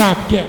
Sapcast. 0.00 0.48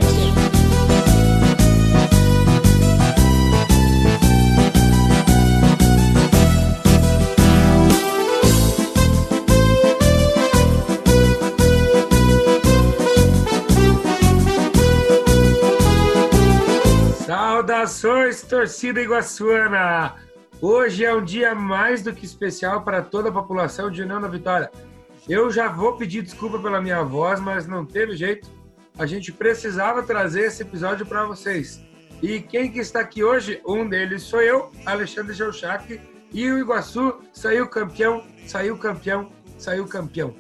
Saudações, 17.26 18.44
torcida 18.44 19.02
iguaçuana! 19.02 20.16
Hoje 20.62 21.04
é 21.04 21.14
um 21.14 21.22
dia 21.22 21.54
mais 21.54 22.02
do 22.02 22.14
que 22.14 22.26
especial 22.26 22.84
para 22.84 23.02
toda 23.02 23.28
a 23.28 23.34
população 23.34 23.92
de 23.92 24.02
União 24.02 24.22
da 24.22 24.30
Vitória. 24.30 24.72
Eu 25.28 25.52
já 25.52 25.68
vou 25.68 25.98
pedir 25.98 26.22
desculpa 26.22 26.58
pela 26.58 26.80
minha 26.80 27.04
voz, 27.04 27.42
mas 27.42 27.68
não 27.68 27.86
teve 27.86 28.16
jeito. 28.16 28.61
A 29.02 29.08
gente 29.08 29.32
precisava 29.32 30.04
trazer 30.04 30.42
esse 30.42 30.62
episódio 30.62 31.08
para 31.08 31.26
vocês. 31.26 31.84
E 32.22 32.40
quem 32.40 32.72
que 32.72 32.78
está 32.78 33.00
aqui 33.00 33.24
hoje? 33.24 33.60
Um 33.66 33.90
deles 33.90 34.22
sou 34.22 34.40
eu, 34.40 34.72
Alexandre 34.86 35.34
Geuchac, 35.34 36.00
e 36.32 36.52
o 36.52 36.60
Iguaçu 36.60 37.16
saiu 37.34 37.68
campeão, 37.68 38.24
saiu 38.46 38.78
campeão, 38.78 39.32
saiu 39.58 39.88
campeão. 39.88 40.36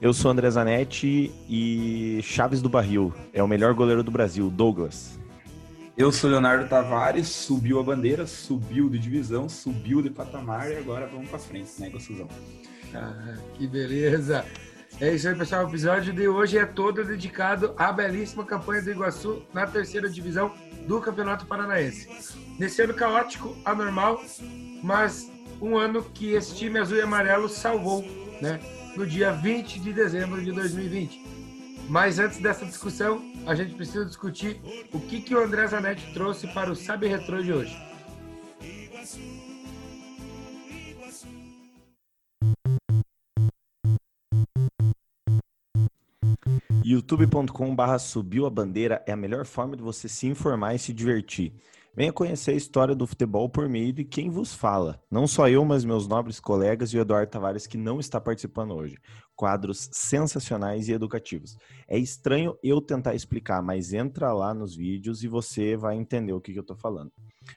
Eu 0.00 0.14
sou 0.14 0.30
André 0.30 0.48
Zanetti 0.48 1.30
e 1.46 2.20
Chaves 2.22 2.62
do 2.62 2.70
Barril 2.70 3.12
é 3.34 3.42
o 3.42 3.46
melhor 3.46 3.74
goleiro 3.74 4.02
do 4.02 4.10
Brasil, 4.10 4.48
Douglas. 4.48 5.20
Eu 5.94 6.10
sou 6.10 6.30
Leonardo 6.30 6.66
Tavares, 6.70 7.28
subiu 7.28 7.78
a 7.80 7.82
bandeira, 7.82 8.26
subiu 8.26 8.88
de 8.88 8.98
divisão, 8.98 9.46
subiu 9.46 10.00
de 10.00 10.08
patamar 10.08 10.70
e 10.72 10.78
agora 10.78 11.06
vamos 11.06 11.28
para 11.28 11.38
frente, 11.38 11.70
né, 11.78 11.90
Gossuzão? 11.90 12.28
Ah, 12.94 13.34
que 13.52 13.66
beleza! 13.66 14.42
É 14.98 15.14
isso 15.14 15.28
aí, 15.28 15.34
pessoal. 15.34 15.66
O 15.66 15.68
episódio 15.68 16.10
de 16.10 16.26
hoje 16.26 16.56
é 16.56 16.64
todo 16.64 17.04
dedicado 17.04 17.74
à 17.76 17.92
belíssima 17.92 18.46
campanha 18.46 18.80
do 18.80 18.90
Iguaçu 18.90 19.42
na 19.52 19.66
terceira 19.66 20.08
divisão 20.08 20.54
do 20.88 21.02
Campeonato 21.02 21.44
Paranaense. 21.44 22.08
Nesse 22.58 22.80
ano 22.80 22.94
caótico, 22.94 23.54
anormal, 23.62 24.22
mas 24.82 25.30
um 25.60 25.76
ano 25.76 26.02
que 26.02 26.32
esse 26.32 26.54
time 26.54 26.78
azul 26.78 26.96
e 26.96 27.02
amarelo 27.02 27.46
salvou, 27.46 28.02
né? 28.40 28.58
No 28.96 29.06
dia 29.06 29.32
20 29.32 29.80
de 29.80 29.92
dezembro 29.92 30.42
de 30.42 30.50
2020. 30.50 31.22
Mas 31.90 32.18
antes 32.18 32.38
dessa 32.38 32.64
discussão, 32.64 33.22
a 33.46 33.54
gente 33.54 33.74
precisa 33.74 34.06
discutir 34.06 34.58
o 34.94 34.98
que, 34.98 35.20
que 35.20 35.34
o 35.34 35.44
André 35.44 35.66
Zanetti 35.66 36.10
trouxe 36.14 36.46
para 36.48 36.70
o 36.70 36.74
Sabe 36.74 37.06
Retro 37.06 37.44
de 37.44 37.52
hoje. 37.52 37.76
youtube.com/barra 46.88 47.98
subiu 47.98 48.46
a 48.46 48.50
bandeira 48.50 49.02
é 49.08 49.12
a 49.12 49.16
melhor 49.16 49.44
forma 49.44 49.76
de 49.76 49.82
você 49.82 50.08
se 50.08 50.28
informar 50.28 50.74
e 50.74 50.78
se 50.78 50.92
divertir. 50.92 51.52
Venha 51.96 52.12
conhecer 52.12 52.52
a 52.52 52.56
história 52.56 52.94
do 52.94 53.06
futebol 53.06 53.48
por 53.48 53.68
meio 53.68 53.92
de 53.92 54.04
quem 54.04 54.30
vos 54.30 54.54
fala. 54.54 55.02
Não 55.10 55.26
só 55.26 55.48
eu, 55.48 55.64
mas 55.64 55.84
meus 55.84 56.06
nobres 56.06 56.38
colegas 56.38 56.90
e 56.90 56.96
o 56.98 57.00
Eduardo 57.00 57.30
Tavares, 57.30 57.66
que 57.66 57.76
não 57.76 57.98
está 57.98 58.20
participando 58.20 58.74
hoje. 58.74 58.98
Quadros 59.34 59.88
sensacionais 59.90 60.88
e 60.88 60.92
educativos. 60.92 61.56
É 61.88 61.98
estranho 61.98 62.56
eu 62.62 62.80
tentar 62.80 63.14
explicar, 63.14 63.62
mas 63.62 63.92
entra 63.92 64.32
lá 64.32 64.54
nos 64.54 64.76
vídeos 64.76 65.24
e 65.24 65.28
você 65.28 65.76
vai 65.76 65.96
entender 65.96 66.34
o 66.34 66.40
que, 66.40 66.52
que 66.52 66.58
eu 66.58 66.62
estou 66.62 66.76
falando. 66.76 67.10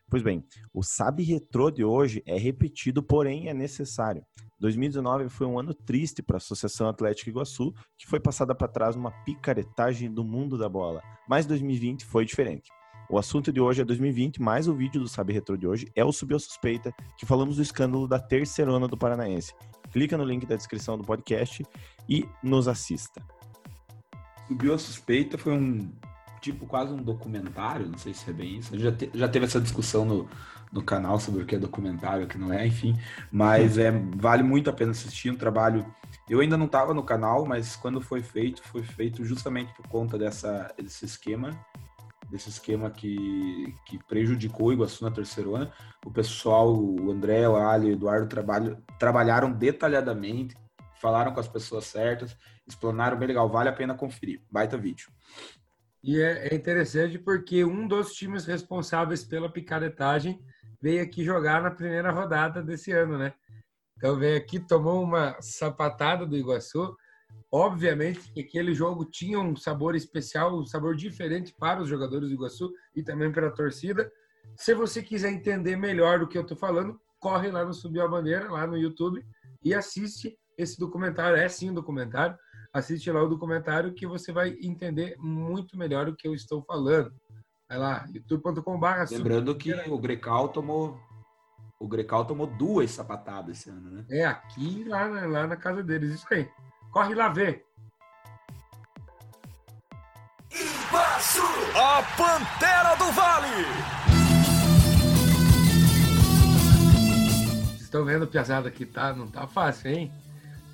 Pois 0.10 0.24
bem, 0.24 0.44
o 0.74 0.84
Sabe 0.84 1.24
Retrô 1.24 1.70
de 1.72 1.84
hoje 1.84 2.24
é 2.26 2.38
repetido, 2.38 3.02
porém 3.02 3.48
é 3.50 3.54
necessário. 3.54 4.24
2019 4.60 5.30
foi 5.30 5.48
um 5.48 5.58
ano 5.58 5.74
triste 5.74 6.22
para 6.22 6.36
a 6.36 6.38
Associação 6.38 6.90
Atlética 6.90 7.30
Iguaçu, 7.30 7.74
que 7.98 8.08
foi 8.08 8.20
passada 8.20 8.54
para 8.54 8.68
trás 8.68 8.96
numa 8.96 9.12
picaretagem 9.24 10.12
do 10.12 10.24
mundo 10.24 10.58
da 10.58 10.68
bola. 10.68 11.02
Mas 11.28 11.46
2020 11.46 12.06
foi 12.06 12.26
diferente. 12.26 12.70
O 13.10 13.18
assunto 13.18 13.52
de 13.52 13.60
hoje 13.60 13.82
é 13.82 13.86
2020, 13.86 14.40
mais 14.40 14.68
o 14.68 14.76
vídeo 14.76 15.02
do 15.02 15.08
Sabe 15.08 15.34
Retro 15.34 15.58
de 15.58 15.66
hoje 15.66 15.88
é 15.96 16.06
o 16.06 16.12
Subiu 16.12 16.40
Suspeita, 16.40 16.94
que 17.18 17.26
falamos 17.26 17.56
do 17.56 17.62
escândalo 17.64 18.08
da 18.08 18.20
terceirona 18.20 18.88
do 18.88 18.96
Paranaense. 18.96 19.52
Clica 19.92 20.16
no 20.16 20.24
link 20.24 20.46
da 20.46 20.56
descrição 20.56 20.96
do 20.96 21.04
podcast 21.04 21.66
e 22.08 22.28
nos 22.44 22.68
assista. 22.68 23.20
Subiu 24.48 24.76
a 24.76 24.78
Suspeita 24.78 25.40
foi 25.40 25.54
um 25.54 25.92
tipo 26.42 26.66
quase 26.66 26.94
um 26.94 26.98
documentário, 26.98 27.88
não 27.88 27.98
sei 27.98 28.14
se 28.14 28.30
é 28.30 28.34
bem 28.34 28.58
isso. 28.58 28.78
Já, 28.78 28.92
te, 28.92 29.10
já 29.14 29.28
teve 29.28 29.46
essa 29.46 29.60
discussão 29.60 30.06
no, 30.06 30.30
no 30.72 30.82
canal 30.84 31.20
sobre 31.20 31.44
o 31.44 31.46
que 31.46 31.56
é 31.56 31.60
documentário, 31.60 32.26
o 32.26 32.28
que 32.28 32.38
não 32.38 32.54
é, 32.54 32.66
enfim. 32.66 32.98
Mas 33.32 33.78
é, 33.78 33.92
vale 34.16 34.44
muito 34.44 34.70
a 34.70 34.74
pena 34.74 34.92
assistir 34.92 35.30
um 35.30 35.36
trabalho. 35.36 35.86
Eu 36.30 36.40
ainda 36.40 36.58
não 36.58 36.66
estava 36.66 36.94
no 36.94 37.04
canal, 37.04 37.46
mas 37.46 37.76
quando 37.76 38.02
foi 38.02 38.22
feito, 38.22 38.62
foi 38.64 38.84
feito 38.84 39.24
justamente 39.24 39.74
por 39.74 39.88
conta 39.88 40.18
dessa, 40.18 40.74
desse 40.78 41.06
esquema 41.06 41.58
desse 42.30 42.50
esquema 42.50 42.90
que, 42.92 43.76
que 43.86 43.98
prejudicou 44.04 44.68
o 44.68 44.74
Iguaçu 44.74 45.04
na 45.04 45.12
terceirona. 45.12 45.72
O 46.06 46.12
pessoal, 46.12 46.72
o 46.72 47.12
André, 47.12 47.48
o 47.50 47.56
Ali, 47.56 47.88
o 47.88 47.94
Eduardo 47.94 48.28
trabalho, 48.28 48.78
trabalharam 49.00 49.52
detalhadamente, 49.52 50.56
falaram 51.02 51.34
com 51.34 51.40
as 51.40 51.48
pessoas 51.48 51.86
certas, 51.86 52.38
explanaram 52.68 53.18
bem 53.18 53.28
legal, 53.28 53.50
vale 53.50 53.70
a 53.70 53.74
pena 53.74 53.96
conferir. 53.96 54.42
Baita 54.52 54.78
vídeo. 54.78 55.10
E 56.04 56.22
é, 56.22 56.48
é 56.48 56.56
interessante 56.56 57.18
porque 57.18 57.64
um 57.64 57.88
dos 57.88 58.14
times 58.14 58.46
responsáveis 58.46 59.24
pela 59.24 59.52
picaretagem 59.52 60.40
veio 60.82 61.04
aqui 61.04 61.24
jogar 61.24 61.62
na 61.62 61.72
primeira 61.72 62.12
rodada 62.12 62.62
desse 62.62 62.92
ano, 62.92 63.18
né? 63.18 63.34
Então 63.98 64.18
veio 64.18 64.38
aqui, 64.38 64.60
tomou 64.60 65.04
uma 65.04 65.36
sapatada 65.42 66.26
do 66.26 66.38
Iguaçu, 66.38 66.96
Obviamente 67.52 68.32
que 68.32 68.42
aquele 68.42 68.76
jogo 68.76 69.06
tinha 69.06 69.40
um 69.40 69.56
sabor 69.56 69.96
especial, 69.96 70.56
um 70.56 70.66
sabor 70.66 70.96
diferente 70.96 71.54
para 71.58 71.82
os 71.82 71.90
jogadores 71.90 72.30
do 72.30 72.36
Iguaçu 72.36 72.72
e 72.96 73.02
também 73.02 73.32
para 73.32 73.48
a 73.48 73.52
torcida. 73.52 74.12
Se 74.56 74.76
você 74.76 75.02
quiser 75.02 75.32
entender 75.32 75.76
melhor 75.76 76.20
do 76.20 76.28
que 76.28 76.38
eu 76.38 76.44
estou 76.44 76.56
falando, 76.56 77.00
corre 77.20 77.50
lá 77.50 77.66
no 77.66 77.74
Subiu 77.74 78.04
a 78.04 78.08
Bandeira, 78.08 78.52
lá 78.52 78.68
no 78.68 78.78
YouTube, 78.78 79.26
e 79.64 79.74
assiste 79.74 80.38
esse 80.56 80.80
documentário. 80.80 81.38
É 81.38 81.50
sim 81.50 81.72
um 81.72 81.74
documentário. 81.74 82.38
Assiste 82.72 83.12
lá 83.12 83.24
o 83.24 83.30
documentário 83.30 83.94
que 83.94 84.06
você 84.06 84.32
vai 84.32 84.56
entender 84.62 85.16
muito 85.18 85.76
melhor 85.76 86.08
o 86.08 86.16
que 86.16 86.28
eu 86.28 86.36
estou 86.36 86.64
falando. 86.64 87.12
Vai 87.68 87.80
lá, 87.80 88.08
youtube.com.br. 88.14 89.12
Lembrando 89.12 89.56
que 89.56 89.74
o 89.74 89.98
Grecal 89.98 90.50
tomou 90.50 91.00
o 91.80 91.88
Grecal 91.88 92.26
tomou 92.26 92.46
duas 92.46 92.92
sapatadas 92.92 93.58
esse 93.58 93.70
ano, 93.70 93.90
né? 93.90 94.06
É, 94.10 94.26
aqui 94.26 94.84
lá, 94.84 95.06
lá 95.06 95.48
na 95.48 95.56
casa 95.56 95.82
deles, 95.82 96.14
isso 96.14 96.28
aí. 96.30 96.48
Corre 96.92 97.16
lá 97.16 97.30
ver. 97.30 97.66
Iguaçu, 100.52 101.42
a 101.76 102.04
Pantera 102.18 102.96
do 102.96 103.12
Vale. 103.14 103.66
Vocês 107.68 107.82
estão 107.82 108.04
vendo, 108.04 108.28
piazada, 108.28 108.70
que 108.70 108.86
tá, 108.86 109.14
não 109.14 109.28
tá 109.28 109.48
fácil, 109.48 109.90
hein? 109.90 110.12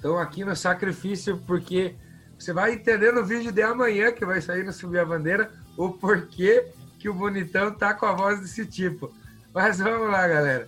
Então 0.06 0.20
aqui 0.20 0.46
no 0.46 0.56
sacrifício, 0.56 1.42
porque 1.48 1.96
você 2.38 2.54
vai 2.54 2.74
entender 2.74 3.12
no 3.12 3.26
vídeo 3.26 3.52
de 3.52 3.64
amanhã, 3.64 4.12
que 4.12 4.24
vai 4.24 4.40
sair 4.40 4.64
no 4.64 4.72
Subir 4.72 5.00
a 5.00 5.06
Bandeira, 5.06 5.50
o 5.76 5.90
porquê 5.90 6.72
que 7.00 7.10
o 7.10 7.14
Bonitão 7.16 7.74
tá 7.74 7.92
com 7.92 8.06
a 8.06 8.14
voz 8.14 8.40
desse 8.40 8.68
tipo. 8.68 9.12
Mas 9.52 9.80
vamos 9.80 10.12
lá, 10.12 10.28
galera. 10.28 10.68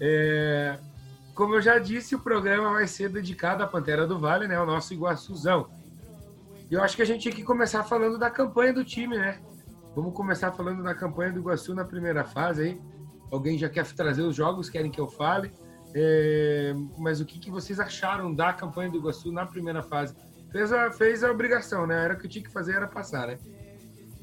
É... 0.00 0.78
Como 1.34 1.56
eu 1.56 1.60
já 1.60 1.80
disse, 1.80 2.14
o 2.14 2.20
programa 2.20 2.74
vai 2.74 2.86
ser 2.86 3.08
dedicado 3.08 3.60
à 3.60 3.66
Pantera 3.66 4.06
do 4.06 4.20
Vale, 4.20 4.46
né? 4.46 4.56
O 4.60 4.64
nosso 4.64 4.94
Iguaçuzão. 4.94 5.68
E 6.70 6.74
eu 6.74 6.80
acho 6.80 6.94
que 6.94 7.02
a 7.02 7.06
gente 7.06 7.22
tinha 7.22 7.34
que 7.34 7.42
começar 7.42 7.82
falando 7.82 8.16
da 8.16 8.30
campanha 8.30 8.72
do 8.72 8.84
time, 8.84 9.18
né? 9.18 9.40
Vamos 9.96 10.14
começar 10.14 10.52
falando 10.52 10.84
da 10.84 10.94
campanha 10.94 11.32
do 11.32 11.40
Iguaçu 11.40 11.74
na 11.74 11.84
primeira 11.84 12.22
fase 12.22 12.62
aí. 12.62 12.80
Alguém 13.32 13.58
já 13.58 13.68
quer 13.68 13.84
trazer 13.84 14.22
os 14.22 14.36
jogos, 14.36 14.70
querem 14.70 14.92
que 14.92 15.00
eu 15.00 15.08
fale. 15.08 15.50
É... 15.98 16.74
Mas 16.98 17.20
o 17.22 17.24
que, 17.24 17.38
que 17.38 17.50
vocês 17.50 17.80
acharam 17.80 18.32
da 18.34 18.52
campanha 18.52 18.90
do 18.90 18.98
Iguaçu 18.98 19.32
na 19.32 19.46
primeira 19.46 19.82
fase? 19.82 20.14
Fez 20.52 20.70
a, 20.70 20.90
fez 20.90 21.24
a 21.24 21.30
obrigação, 21.30 21.86
né? 21.86 22.04
Era 22.04 22.14
o 22.14 22.18
que 22.18 22.28
tinha 22.28 22.44
que 22.44 22.50
fazer, 22.50 22.74
era 22.74 22.86
passar, 22.86 23.28
né? 23.28 23.38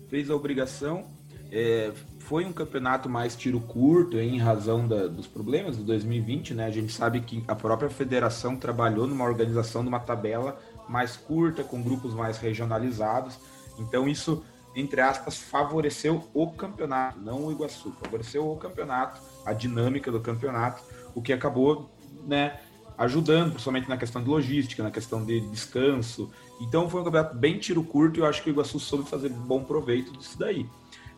Fez 0.08 0.30
a 0.30 0.36
obrigação. 0.36 1.12
É, 1.52 1.92
foi 2.20 2.46
um 2.46 2.54
campeonato 2.54 3.10
mais 3.10 3.36
tiro 3.36 3.60
curto 3.60 4.18
em 4.20 4.38
razão 4.38 4.88
da, 4.88 5.08
dos 5.08 5.28
problemas 5.28 5.76
do 5.76 5.84
2020, 5.84 6.54
né? 6.54 6.66
A 6.66 6.72
gente 6.72 6.94
sabe 6.94 7.22
que 7.22 7.44
a 7.48 7.56
própria 7.56 7.90
federação 7.90 8.56
trabalhou 8.56 9.08
numa 9.08 9.26
organização 9.26 9.82
de 9.82 9.88
uma 9.88 10.00
tabela 10.00 10.60
mais 10.88 11.18
curta, 11.18 11.64
com 11.64 11.82
grupos 11.82 12.14
mais 12.14 12.38
regionalizados. 12.38 13.38
Então 13.80 14.08
isso, 14.08 14.44
entre 14.76 15.02
aspas, 15.02 15.38
favoreceu 15.38 16.24
o 16.34 16.52
campeonato, 16.52 17.20
não 17.20 17.46
o 17.46 17.52
Iguaçu, 17.52 17.92
favoreceu 18.04 18.48
o 18.52 18.58
campeonato, 18.58 19.20
a 19.44 19.54
dinâmica 19.54 20.12
do 20.12 20.20
campeonato, 20.20 20.84
o 21.16 21.22
que 21.22 21.34
acabou, 21.34 21.90
né, 22.26 22.60
ajudando, 22.98 23.52
principalmente 23.52 23.90
na 23.90 23.98
questão 23.98 24.22
de 24.22 24.30
logística, 24.30 24.84
na 24.84 24.92
questão 24.92 25.26
de 25.26 25.42
descanso. 25.50 26.32
Então 26.62 26.90
foi 26.90 27.02
um 27.02 27.04
campeonato 27.04 27.36
bem 27.36 27.58
tiro 27.58 27.84
curto 27.84 28.20
e 28.20 28.22
eu 28.22 28.26
acho 28.26 28.42
que 28.44 28.50
o 28.50 28.54
Iguaçu 28.54 28.80
soube 28.80 29.10
fazer 29.10 29.30
bom 29.30 29.64
proveito 29.64 30.12
disso 30.14 30.38
daí. 30.38 30.66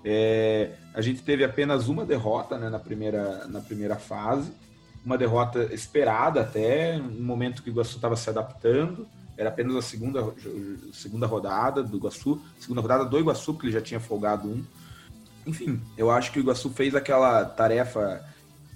É, 0.04 0.72
a 0.94 1.02
gente 1.02 1.22
teve 1.24 1.44
apenas 1.44 1.88
uma 1.88 2.06
derrota 2.06 2.58
né, 2.58 2.70
na, 2.70 2.80
primeira, 2.80 3.48
na 3.48 3.60
primeira 3.60 3.96
fase, 3.96 4.52
uma 5.04 5.18
derrota 5.18 5.74
esperada 5.74 6.42
até, 6.42 6.98
no 6.98 7.24
momento 7.24 7.62
que 7.62 7.70
o 7.70 7.72
Iguaçu 7.72 7.96
estava 7.96 8.16
se 8.16 8.30
adaptando, 8.30 9.08
era 9.38 9.50
apenas 9.50 9.76
a 9.76 9.82
segunda, 9.82 10.34
segunda 10.94 11.28
rodada 11.28 11.84
do 11.84 11.98
Iguaçu, 11.98 12.42
segunda 12.60 12.82
rodada 12.82 13.06
do 13.06 13.20
Iguaçu, 13.20 13.54
porque 13.54 13.68
ele 13.68 13.74
já 13.74 13.82
tinha 13.82 14.00
folgado 14.00 14.48
um. 14.48 14.64
Enfim, 15.46 15.82
eu 15.98 16.10
acho 16.10 16.32
que 16.32 16.40
o 16.40 16.42
Iguaçu 16.42 16.70
fez 16.70 16.96
aquela 16.96 17.44
tarefa 17.44 18.24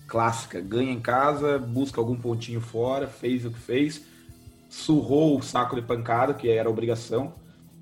clássica, 0.09 0.59
ganha 0.59 0.91
em 0.91 0.99
casa, 0.99 1.59
busca 1.59 2.01
algum 2.01 2.15
pontinho 2.15 2.59
fora, 2.59 3.07
fez 3.07 3.45
o 3.45 3.51
que 3.51 3.59
fez, 3.59 4.03
surrou 4.67 5.37
o 5.37 5.41
saco 5.41 5.75
de 5.75 5.83
pancada, 5.83 6.33
que 6.33 6.49
era 6.49 6.67
a 6.67 6.71
obrigação, 6.71 7.33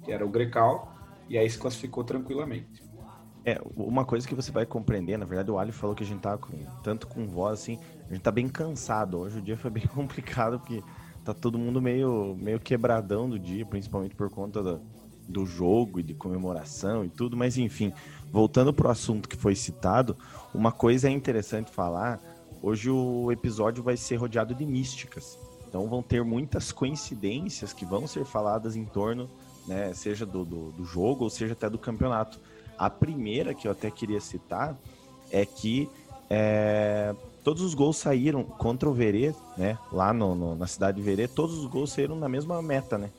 que 0.03 0.12
era 0.12 0.25
o 0.25 0.29
Grecal, 0.29 0.94
e 1.29 1.38
aí 1.38 1.50
se 1.50 1.57
classificou 1.57 2.03
tranquilamente. 2.03 2.85
É, 3.45 3.62
uma 3.77 4.03
coisa 4.03 4.27
que 4.27 4.35
você 4.35 4.51
vai 4.51 4.65
compreender, 4.65 5.18
na 5.18 5.25
verdade 5.25 5.50
o 5.50 5.57
Ali 5.57 5.71
falou 5.71 5.95
que 5.95 6.03
a 6.03 6.06
gente 6.06 6.19
tá 6.19 6.38
com, 6.38 6.51
tanto 6.83 7.07
com 7.07 7.25
voz 7.25 7.62
assim, 7.62 7.79
a 8.09 8.13
gente 8.13 8.21
tá 8.21 8.31
bem 8.31 8.50
cansado. 8.50 9.18
Hoje 9.18 9.39
o 9.39 9.41
dia 9.41 9.56
foi 9.56 9.71
bem 9.71 9.88
complicado, 9.95 10.59
porque 10.59 10.83
tá 11.24 11.33
todo 11.33 11.57
mundo 11.57 11.81
meio, 11.81 12.35
meio 12.38 12.59
quebradão 12.59 13.29
do 13.29 13.39
dia, 13.39 13.65
principalmente 13.65 14.15
por 14.15 14.29
conta 14.29 14.62
do, 14.62 14.81
do 15.27 15.45
jogo 15.45 16.00
e 16.00 16.03
de 16.03 16.13
comemoração 16.13 17.03
e 17.03 17.09
tudo, 17.09 17.35
mas 17.35 17.57
enfim, 17.57 17.91
voltando 18.31 18.74
pro 18.74 18.89
assunto 18.89 19.27
que 19.27 19.35
foi 19.35 19.56
citado, 19.56 20.15
uma 20.53 20.71
coisa 20.71 21.07
é 21.07 21.12
interessante 21.12 21.71
falar, 21.71 22.19
hoje 22.62 22.89
o 22.89 23.31
episódio 23.31 23.83
vai 23.83 23.97
ser 23.97 24.15
rodeado 24.15 24.56
de 24.56 24.65
místicas. 24.65 25.38
Então 25.68 25.88
vão 25.88 26.01
ter 26.01 26.24
muitas 26.24 26.71
coincidências 26.71 27.74
que 27.74 27.85
vão 27.85 28.07
ser 28.07 28.25
faladas 28.25 28.75
em 28.75 28.85
torno, 28.85 29.29
né, 29.68 29.94
seja 29.94 30.25
do, 30.25 30.45
do, 30.45 30.71
do 30.71 30.85
jogo 30.85 31.25
ou 31.25 31.29
seja 31.29 31.53
até 31.53 31.69
do 31.69 31.77
campeonato. 31.77 32.39
A 32.77 32.89
primeira 32.89 33.53
que 33.53 33.68
eu 33.68 33.71
até 33.71 33.91
queria 33.91 34.21
citar 34.21 34.77
é 35.29 35.45
que 35.45 35.89
é, 36.29 37.13
todos 37.44 37.62
os 37.63 37.74
gols 37.74 37.97
saíram 37.97 38.44
contra 38.44 38.89
o 38.89 38.94
Verê, 38.94 39.33
né? 39.57 39.77
Lá 39.91 40.13
no, 40.13 40.35
no, 40.35 40.56
na 40.56 40.68
cidade 40.68 40.97
de 40.97 41.03
Verê, 41.03 41.27
todos 41.27 41.57
os 41.57 41.65
gols 41.65 41.91
saíram 41.91 42.15
na 42.15 42.29
mesma 42.29 42.62
meta, 42.62 42.97
né? 42.97 43.09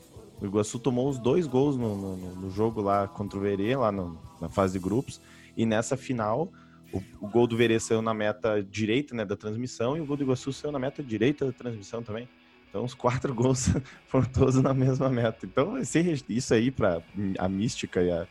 O 0.41 0.45
Iguaçu 0.45 0.79
tomou 0.79 1.09
os 1.09 1.17
dois 1.17 1.45
gols 1.45 1.75
no, 1.75 1.95
no, 1.95 2.35
no 2.35 2.51
jogo 2.51 2.81
lá 2.81 3.07
contra 3.07 3.37
o 3.37 3.41
Verê, 3.41 3.75
lá 3.75 3.91
na 3.91 4.49
fase 4.49 4.73
de 4.73 4.79
grupos, 4.79 5.19
e 5.55 5.65
nessa 5.65 5.97
final 5.97 6.51
o, 6.93 7.01
o, 7.21 7.27
gol 7.27 7.45
do 7.45 7.57
Verê 7.57 7.79
saiu 7.79 8.01
na 8.01 8.13
meta 8.13 8.63
direita 8.63 9.13
né, 9.13 9.25
da 9.25 9.35
transmissão 9.35 9.97
e 9.97 10.01
o 10.01 10.05
gol 10.05 10.17
do 10.17 10.23
Iguaçu 10.23 10.51
saiu 10.53 10.71
na 10.71 10.79
meta 10.79 11.03
direita 11.03 11.45
da 11.45 11.51
transmissão 11.51 12.01
também. 12.01 12.27
Então 12.69 12.83
os 12.83 12.93
quatro 12.93 13.33
gols 13.35 13.69
foram 14.07 14.25
todos 14.25 14.55
na 14.61 14.73
mesma 14.73 15.09
meta. 15.09 15.45
Então 15.45 15.77
isso 15.77 16.53
aí 16.53 16.71
para 16.71 17.01
a 17.37 17.49
mística 17.49 18.01
e 18.01 18.11
a, 18.11 18.27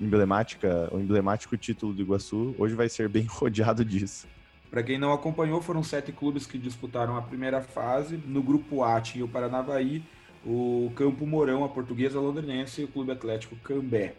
emblemática, 0.00 0.88
o 0.92 0.98
emblemático 0.98 1.56
título 1.56 1.92
do 1.92 2.02
Iguaçu, 2.02 2.54
hoje 2.58 2.74
vai 2.74 2.88
ser 2.88 3.08
bem 3.08 3.24
rodeado 3.28 3.84
disso. 3.84 4.26
Para 4.70 4.82
quem 4.82 4.98
não 4.98 5.12
acompanhou, 5.12 5.62
foram 5.62 5.82
sete 5.82 6.12
clubes 6.12 6.46
que 6.46 6.58
disputaram 6.58 7.16
a 7.16 7.22
primeira 7.22 7.62
fase. 7.62 8.18
No 8.26 8.42
grupo 8.42 8.84
A 8.84 9.00
tinha 9.00 9.24
o 9.24 9.28
Paranavaí, 9.28 10.02
o 10.48 10.90
Campo 10.96 11.26
Mourão, 11.26 11.62
a 11.62 11.68
Portuguesa 11.68 12.18
Londrinense 12.18 12.80
e 12.80 12.84
o 12.84 12.88
Clube 12.88 13.12
Atlético 13.12 13.54
Cambé. 13.56 14.14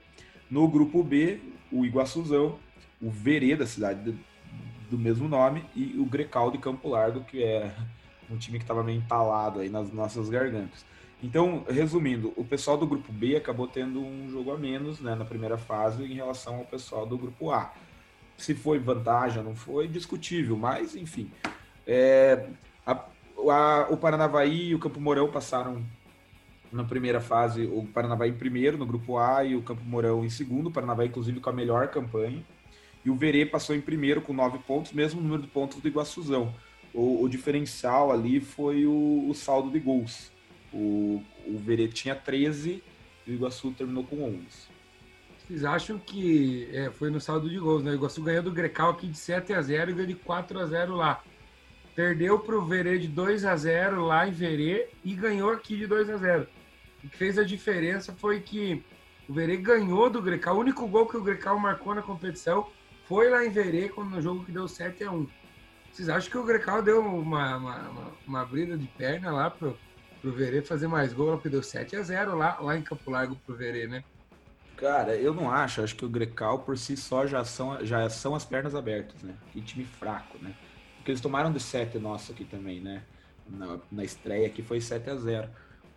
No 0.49 0.67
grupo 0.67 1.03
B, 1.03 1.39
o 1.71 1.83
Iguaçuzão, 1.83 2.59
o 3.01 3.09
Verê 3.09 3.55
da 3.55 3.65
cidade 3.65 4.15
do 4.91 4.97
mesmo 4.97 5.27
nome 5.27 5.65
e 5.75 5.97
o 5.97 6.05
Grecal 6.05 6.51
de 6.51 6.59
Campo 6.59 6.87
Largo, 6.87 7.21
que 7.21 7.43
é 7.43 7.73
um 8.29 8.37
time 8.37 8.59
que 8.59 8.63
estava 8.63 8.83
meio 8.83 8.99
entalado 8.99 9.59
aí 9.59 9.69
nas 9.69 9.91
nossas 9.91 10.29
gargantas. 10.29 10.85
Então, 11.21 11.65
resumindo, 11.67 12.31
o 12.37 12.45
pessoal 12.45 12.77
do 12.77 12.85
grupo 12.85 13.11
B 13.11 13.35
acabou 13.35 13.67
tendo 13.67 13.99
um 13.99 14.29
jogo 14.29 14.51
a 14.51 14.57
menos 14.57 15.01
né, 15.01 15.15
na 15.15 15.25
primeira 15.25 15.57
fase 15.57 16.03
em 16.03 16.13
relação 16.13 16.57
ao 16.57 16.65
pessoal 16.65 17.07
do 17.07 17.17
grupo 17.17 17.51
A. 17.51 17.73
Se 18.37 18.53
foi 18.53 18.77
vantagem 18.77 19.39
ou 19.39 19.43
não 19.43 19.55
foi, 19.55 19.87
discutível, 19.87 20.55
mas 20.55 20.95
enfim. 20.95 21.31
É, 21.87 22.47
a, 22.85 23.03
a, 23.51 23.87
o 23.89 23.97
Paranavaí 23.97 24.69
e 24.69 24.75
o 24.75 24.79
Campo 24.79 25.01
Mourão 25.01 25.29
passaram 25.29 25.83
na 26.71 26.83
primeira 26.83 27.19
fase, 27.19 27.65
o 27.65 27.85
Paranavaí 27.85 28.29
em 28.29 28.33
primeiro 28.33 28.77
no 28.77 28.85
grupo 28.85 29.17
A 29.17 29.43
e 29.43 29.55
o 29.55 29.61
Campo 29.61 29.83
Mourão 29.83 30.23
em 30.23 30.29
segundo, 30.29 30.67
o 30.67 30.71
Paranavaí 30.71 31.07
inclusive 31.07 31.39
com 31.39 31.49
a 31.49 31.53
melhor 31.53 31.87
campanha. 31.87 32.43
E 33.03 33.09
o 33.09 33.15
Verê 33.15 33.45
passou 33.45 33.75
em 33.75 33.81
primeiro 33.81 34.21
com 34.21 34.33
nove 34.33 34.59
pontos, 34.59 34.91
mesmo 34.91 35.21
número 35.21 35.41
de 35.41 35.47
pontos 35.47 35.81
do 35.81 35.87
Iguaçuzão. 35.87 36.53
O, 36.93 37.23
o 37.23 37.29
diferencial 37.29 38.11
ali 38.11 38.39
foi 38.39 38.85
o, 38.85 39.27
o 39.29 39.33
saldo 39.33 39.71
de 39.71 39.79
gols 39.79 40.31
o, 40.73 41.23
o 41.45 41.57
Verê 41.57 41.87
tinha 41.87 42.15
13 42.15 42.83
e 43.25 43.31
o 43.31 43.33
Iguaçu 43.33 43.71
terminou 43.71 44.03
com 44.03 44.23
11. 44.23 44.39
Vocês 45.37 45.65
acham 45.65 45.97
que 45.97 46.69
é, 46.71 46.91
foi 46.91 47.09
no 47.09 47.19
saldo 47.19 47.49
de 47.49 47.57
gols, 47.57 47.83
né? 47.83 47.91
O 47.91 47.95
Iguaçu 47.95 48.21
ganhou 48.21 48.43
do 48.43 48.51
Grecal 48.51 48.91
aqui 48.91 49.07
de 49.07 49.17
7 49.17 49.53
a 49.53 49.61
0 49.61 49.91
e 49.91 49.93
ganhou 49.93 50.07
de 50.07 50.15
4 50.15 50.59
a 50.59 50.65
0 50.65 50.95
lá. 50.95 51.23
Perdeu 51.95 52.39
para 52.39 52.55
o 52.55 52.65
Verê 52.65 52.99
de 52.99 53.07
2 53.07 53.45
a 53.45 53.55
0 53.55 54.05
lá 54.05 54.27
em 54.27 54.31
Verê 54.31 54.89
e 55.03 55.13
ganhou 55.13 55.51
aqui 55.51 55.75
de 55.75 55.87
2 55.87 56.09
a 56.09 56.17
0 56.17 56.47
O 57.03 57.07
que 57.07 57.17
fez 57.17 57.37
a 57.37 57.43
diferença 57.43 58.13
foi 58.13 58.39
que 58.41 58.83
o 59.27 59.33
Verê 59.33 59.57
ganhou 59.57 60.09
do 60.09 60.21
Grecal. 60.21 60.55
O 60.55 60.59
único 60.59 60.87
gol 60.87 61.07
que 61.07 61.15
o 61.15 61.23
Grecal 61.23 61.57
marcou 61.59 61.93
na 61.93 62.01
competição 62.01 62.67
foi 63.05 63.29
lá 63.29 63.45
em 63.45 63.49
Verê, 63.49 63.91
no 63.95 64.21
jogo 64.21 64.43
que 64.43 64.51
deu 64.51 64.67
7 64.67 65.03
a 65.03 65.11
1 65.11 65.27
Vocês 65.91 66.09
acham 66.09 66.31
que 66.31 66.37
o 66.37 66.43
Grecal 66.43 66.81
deu 66.81 66.99
uma, 66.99 67.57
uma, 67.57 67.87
uma, 67.87 68.11
uma 68.27 68.45
brida 68.45 68.77
de 68.77 68.87
perna 68.87 69.31
lá 69.31 69.49
pro, 69.49 69.77
pro 70.21 70.31
Verê 70.31 70.61
fazer 70.61 70.87
mais 70.87 71.13
gol, 71.13 71.33
porque 71.33 71.49
deu 71.49 71.63
7 71.63 71.95
a 71.95 72.01
0 72.01 72.35
lá, 72.35 72.59
lá 72.59 72.77
em 72.77 72.81
Campo 72.81 73.09
Largo 73.09 73.35
pro 73.45 73.55
Verê, 73.55 73.87
né? 73.87 74.03
Cara, 74.75 75.15
eu 75.15 75.33
não 75.33 75.51
acho. 75.51 75.81
Acho 75.81 75.95
que 75.95 76.05
o 76.05 76.09
Grecal 76.09 76.59
por 76.59 76.77
si 76.77 76.95
só 76.97 77.27
já 77.27 77.43
são, 77.43 77.85
já 77.85 78.09
são 78.09 78.33
as 78.33 78.45
pernas 78.45 78.73
abertas, 78.73 79.21
né? 79.21 79.35
Que 79.51 79.61
time 79.61 79.85
fraco, 79.85 80.37
né? 80.41 80.55
Porque 80.97 81.11
eles 81.11 81.21
tomaram 81.21 81.51
de 81.51 81.59
7 81.59 81.99
nosso 81.99 82.31
aqui 82.31 82.45
também, 82.45 82.79
né? 82.79 83.03
Na, 83.47 83.79
na 83.91 84.03
estreia 84.03 84.49
que 84.49 84.61
foi 84.61 84.79
7 84.79 85.09
a 85.09 85.15
0 85.15 85.49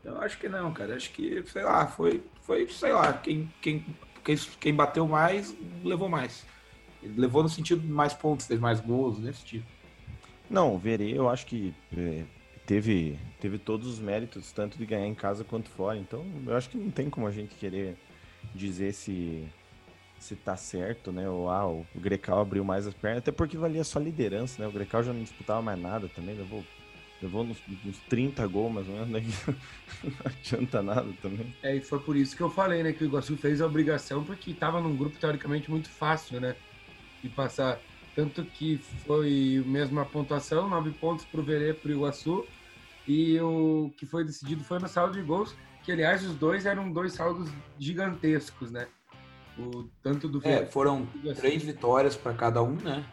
Eu 0.05 0.21
acho 0.21 0.39
que 0.39 0.49
não, 0.49 0.73
cara. 0.73 0.97
Acho 0.97 1.11
que, 1.13 1.43
sei 1.47 1.63
lá, 1.63 1.87
foi, 1.87 2.23
foi 2.43 2.69
sei 2.69 2.93
lá, 2.93 3.13
quem, 3.13 3.53
quem, 3.61 3.85
quem, 4.25 4.37
quem 4.37 4.75
bateu 4.75 5.07
mais, 5.07 5.55
levou 5.85 6.09
mais. 6.09 6.45
Ele 7.03 7.21
levou 7.21 7.43
no 7.43 7.49
sentido 7.49 7.81
de 7.81 7.93
mais 7.93 8.15
pontos, 8.15 8.47
teve 8.47 8.61
mais 8.61 8.81
gols, 8.81 9.19
nesse 9.19 9.45
tipo. 9.45 9.67
Não, 10.49 10.79
Verê, 10.79 11.17
eu 11.17 11.29
acho 11.29 11.47
que 11.47 11.75
é, 11.97 12.25
teve, 12.67 13.19
teve 13.41 13.59
todos 13.59 13.87
os 13.89 13.99
méritos, 13.99 14.53
tanto 14.53 14.79
de 14.79 14.87
ganhar 14.87 15.07
em 15.07 15.15
casa 15.15 15.45
quanto 15.45 15.69
fora. 15.71 15.99
Então, 15.99 16.25
eu 16.47 16.57
acho 16.57 16.69
que 16.69 16.77
não 16.77 16.91
tem 16.91 17.09
como 17.09 17.27
a 17.27 17.31
gente 17.31 17.55
querer 17.55 17.97
dizer 18.55 18.93
se 18.93 19.49
se 20.23 20.37
tá 20.37 20.57
certo, 20.57 21.11
né? 21.11 21.29
Ou 21.29 21.51
ah, 21.51 21.67
o 21.67 21.85
Grecal 21.97 22.41
abriu 22.41 22.65
mais 22.65 22.87
as 22.87 22.95
pernas, 22.95 23.19
até 23.19 23.33
porque 23.33 23.57
valia 23.57 23.83
só 23.83 23.99
liderança, 23.99 24.63
né? 24.63 24.69
O 24.69 24.73
Grecal 24.73 25.03
já 25.03 25.13
não 25.13 25.23
disputava 25.23 25.61
mais 25.61 25.81
nada 25.81 26.09
também, 26.09 26.37
levou, 26.37 26.65
levou 27.23 27.45
uns, 27.45 27.63
uns 27.87 27.99
30 28.09 28.47
gols 28.49 28.73
mais 28.73 28.89
ou 28.89 28.95
menos, 28.95 29.11
né? 29.11 29.23
não 30.03 30.13
adianta 30.25 30.83
nada 30.83 31.09
também. 31.23 31.55
É, 31.63 31.77
e 31.77 31.81
foi 31.81 32.01
por 32.01 32.17
isso 32.17 32.37
que 32.37 32.43
eu 32.43 32.51
falei, 32.51 32.83
né? 32.83 32.93
Que 32.93 33.05
o 33.05 33.07
Iguaçu 33.07 33.37
fez 33.37 33.61
a 33.61 33.67
obrigação, 33.67 34.25
porque 34.25 34.53
tava 34.53 34.81
num 34.81 34.97
grupo 34.97 35.19
teoricamente 35.19 35.71
muito 35.71 35.89
fácil, 35.89 36.41
né? 36.41 36.57
De 37.23 37.29
passar. 37.29 37.81
Tanto 38.15 38.45
que 38.45 38.79
foi 39.07 39.63
mesma 39.67 40.05
pontuação, 40.05 40.69
nove 40.69 40.91
pontos 40.91 41.25
para 41.25 41.41
o 41.41 41.45
Verê, 41.45 41.73
para 41.73 41.91
o 41.91 41.93
Iguaçu. 41.93 42.45
E 43.07 43.41
o 43.41 43.91
que 43.97 44.05
foi 44.05 44.25
decidido 44.25 44.63
foi 44.63 44.79
no 44.79 44.89
saldo 44.89 45.15
de 45.15 45.23
gols, 45.23 45.57
que 45.83 45.91
aliás 45.91 46.25
os 46.25 46.35
dois 46.35 46.67
eram 46.67 46.93
dois 46.93 47.13
saldos 47.15 47.51
gigantescos, 47.79 48.71
né? 48.71 48.87
O, 49.59 49.85
tanto 50.03 50.29
do 50.29 50.41
é, 50.45 50.65
foram 50.67 51.07
três 51.37 51.63
vitórias 51.63 52.17
para 52.17 52.33
cada 52.33 52.63
um, 52.63 52.77
né? 52.77 53.05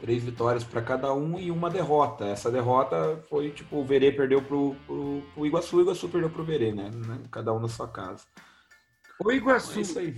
Três 0.00 0.22
vitórias 0.22 0.62
para 0.62 0.82
cada 0.82 1.12
um 1.14 1.38
e 1.38 1.50
uma 1.50 1.70
derrota. 1.70 2.26
Essa 2.26 2.50
derrota 2.50 3.22
foi 3.30 3.50
tipo: 3.50 3.76
o 3.76 3.84
Verê 3.84 4.12
perdeu 4.12 4.42
pro, 4.42 4.76
pro, 4.86 5.22
pro 5.34 5.46
Iguaçu, 5.46 5.78
o 5.78 5.80
Iguaçu 5.80 6.08
perdeu 6.08 6.28
pro 6.28 6.44
Verê, 6.44 6.72
né? 6.72 6.90
Cada 7.30 7.52
um 7.52 7.58
na 7.58 7.68
sua 7.68 7.88
casa. 7.88 8.24
O 9.24 9.32
Iguaçu, 9.32 9.80
é 9.98 10.14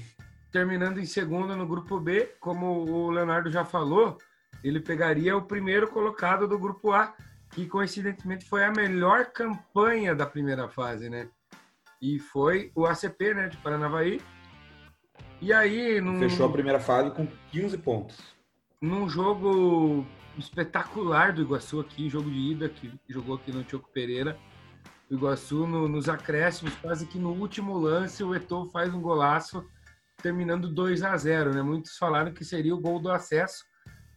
terminando 0.51 0.99
em 0.99 1.07
segundo 1.07 1.55
no 1.55 1.67
grupo 1.67 2.01
B, 2.01 2.35
como 2.41 2.85
o 2.91 3.11
Leonardo 3.11 3.51
já 3.51 3.65
falou, 3.65 4.19
ele 4.65 4.81
pegaria 4.81 5.37
o 5.37 5.43
primeiro 5.43 5.89
colocado 5.89 6.49
do 6.49 6.59
grupo 6.59 6.93
A, 6.93 7.15
que 7.51 7.67
coincidentemente 7.67 8.45
foi 8.49 8.65
a 8.65 8.73
melhor 8.73 9.27
campanha 9.27 10.15
da 10.15 10.27
primeira 10.27 10.69
fase, 10.69 11.09
né? 11.09 11.29
E 12.01 12.19
foi 12.19 12.71
o 12.75 12.87
ACP, 12.87 13.35
né, 13.35 13.49
de 13.49 13.57
Paranavaí. 13.59 14.21
E 15.41 15.53
aí, 15.53 16.01
num, 16.01 16.19
fechou 16.19 16.47
a 16.47 16.53
primeira 16.53 16.81
fase 16.81 17.11
com 17.11 17.27
15 17.51 17.79
pontos. 17.79 18.38
Num 18.81 19.09
jogo 19.09 20.07
espetacular 20.37 21.33
do 21.33 21.43
Iguaçu 21.43 21.81
aqui, 21.81 22.09
jogo 22.09 22.31
de 22.31 22.53
ida 22.53 22.69
que 22.69 22.93
jogou 23.09 23.35
aqui 23.35 23.51
no 23.51 23.65
Tioco 23.65 23.91
Pereira. 23.93 24.39
O 25.11 25.15
Iguaçu 25.15 25.67
no, 25.67 25.89
nos 25.89 26.09
acréscimos, 26.09 26.77
quase 26.77 27.05
que 27.05 27.19
no 27.19 27.33
último 27.33 27.77
lance, 27.77 28.23
o 28.23 28.33
Eto'o 28.37 28.71
faz 28.71 28.95
um 28.95 29.01
golaço 29.01 29.67
terminando 30.23 30.69
2 30.69 31.03
a 31.03 31.17
0 31.17 31.55
né? 31.55 31.61
Muitos 31.61 31.97
falaram 31.97 32.33
que 32.33 32.45
seria 32.45 32.73
o 32.73 32.81
gol 32.81 33.01
do 33.01 33.11
acesso, 33.11 33.65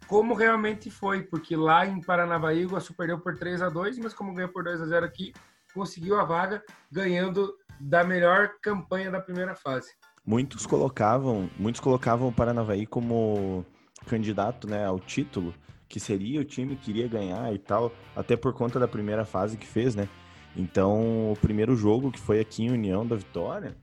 como 0.07 0.35
realmente 0.35 0.91
foi, 0.91 1.23
porque 1.23 1.55
lá 1.55 1.87
em 1.87 1.99
Paranavaí 1.99 2.59
o 2.59 2.69
Iguaçu 2.69 2.93
perdeu 2.93 3.19
por 3.19 3.35
3 3.35 3.63
a 3.63 3.69
2 3.69 3.97
mas 3.97 4.13
como 4.13 4.33
ganhou 4.33 4.51
por 4.51 4.63
2 4.63 4.79
a 4.79 4.85
0 4.85 5.03
aqui, 5.07 5.33
conseguiu 5.73 6.19
a 6.19 6.23
vaga 6.23 6.63
ganhando 6.91 7.51
da 7.79 8.03
melhor 8.03 8.51
campanha 8.61 9.09
da 9.09 9.19
primeira 9.19 9.55
fase. 9.55 9.91
Muitos 10.23 10.67
colocavam, 10.67 11.49
muitos 11.57 11.81
colocavam 11.81 12.27
o 12.27 12.31
Paranavaí 12.31 12.85
como 12.85 13.65
candidato, 14.05 14.67
né, 14.67 14.85
ao 14.85 14.99
título, 14.99 15.53
que 15.87 15.99
seria 15.99 16.39
o 16.39 16.45
time 16.45 16.75
que 16.75 16.91
iria 16.91 17.07
ganhar 17.07 17.53
e 17.53 17.57
tal, 17.57 17.91
até 18.15 18.35
por 18.35 18.53
conta 18.53 18.79
da 18.79 18.87
primeira 18.87 19.25
fase 19.25 19.57
que 19.57 19.67
fez, 19.67 19.95
né? 19.95 20.07
Então, 20.55 21.31
o 21.31 21.37
primeiro 21.41 21.75
jogo, 21.75 22.11
que 22.11 22.19
foi 22.19 22.39
aqui 22.39 22.63
em 22.63 22.71
União 22.71 23.05
da 23.05 23.15
Vitória, 23.15 23.75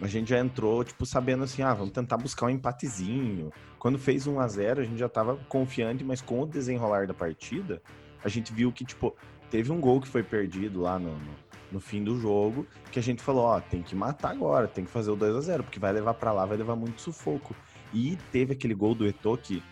a 0.00 0.06
gente 0.06 0.30
já 0.30 0.38
entrou, 0.38 0.82
tipo, 0.82 1.06
sabendo 1.06 1.44
assim, 1.44 1.62
ah, 1.62 1.74
vamos 1.74 1.92
tentar 1.92 2.16
buscar 2.16 2.46
um 2.46 2.50
empatezinho. 2.50 3.52
Quando 3.78 3.98
fez 3.98 4.26
1 4.26 4.40
a 4.40 4.48
0 4.48 4.80
a 4.80 4.84
gente 4.84 4.98
já 4.98 5.08
tava 5.08 5.36
confiante, 5.48 6.02
mas 6.02 6.20
com 6.20 6.42
o 6.42 6.46
desenrolar 6.46 7.06
da 7.06 7.14
partida, 7.14 7.80
a 8.24 8.28
gente 8.28 8.52
viu 8.52 8.72
que, 8.72 8.84
tipo, 8.84 9.14
teve 9.50 9.70
um 9.70 9.80
gol 9.80 10.00
que 10.00 10.08
foi 10.08 10.22
perdido 10.22 10.80
lá 10.80 10.98
no, 10.98 11.12
no, 11.12 11.34
no 11.72 11.80
fim 11.80 12.02
do 12.02 12.18
jogo, 12.18 12.66
que 12.90 12.98
a 12.98 13.02
gente 13.02 13.22
falou, 13.22 13.44
ó, 13.44 13.60
tem 13.60 13.82
que 13.82 13.94
matar 13.94 14.30
agora, 14.30 14.66
tem 14.66 14.84
que 14.84 14.90
fazer 14.90 15.10
o 15.10 15.16
2 15.16 15.36
a 15.36 15.40
0 15.40 15.62
porque 15.64 15.78
vai 15.78 15.92
levar 15.92 16.14
para 16.14 16.32
lá, 16.32 16.44
vai 16.46 16.56
levar 16.56 16.74
muito 16.74 17.00
sufoco. 17.00 17.54
E 17.92 18.16
teve 18.30 18.52
aquele 18.52 18.74
gol 18.74 18.94
do 18.94 19.06
Eto'o 19.06 19.36
que, 19.36 19.62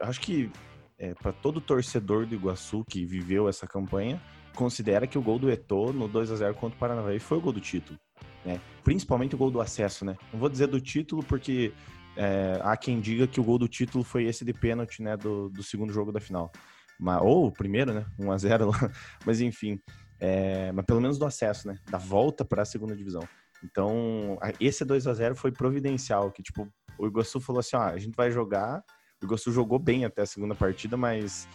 acho 0.00 0.20
que 0.20 0.50
é, 0.98 1.14
para 1.14 1.32
todo 1.32 1.60
torcedor 1.60 2.26
do 2.26 2.34
Iguaçu 2.34 2.84
que 2.88 3.04
viveu 3.04 3.48
essa 3.48 3.66
campanha, 3.66 4.20
considera 4.54 5.06
que 5.06 5.18
o 5.18 5.22
gol 5.22 5.38
do 5.38 5.50
Eto'o 5.50 5.92
no 5.92 6.08
2 6.08 6.30
a 6.30 6.36
0 6.36 6.54
contra 6.54 6.76
o 6.76 6.78
Paranavaí 6.78 7.18
foi 7.18 7.38
o 7.38 7.40
gol 7.40 7.52
do 7.52 7.60
título. 7.60 7.98
Né? 8.44 8.60
Principalmente 8.84 9.34
o 9.34 9.38
gol 9.38 9.50
do 9.50 9.60
acesso, 9.60 10.04
né? 10.04 10.16
Não 10.32 10.40
vou 10.40 10.48
dizer 10.48 10.66
do 10.66 10.80
título, 10.80 11.22
porque 11.22 11.72
é, 12.16 12.58
há 12.62 12.76
quem 12.76 13.00
diga 13.00 13.26
que 13.26 13.40
o 13.40 13.44
gol 13.44 13.58
do 13.58 13.68
título 13.68 14.04
foi 14.04 14.24
esse 14.24 14.44
de 14.44 14.52
pênalti, 14.52 15.02
né? 15.02 15.16
Do, 15.16 15.48
do 15.48 15.62
segundo 15.62 15.92
jogo 15.92 16.12
da 16.12 16.20
final. 16.20 16.50
Mas, 16.98 17.20
ou 17.22 17.46
o 17.46 17.52
primeiro, 17.52 17.94
né? 17.94 18.06
1 18.18 18.32
a 18.32 18.36
0 18.36 18.70
Mas 19.24 19.40
enfim. 19.40 19.78
É, 20.22 20.70
mas 20.72 20.84
pelo 20.84 21.00
menos 21.00 21.18
do 21.18 21.24
acesso, 21.24 21.66
né? 21.66 21.78
Da 21.90 21.96
volta 21.96 22.44
para 22.44 22.60
a 22.60 22.66
segunda 22.66 22.94
divisão. 22.94 23.22
Então, 23.64 24.38
esse 24.58 24.84
2 24.84 25.06
a 25.06 25.14
0 25.14 25.34
foi 25.34 25.52
providencial, 25.52 26.30
que 26.30 26.42
tipo, 26.42 26.68
o 27.00 27.06
Iguaçu 27.06 27.40
falou 27.40 27.60
assim, 27.60 27.76
ó, 27.76 27.82
a 27.82 27.98
gente 27.98 28.14
vai 28.14 28.30
jogar. 28.30 28.84
O 29.20 29.24
Iguaçu 29.24 29.52
jogou 29.52 29.78
bem 29.78 30.04
até 30.04 30.22
a 30.22 30.26
segunda 30.26 30.54
partida, 30.54 30.96
mas 30.96 31.48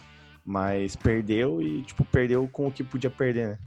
mas 0.48 0.94
perdeu 0.94 1.60
e, 1.60 1.82
tipo, 1.82 2.04
perdeu 2.04 2.46
com 2.46 2.68
o 2.68 2.72
que 2.72 2.84
podia 2.84 3.10
perder, 3.10 3.48
né? 3.48 3.58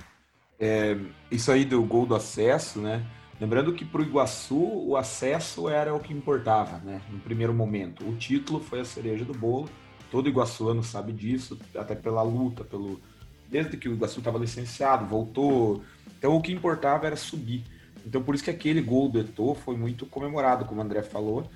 É, 0.57 0.97
isso 1.29 1.51
aí 1.51 1.65
do 1.65 1.83
gol 1.83 2.05
do 2.05 2.15
acesso, 2.15 2.79
né? 2.79 3.05
Lembrando 3.39 3.73
que 3.73 3.83
para 3.83 3.99
o 3.99 4.03
Iguaçu 4.03 4.57
o 4.57 4.95
acesso 4.95 5.67
era 5.67 5.93
o 5.93 5.99
que 5.99 6.13
importava, 6.13 6.77
né? 6.77 7.01
No 7.09 7.19
primeiro 7.19 7.53
momento. 7.53 8.07
O 8.07 8.15
título 8.15 8.61
foi 8.61 8.79
a 8.79 8.85
cereja 8.85 9.25
do 9.25 9.33
bolo. 9.33 9.69
Todo 10.09 10.27
iguaçuano 10.27 10.83
sabe 10.83 11.13
disso, 11.13 11.59
até 11.75 11.93
pela 11.93 12.23
luta, 12.23 12.63
pelo 12.63 12.99
desde 13.47 13.77
que 13.77 13.87
o 13.89 13.93
Iguaçu 13.93 14.19
estava 14.19 14.39
licenciado, 14.39 15.05
voltou. 15.05 15.83
Então 16.17 16.35
o 16.35 16.41
que 16.41 16.51
importava 16.51 17.07
era 17.07 17.15
subir. 17.15 17.63
Então 18.05 18.23
por 18.23 18.33
isso 18.33 18.43
que 18.43 18.49
aquele 18.49 18.81
gol 18.81 19.09
do 19.09 19.19
Eto'o 19.19 19.53
foi 19.53 19.77
muito 19.77 20.05
comemorado, 20.05 20.65
como 20.65 20.81
o 20.81 20.83
André 20.83 21.03
falou 21.03 21.49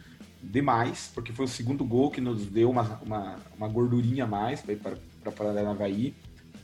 demais, 0.44 1.12
porque 1.14 1.32
foi 1.32 1.46
o 1.46 1.48
segundo 1.48 1.86
gol 1.86 2.12
que 2.12 2.20
nos 2.20 2.46
deu 2.46 2.70
uma, 2.70 3.00
uma, 3.06 3.36
uma 3.58 3.68
gordurinha 3.68 4.26
a 4.26 4.28
mais 4.28 4.62
para 4.62 5.32
Paranavaí 5.32 6.14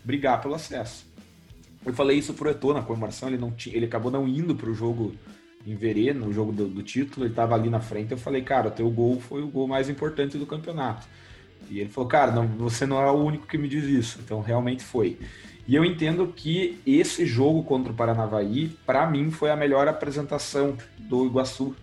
brigar 0.03 0.41
pelo 0.41 0.55
acesso. 0.55 1.07
Eu 1.85 1.93
falei 1.93 2.17
isso 2.17 2.33
pro 2.33 2.49
Eto'o 2.49 2.73
na 2.73 2.81
comemoração, 2.81 3.29
ele, 3.29 3.37
não 3.37 3.53
ele 3.67 3.85
acabou 3.85 4.11
não 4.11 4.27
indo 4.27 4.53
pro 4.53 4.73
jogo 4.73 5.13
em 5.65 5.75
Verê, 5.75 6.13
no 6.13 6.33
jogo 6.33 6.51
do, 6.51 6.67
do 6.67 6.83
título, 6.83 7.25
ele 7.25 7.31
estava 7.31 7.55
ali 7.55 7.69
na 7.69 7.79
frente, 7.79 8.11
eu 8.11 8.17
falei, 8.17 8.41
cara, 8.41 8.67
o 8.67 8.71
teu 8.71 8.89
gol 8.89 9.19
foi 9.19 9.41
o 9.41 9.47
gol 9.47 9.67
mais 9.67 9.89
importante 9.89 10.37
do 10.37 10.45
campeonato. 10.45 11.07
E 11.69 11.79
ele 11.79 11.89
falou, 11.89 12.09
cara, 12.09 12.31
não, 12.31 12.47
você 12.47 12.85
não 12.85 13.01
é 13.01 13.11
o 13.11 13.15
único 13.15 13.47
que 13.47 13.57
me 13.57 13.67
diz 13.67 13.83
isso. 13.83 14.19
Então, 14.23 14.41
realmente 14.41 14.83
foi. 14.83 15.17
E 15.67 15.75
eu 15.75 15.85
entendo 15.85 16.27
que 16.27 16.79
esse 16.85 17.25
jogo 17.25 17.63
contra 17.63 17.91
o 17.91 17.95
Paranavaí, 17.95 18.69
para 18.85 19.09
mim, 19.09 19.29
foi 19.29 19.51
a 19.51 19.55
melhor 19.55 19.87
apresentação 19.87 20.75
do 20.97 21.25
Iguaçu 21.25 21.75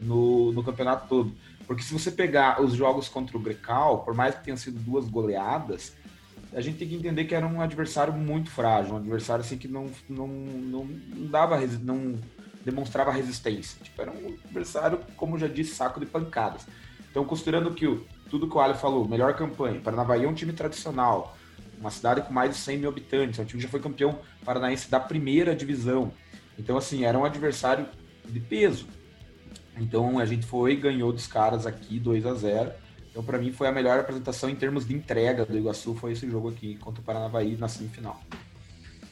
no, 0.00 0.52
no 0.52 0.62
campeonato 0.62 1.08
todo. 1.08 1.32
Porque 1.66 1.82
se 1.82 1.92
você 1.92 2.10
pegar 2.10 2.60
os 2.60 2.74
jogos 2.74 3.08
contra 3.08 3.36
o 3.36 3.40
Grecal, 3.40 4.00
por 4.04 4.14
mais 4.14 4.34
que 4.34 4.44
tenham 4.44 4.56
sido 4.56 4.78
duas 4.80 5.08
goleadas, 5.08 5.94
a 6.52 6.60
gente 6.60 6.78
tem 6.78 6.88
que 6.88 6.96
entender 6.96 7.24
que 7.24 7.34
era 7.34 7.46
um 7.46 7.60
adversário 7.60 8.12
muito 8.12 8.50
frágil, 8.50 8.94
um 8.94 8.96
adversário 8.96 9.44
assim 9.44 9.56
que 9.56 9.68
não, 9.68 9.88
não, 10.08 10.26
não, 10.26 10.84
não 10.84 11.26
dava, 11.26 11.60
não 11.80 12.18
demonstrava 12.64 13.12
resistência. 13.12 13.78
Tipo, 13.82 14.02
era 14.02 14.10
um 14.10 14.34
adversário, 14.44 14.98
como 15.16 15.38
já 15.38 15.46
disse, 15.46 15.74
saco 15.74 16.00
de 16.00 16.06
pancadas. 16.06 16.66
Então, 17.10 17.24
considerando 17.24 17.72
que 17.72 17.86
o, 17.86 18.04
tudo 18.28 18.48
que 18.48 18.56
o 18.56 18.60
Ali 18.60 18.74
falou, 18.74 19.06
melhor 19.06 19.34
campanha, 19.34 19.80
Paranavaí 19.80 20.24
é 20.24 20.28
um 20.28 20.34
time 20.34 20.52
tradicional, 20.52 21.36
uma 21.78 21.90
cidade 21.90 22.22
com 22.22 22.32
mais 22.32 22.50
de 22.50 22.56
100 22.58 22.78
mil 22.78 22.88
habitantes, 22.88 23.38
é 23.38 23.42
um 23.42 23.44
time 23.44 23.60
que 23.60 23.66
já 23.66 23.70
foi 23.70 23.80
campeão 23.80 24.18
paranaense 24.44 24.90
da 24.90 25.00
primeira 25.00 25.54
divisão. 25.54 26.12
Então, 26.58 26.76
assim, 26.76 27.04
era 27.04 27.18
um 27.18 27.24
adversário 27.24 27.86
de 28.28 28.38
peso. 28.38 28.86
Então 29.80 30.18
a 30.18 30.26
gente 30.26 30.46
foi 30.46 30.76
ganhou 30.76 31.12
dos 31.12 31.26
caras 31.26 31.66
aqui 31.66 31.98
2 31.98 32.26
a 32.26 32.34
0 32.34 32.70
Então 33.10 33.24
para 33.24 33.38
mim 33.38 33.50
foi 33.50 33.66
a 33.66 33.72
melhor 33.72 33.98
apresentação 33.98 34.50
em 34.50 34.54
termos 34.54 34.86
de 34.86 34.94
entrega 34.94 35.46
do 35.46 35.56
Iguaçu, 35.56 35.94
foi 35.94 36.12
esse 36.12 36.28
jogo 36.30 36.50
aqui 36.50 36.76
contra 36.76 37.00
o 37.00 37.04
Paranavaí 37.04 37.56
na 37.56 37.66
semifinal. 37.66 38.20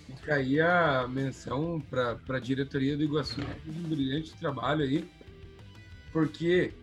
Fica 0.06 0.34
aí 0.34 0.60
a 0.60 1.08
menção 1.08 1.80
para 1.80 2.18
a 2.28 2.38
diretoria 2.38 2.96
do 2.96 3.02
Iguaçu, 3.02 3.40
um 3.66 3.88
brilhante 3.88 4.34
trabalho 4.36 4.82
aí, 4.82 5.08
porque 6.12 6.74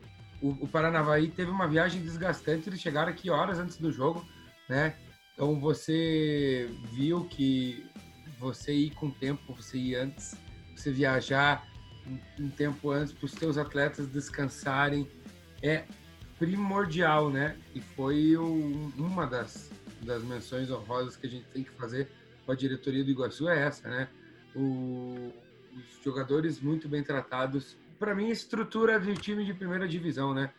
o, 0.41 0.49
o 0.61 0.67
Paranavaí 0.67 1.29
teve 1.29 1.51
uma 1.51 1.67
viagem 1.67 2.01
desgastante, 2.01 2.67
eles 2.67 2.81
chegaram 2.81 3.09
aqui 3.11 3.29
horas 3.29 3.59
antes 3.59 3.77
do 3.77 3.91
jogo, 3.91 4.25
né? 4.67 4.95
Então 5.33 5.59
você 5.59 6.69
viu 6.91 7.25
que 7.25 7.85
você 8.39 8.73
ir 8.73 8.91
com 8.91 9.11
tempo, 9.11 9.53
você 9.53 9.77
ir 9.77 9.95
antes, 9.95 10.35
você 10.75 10.91
viajar, 10.91 11.67
um, 12.39 12.49
tempo 12.49 12.91
antes 12.91 13.13
para 13.13 13.25
os 13.25 13.33
teus 13.33 13.57
atletas 13.57 14.07
descansarem 14.07 15.07
é 15.61 15.83
primordial, 16.37 17.29
né? 17.29 17.57
E 17.73 17.81
foi 17.81 18.35
uma 18.37 19.25
das, 19.25 19.71
das 20.01 20.23
menções 20.23 20.69
honrosas 20.69 21.15
que 21.15 21.27
a 21.27 21.29
gente 21.29 21.45
tem 21.45 21.63
que 21.63 21.71
fazer 21.71 22.09
com 22.45 22.51
a 22.51 22.55
diretoria 22.55 23.03
do 23.03 23.09
Iguaçu 23.09 23.49
é 23.49 23.63
essa, 23.63 23.89
né? 23.89 24.07
O, 24.55 25.33
os 25.73 26.03
jogadores 26.03 26.59
muito 26.59 26.87
bem 26.87 27.03
tratados. 27.03 27.77
Para 27.97 28.13
mim, 28.13 28.29
estrutura 28.29 28.99
de 28.99 29.13
time 29.15 29.45
de 29.45 29.53
primeira 29.53 29.87
divisão, 29.87 30.33
né? 30.33 30.51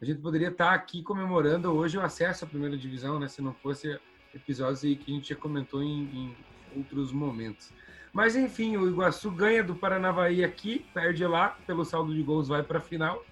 A 0.00 0.04
gente 0.04 0.20
poderia 0.20 0.48
estar 0.48 0.72
aqui 0.72 1.02
comemorando 1.02 1.70
hoje 1.70 1.96
o 1.96 2.00
acesso 2.00 2.44
à 2.44 2.48
primeira 2.48 2.76
divisão, 2.76 3.18
né? 3.18 3.28
Se 3.28 3.40
não 3.40 3.54
fosse 3.54 3.98
episódios 4.34 4.80
que 4.80 5.10
a 5.10 5.14
gente 5.14 5.28
já 5.28 5.36
comentou 5.36 5.82
em, 5.82 6.04
em 6.04 6.36
outros 6.76 7.12
momentos. 7.12 7.72
Mas 8.12 8.36
enfim, 8.36 8.76
o 8.76 8.88
Iguaçu 8.88 9.30
ganha 9.30 9.64
do 9.64 9.74
Paranavaí 9.74 10.44
aqui, 10.44 10.84
perde 10.92 11.26
lá, 11.26 11.56
pelo 11.66 11.84
saldo 11.84 12.14
de 12.14 12.22
gols 12.22 12.48
vai 12.48 12.62
para 12.62 12.78
a 12.78 12.82
final. 12.82 13.24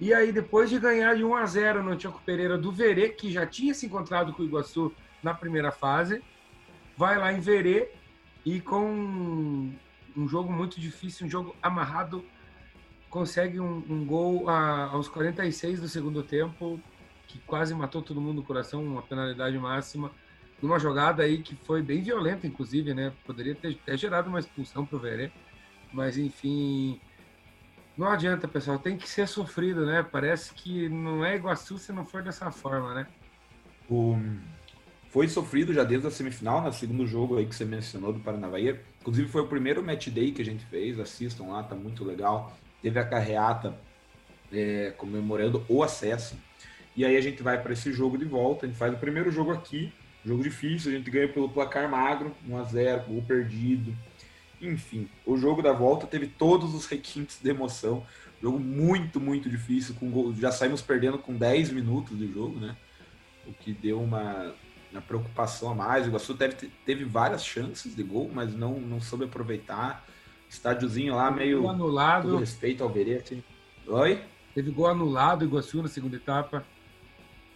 E 0.00 0.14
aí, 0.14 0.32
depois 0.32 0.70
de 0.70 0.78
ganhar 0.78 1.14
de 1.14 1.24
1 1.24 1.34
a 1.34 1.44
0 1.44 1.82
no 1.82 1.96
Tiago 1.96 2.20
Pereira 2.24 2.56
do 2.56 2.72
Verê, 2.72 3.10
que 3.10 3.30
já 3.30 3.44
tinha 3.44 3.74
se 3.74 3.84
encontrado 3.84 4.32
com 4.32 4.42
o 4.42 4.46
Iguaçu 4.46 4.92
na 5.22 5.34
primeira 5.34 5.70
fase, 5.70 6.22
vai 6.96 7.18
lá 7.18 7.32
em 7.32 7.40
Verê 7.40 7.90
e 8.46 8.60
com 8.60 9.70
um 10.16 10.28
jogo 10.28 10.50
muito 10.50 10.80
difícil, 10.80 11.26
um 11.26 11.30
jogo 11.30 11.54
amarrado, 11.62 12.24
consegue 13.10 13.60
um, 13.60 13.84
um 13.88 14.06
gol 14.06 14.48
a, 14.48 14.84
aos 14.86 15.08
46 15.08 15.80
do 15.80 15.88
segundo 15.88 16.22
tempo, 16.22 16.80
que 17.26 17.38
quase 17.40 17.74
matou 17.74 18.00
todo 18.00 18.20
mundo 18.20 18.36
no 18.36 18.42
coração, 18.42 18.82
uma 18.82 19.02
penalidade 19.02 19.58
máxima 19.58 20.10
numa 20.60 20.78
jogada 20.78 21.22
aí 21.22 21.38
que 21.38 21.54
foi 21.54 21.82
bem 21.82 22.02
violenta, 22.02 22.46
inclusive, 22.46 22.94
né? 22.94 23.12
Poderia 23.24 23.54
ter, 23.54 23.74
ter 23.74 23.96
gerado 23.96 24.28
uma 24.28 24.40
expulsão 24.40 24.84
pro 24.84 24.98
Verê, 24.98 25.30
mas 25.92 26.18
enfim, 26.18 27.00
não 27.98 28.08
adianta, 28.08 28.46
pessoal, 28.46 28.78
tem 28.78 28.96
que 28.96 29.08
ser 29.08 29.26
sofrido, 29.26 29.84
né? 29.84 30.06
Parece 30.08 30.54
que 30.54 30.88
não 30.88 31.24
é 31.24 31.34
Iguaçu 31.34 31.78
se 31.78 31.92
não 31.92 32.06
for 32.06 32.22
dessa 32.22 32.48
forma, 32.52 32.94
né? 32.94 33.06
O... 33.90 34.16
Foi 35.10 35.26
sofrido 35.26 35.72
já 35.72 35.82
desde 35.82 36.06
a 36.06 36.10
semifinal, 36.10 36.60
no 36.60 36.66
né? 36.66 36.72
segundo 36.72 37.06
jogo 37.06 37.38
aí 37.38 37.46
que 37.46 37.54
você 37.54 37.64
mencionou 37.64 38.12
do 38.12 38.20
Paranavaí. 38.20 38.78
Inclusive 39.00 39.28
foi 39.28 39.40
o 39.40 39.48
primeiro 39.48 39.82
match 39.82 40.08
day 40.08 40.30
que 40.30 40.42
a 40.42 40.44
gente 40.44 40.64
fez, 40.66 41.00
assistam 41.00 41.46
lá, 41.46 41.62
tá 41.62 41.74
muito 41.74 42.04
legal. 42.04 42.56
Teve 42.80 43.00
a 43.00 43.04
carreata 43.04 43.74
é, 44.52 44.92
comemorando 44.96 45.64
o 45.68 45.82
acesso. 45.82 46.36
E 46.94 47.04
aí 47.04 47.16
a 47.16 47.20
gente 47.20 47.42
vai 47.42 47.60
para 47.60 47.72
esse 47.72 47.92
jogo 47.92 48.16
de 48.16 48.26
volta, 48.26 48.66
a 48.66 48.68
gente 48.68 48.78
faz 48.78 48.92
o 48.92 48.98
primeiro 48.98 49.30
jogo 49.30 49.50
aqui, 49.50 49.92
Jogo 50.24 50.42
difícil, 50.42 50.92
a 50.92 50.94
gente 50.94 51.10
ganha 51.10 51.28
pelo 51.28 51.48
placar 51.48 51.88
magro, 51.90 52.34
1x0, 52.48 53.06
gol 53.06 53.22
perdido. 53.22 53.94
Enfim, 54.60 55.08
o 55.24 55.36
jogo 55.36 55.62
da 55.62 55.72
volta 55.72 56.06
teve 56.06 56.26
todos 56.26 56.74
os 56.74 56.86
requintes 56.86 57.38
de 57.40 57.48
emoção. 57.48 58.04
Jogo 58.42 58.58
muito, 58.58 59.20
muito 59.20 59.48
difícil. 59.48 59.94
Com 59.94 60.10
gol, 60.10 60.34
já 60.34 60.50
saímos 60.50 60.82
perdendo 60.82 61.18
com 61.18 61.34
10 61.34 61.70
minutos 61.70 62.18
de 62.18 62.32
jogo, 62.32 62.58
né? 62.58 62.76
O 63.46 63.52
que 63.52 63.72
deu 63.72 64.00
uma, 64.00 64.52
uma 64.92 65.00
preocupação 65.00 65.70
a 65.70 65.74
mais. 65.74 66.04
O 66.04 66.08
Iguaçu 66.08 66.34
teve, 66.34 66.70
teve 66.84 67.04
várias 67.04 67.44
chances 67.44 67.94
de 67.94 68.02
gol, 68.02 68.30
mas 68.32 68.54
não, 68.54 68.80
não 68.80 69.00
soube 69.00 69.24
aproveitar. 69.24 70.04
Estádiozinho 70.48 71.14
lá 71.14 71.30
meio. 71.30 71.62
Gol 71.62 71.70
anulado. 71.70 72.32
Com 72.32 72.38
respeito 72.38 72.82
ao 72.82 72.90
Verê. 72.90 73.16
Assim. 73.16 73.42
Oi? 73.86 74.22
Teve 74.54 74.70
gol 74.70 74.88
anulado, 74.88 75.44
Iguaçu 75.44 75.82
na 75.82 75.88
segunda 75.88 76.16
etapa. 76.16 76.64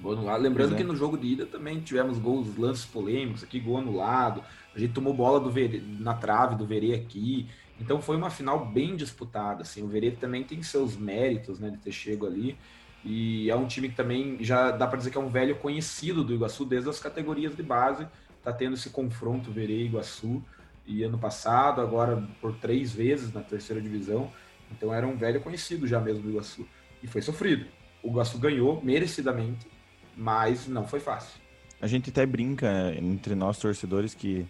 Gol 0.03 0.15
anulado. 0.15 0.43
Lembrando 0.43 0.75
é. 0.75 0.77
que 0.77 0.85
no 0.85 0.97
jogo 0.97 1.17
de 1.17 1.29
ida 1.29 1.47
também 1.47 1.81
tivemos 1.81 2.19
gols, 2.19 2.57
lances 2.57 2.85
polêmicos 2.85 3.45
aqui, 3.45 3.61
gol 3.61 3.79
anulado. 3.79 4.43
A 4.75 4.79
gente 4.79 4.93
tomou 4.93 5.15
bola 5.15 5.39
do 5.39 5.51
Verê, 5.51 5.81
na 6.01 6.13
trave 6.13 6.57
do 6.57 6.67
Verê 6.67 6.93
aqui. 6.93 7.49
Então 7.81 8.03
foi 8.03 8.17
uma 8.17 8.29
final 8.29 8.67
bem 8.67 8.97
disputada. 8.97 9.63
Assim. 9.63 9.83
O 9.83 9.87
Verê 9.87 10.11
também 10.11 10.43
tem 10.43 10.63
seus 10.63 10.97
méritos 10.97 11.61
né, 11.61 11.71
de 11.71 11.79
ter 11.79 11.93
chego 11.93 12.27
ali. 12.27 12.59
E 13.05 13.49
é 13.51 13.57
um 13.57 13.67
time 13.67 13.89
que 13.89 13.95
também 13.95 14.39
já 14.41 14.71
dá 14.71 14.87
para 14.87 14.99
dizer 14.99 15.11
que 15.11 15.19
é 15.19 15.21
um 15.21 15.29
velho 15.29 15.57
conhecido 15.57 16.23
do 16.23 16.35
Iguaçu 16.35 16.65
desde 16.65 16.89
as 16.91 16.99
categorias 16.99 17.55
de 17.55 17.63
base. 17.63 18.07
Tá 18.43 18.53
tendo 18.53 18.75
esse 18.75 18.91
confronto 18.91 19.51
Verê 19.51 19.83
e 19.83 19.87
Iguaçu. 19.87 20.43
e 20.85 21.05
ano 21.05 21.19
passado, 21.19 21.81
agora 21.81 22.29
por 22.41 22.55
três 22.57 22.93
vezes 22.93 23.33
na 23.33 23.41
terceira 23.41 23.81
divisão. 23.81 24.33
Então 24.71 24.93
era 24.93 25.07
um 25.07 25.17
velho 25.17 25.41
conhecido 25.41 25.87
já 25.87 26.01
mesmo 26.01 26.23
do 26.23 26.31
Iguaçu. 26.31 26.67
E 27.03 27.07
foi 27.07 27.23
sofrido. 27.23 27.67
O 28.03 28.09
Iguaçu 28.09 28.39
ganhou 28.39 28.83
merecidamente, 28.83 29.67
mas 30.17 30.67
não 30.67 30.87
foi 30.87 31.01
fácil. 31.01 31.41
A 31.81 31.87
gente 31.87 32.11
até 32.11 32.25
brinca 32.25 32.95
entre 32.97 33.35
nós 33.35 33.59
torcedores 33.59 34.15
que 34.15 34.47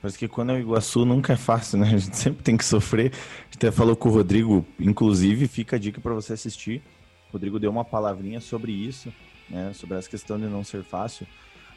parece 0.00 0.18
que 0.18 0.28
quando 0.28 0.52
é 0.52 0.54
o 0.54 0.58
Iguaçu 0.58 1.04
nunca 1.04 1.32
é 1.32 1.36
fácil, 1.36 1.78
né? 1.78 1.88
A 1.94 1.98
gente 1.98 2.16
sempre 2.16 2.42
tem 2.42 2.56
que 2.56 2.64
sofrer. 2.64 3.12
A 3.12 3.44
gente 3.44 3.56
até 3.56 3.70
falou 3.70 3.96
com 3.96 4.08
o 4.08 4.12
Rodrigo, 4.12 4.64
inclusive, 4.78 5.48
fica 5.48 5.76
a 5.76 5.78
dica 5.78 6.00
para 6.00 6.14
você 6.14 6.32
assistir. 6.32 6.82
O 7.28 7.32
Rodrigo 7.32 7.58
deu 7.58 7.70
uma 7.70 7.84
palavrinha 7.84 8.40
sobre 8.40 8.72
isso, 8.72 9.12
né? 9.50 9.72
Sobre 9.74 9.98
essa 9.98 10.08
questão 10.08 10.38
de 10.38 10.46
não 10.46 10.62
ser 10.62 10.84
fácil. 10.84 11.26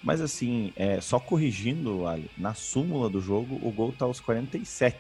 Mas 0.04 0.22
assim, 0.22 0.72
é, 0.76 1.02
só 1.02 1.20
corrigindo, 1.20 2.08
Ali, 2.08 2.30
na 2.38 2.54
súmula 2.54 3.10
do 3.10 3.20
jogo, 3.20 3.60
o 3.62 3.72
gol 3.72 3.92
tá 3.92 4.06
aos 4.06 4.20
47. 4.20 4.98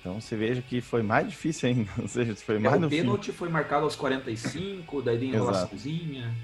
Então 0.00 0.20
você 0.20 0.36
veja 0.36 0.60
que 0.60 0.80
foi 0.80 1.02
mais 1.02 1.28
difícil 1.28 1.68
ainda. 1.68 1.90
Ou 2.02 2.08
seja, 2.08 2.34
foi 2.34 2.58
mais 2.58 2.82
é, 2.82 2.86
o 2.86 2.90
pênalti 2.90 3.26
fim. 3.26 3.32
foi 3.32 3.48
marcado 3.48 3.84
aos 3.84 3.94
45, 3.94 5.00
daí 5.00 5.18
de 5.18 5.26
enrolaçãozinha. 5.26 6.34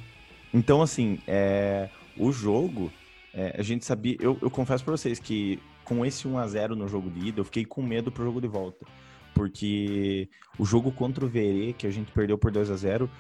Então, 0.53 0.83
assim, 0.83 1.19
é, 1.27 1.89
o 2.17 2.33
jogo, 2.33 2.93
é, 3.35 3.55
a 3.59 3.63
gente 3.63 3.85
sabia. 3.85 4.17
Eu, 4.21 4.39
eu 4.41 4.51
confesso 4.51 4.85
para 4.85 4.97
vocês 4.97 5.19
que 5.19 5.61
com 5.85 6.05
esse 6.05 6.29
1 6.29 6.39
a 6.39 6.47
0 6.47 6.77
no 6.77 6.87
jogo 6.87 7.11
de 7.11 7.29
ida, 7.29 7.41
eu 7.41 7.45
fiquei 7.45 7.65
com 7.65 7.83
medo 7.83 8.13
pro 8.13 8.25
jogo 8.25 8.41
de 8.41 8.49
volta. 8.49 8.85
Porque 9.35 10.29
o 10.59 10.65
jogo 10.65 10.93
contra 10.93 11.25
o 11.25 11.29
Verê, 11.29 11.73
que 11.73 11.87
a 11.87 11.91
gente 11.91 12.13
perdeu 12.13 12.37
por 12.37 12.51
2 12.51 12.71
a 12.71 12.77
0 12.77 13.11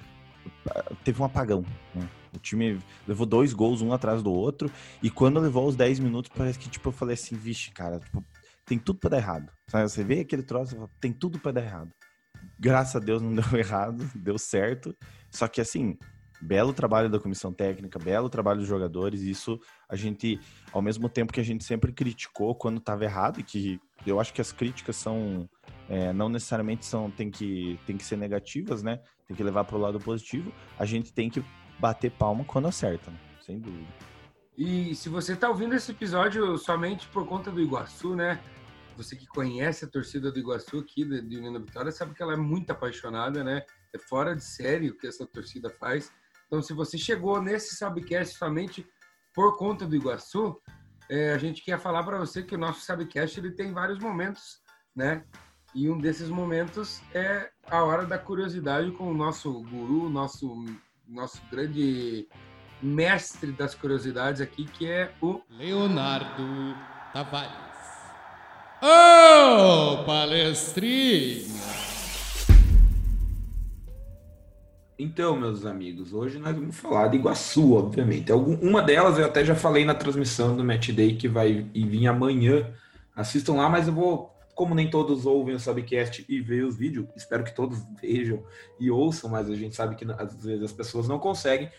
teve 1.04 1.20
um 1.20 1.24
apagão. 1.24 1.64
Né? 1.94 2.08
O 2.34 2.38
time 2.38 2.78
levou 3.06 3.26
dois 3.26 3.52
gols 3.52 3.80
um 3.80 3.92
atrás 3.92 4.22
do 4.22 4.32
outro. 4.32 4.70
E 5.02 5.10
quando 5.10 5.40
levou 5.40 5.66
os 5.66 5.76
10 5.76 6.00
minutos, 6.00 6.30
parece 6.34 6.58
que 6.58 6.68
tipo, 6.68 6.88
eu 6.88 6.92
falei 6.92 7.14
assim, 7.14 7.36
vixe, 7.36 7.70
cara, 7.70 7.98
tipo, 7.98 8.24
tem 8.66 8.78
tudo 8.78 8.98
para 8.98 9.10
dar 9.10 9.18
errado. 9.18 9.52
Sabe? 9.68 9.88
Você 9.88 10.04
vê 10.04 10.20
aquele 10.20 10.42
troço, 10.42 10.88
tem 11.00 11.12
tudo 11.12 11.38
para 11.38 11.52
dar 11.52 11.62
errado. 11.62 11.90
Graças 12.58 12.96
a 12.96 12.98
Deus 12.98 13.22
não 13.22 13.34
deu 13.34 13.58
errado, 13.58 14.10
deu 14.14 14.38
certo. 14.38 14.94
Só 15.30 15.48
que 15.48 15.60
assim, 15.60 15.96
belo 16.40 16.72
trabalho 16.72 17.08
da 17.08 17.18
comissão 17.18 17.52
técnica, 17.52 17.98
belo 17.98 18.28
trabalho 18.28 18.60
dos 18.60 18.68
jogadores. 18.68 19.22
Isso 19.22 19.60
a 19.88 19.96
gente, 19.96 20.40
ao 20.72 20.82
mesmo 20.82 21.08
tempo 21.08 21.32
que 21.32 21.40
a 21.40 21.44
gente 21.44 21.64
sempre 21.64 21.92
criticou 21.92 22.54
quando 22.54 22.78
estava 22.78 23.04
errado, 23.04 23.40
e 23.40 23.42
que 23.42 23.80
eu 24.06 24.20
acho 24.20 24.32
que 24.32 24.40
as 24.40 24.52
críticas 24.52 24.96
são 24.96 25.48
é, 25.88 26.12
não 26.12 26.28
necessariamente 26.28 26.84
são 26.84 27.10
tem 27.10 27.30
que, 27.30 27.78
tem 27.86 27.96
que 27.96 28.04
ser 28.04 28.16
negativas, 28.16 28.82
né? 28.82 29.00
Tem 29.26 29.36
que 29.36 29.42
levar 29.42 29.64
para 29.64 29.76
o 29.76 29.80
lado 29.80 29.98
positivo. 29.98 30.52
A 30.78 30.84
gente 30.84 31.12
tem 31.12 31.30
que 31.30 31.42
bater 31.78 32.10
palma 32.10 32.44
quando 32.44 32.68
acerta, 32.68 33.10
né? 33.10 33.18
sem 33.48 33.58
dúvida. 33.58 33.88
E 34.56 34.94
se 34.94 35.08
você 35.08 35.32
está 35.32 35.48
ouvindo 35.48 35.74
esse 35.74 35.90
episódio 35.90 36.58
somente 36.58 37.08
por 37.08 37.26
conta 37.26 37.50
do 37.50 37.62
Iguaçu, 37.62 38.14
né? 38.14 38.38
Você 38.96 39.16
que 39.16 39.26
conhece 39.26 39.84
a 39.84 39.88
torcida 39.88 40.30
do 40.30 40.38
Iguaçu 40.38 40.80
aqui, 40.80 41.04
de, 41.04 41.36
União 41.38 41.52
da 41.52 41.60
Vitória, 41.60 41.92
sabe 41.92 42.14
que 42.14 42.22
ela 42.22 42.34
é 42.34 42.36
muito 42.36 42.70
apaixonada, 42.70 43.42
né? 43.42 43.64
É 43.94 43.98
fora 43.98 44.34
de 44.34 44.44
série 44.44 44.90
o 44.90 44.98
que 44.98 45.06
essa 45.06 45.24
torcida 45.24 45.70
faz. 45.70 46.12
Então, 46.48 46.60
se 46.62 46.72
você 46.72 46.96
chegou 46.96 47.40
nesse 47.40 47.76
Sabcast 47.76 48.36
somente 48.36 48.84
por 49.34 49.56
conta 49.56 49.86
do 49.86 49.94
Iguaçu, 49.94 50.58
é, 51.08 51.32
a 51.32 51.38
gente 51.38 51.62
quer 51.62 51.78
falar 51.78 52.02
para 52.02 52.18
você 52.18 52.42
que 52.42 52.54
o 52.54 52.58
nosso 52.58 52.80
Sabcast 52.80 53.38
ele 53.38 53.52
tem 53.52 53.72
vários 53.72 53.98
momentos, 53.98 54.60
né? 54.96 55.24
E 55.74 55.88
um 55.90 55.98
desses 55.98 56.30
momentos 56.30 57.02
é 57.14 57.50
a 57.70 57.84
hora 57.84 58.06
da 58.06 58.18
curiosidade 58.18 58.90
com 58.92 59.10
o 59.10 59.14
nosso 59.14 59.62
guru, 59.64 60.08
nosso 60.08 60.64
nosso 61.06 61.40
grande 61.50 62.28
mestre 62.82 63.52
das 63.52 63.74
curiosidades 63.74 64.40
aqui, 64.40 64.64
que 64.64 64.86
é 64.86 65.12
o 65.20 65.40
Leonardo 65.50 66.76
Tavares. 67.12 67.52
Ô, 68.82 70.02
oh, 70.02 70.04
palestrinha! 70.04 71.77
Então, 74.98 75.36
meus 75.36 75.64
amigos, 75.64 76.12
hoje 76.12 76.40
nós 76.40 76.56
vamos 76.56 76.76
falar 76.76 77.06
de 77.06 77.16
Iguaçu, 77.16 77.74
obviamente. 77.74 78.32
Uma 78.32 78.82
delas 78.82 79.16
eu 79.16 79.26
até 79.26 79.44
já 79.44 79.54
falei 79.54 79.84
na 79.84 79.94
transmissão 79.94 80.56
do 80.56 80.64
Match 80.64 80.90
Day 80.90 81.14
que 81.14 81.28
vai 81.28 81.62
vir 81.72 82.08
amanhã. 82.08 82.74
Assistam 83.14 83.54
lá, 83.54 83.68
mas 83.68 83.86
eu 83.86 83.94
vou 83.94 84.34
como 84.56 84.74
nem 84.74 84.90
todos 84.90 85.24
ouvem 85.24 85.54
o 85.54 85.60
Subcast 85.60 86.26
e 86.28 86.40
veem 86.40 86.64
os 86.64 86.76
vídeos, 86.76 87.06
espero 87.14 87.44
que 87.44 87.54
todos 87.54 87.78
vejam 88.02 88.42
e 88.80 88.90
ouçam, 88.90 89.30
mas 89.30 89.48
a 89.48 89.54
gente 89.54 89.76
sabe 89.76 89.94
que 89.94 90.04
às 90.10 90.44
vezes 90.44 90.64
as 90.64 90.72
pessoas 90.72 91.06
não 91.06 91.20
conseguem. 91.20 91.70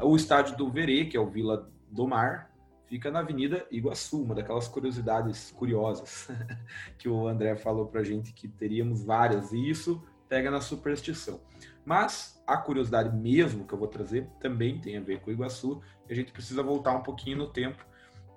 O 0.00 0.16
estádio 0.16 0.56
do 0.56 0.70
Verê, 0.70 1.04
que 1.04 1.18
é 1.18 1.20
o 1.20 1.28
Vila 1.28 1.70
do 1.90 2.08
Mar, 2.08 2.50
fica 2.86 3.10
na 3.10 3.18
Avenida 3.18 3.66
Iguaçu, 3.70 4.22
uma 4.22 4.34
daquelas 4.34 4.66
curiosidades 4.66 5.50
curiosas 5.50 6.30
que 6.96 7.10
o 7.10 7.28
André 7.28 7.56
falou 7.56 7.88
pra 7.88 8.02
gente 8.02 8.32
que 8.32 8.48
teríamos 8.48 9.04
várias, 9.04 9.52
e 9.52 9.68
isso 9.68 10.02
pega 10.28 10.50
na 10.50 10.60
superstição. 10.60 11.40
Mas 11.84 12.42
a 12.46 12.56
curiosidade 12.56 13.14
mesmo 13.14 13.66
que 13.66 13.74
eu 13.74 13.78
vou 13.78 13.88
trazer 13.88 14.28
também 14.40 14.80
tem 14.80 14.96
a 14.96 15.00
ver 15.00 15.20
com 15.20 15.30
o 15.30 15.32
Iguaçu, 15.32 15.80
e 16.08 16.12
a 16.12 16.16
gente 16.16 16.32
precisa 16.32 16.62
voltar 16.62 16.92
um 16.92 17.02
pouquinho 17.02 17.38
no 17.38 17.46
tempo 17.46 17.84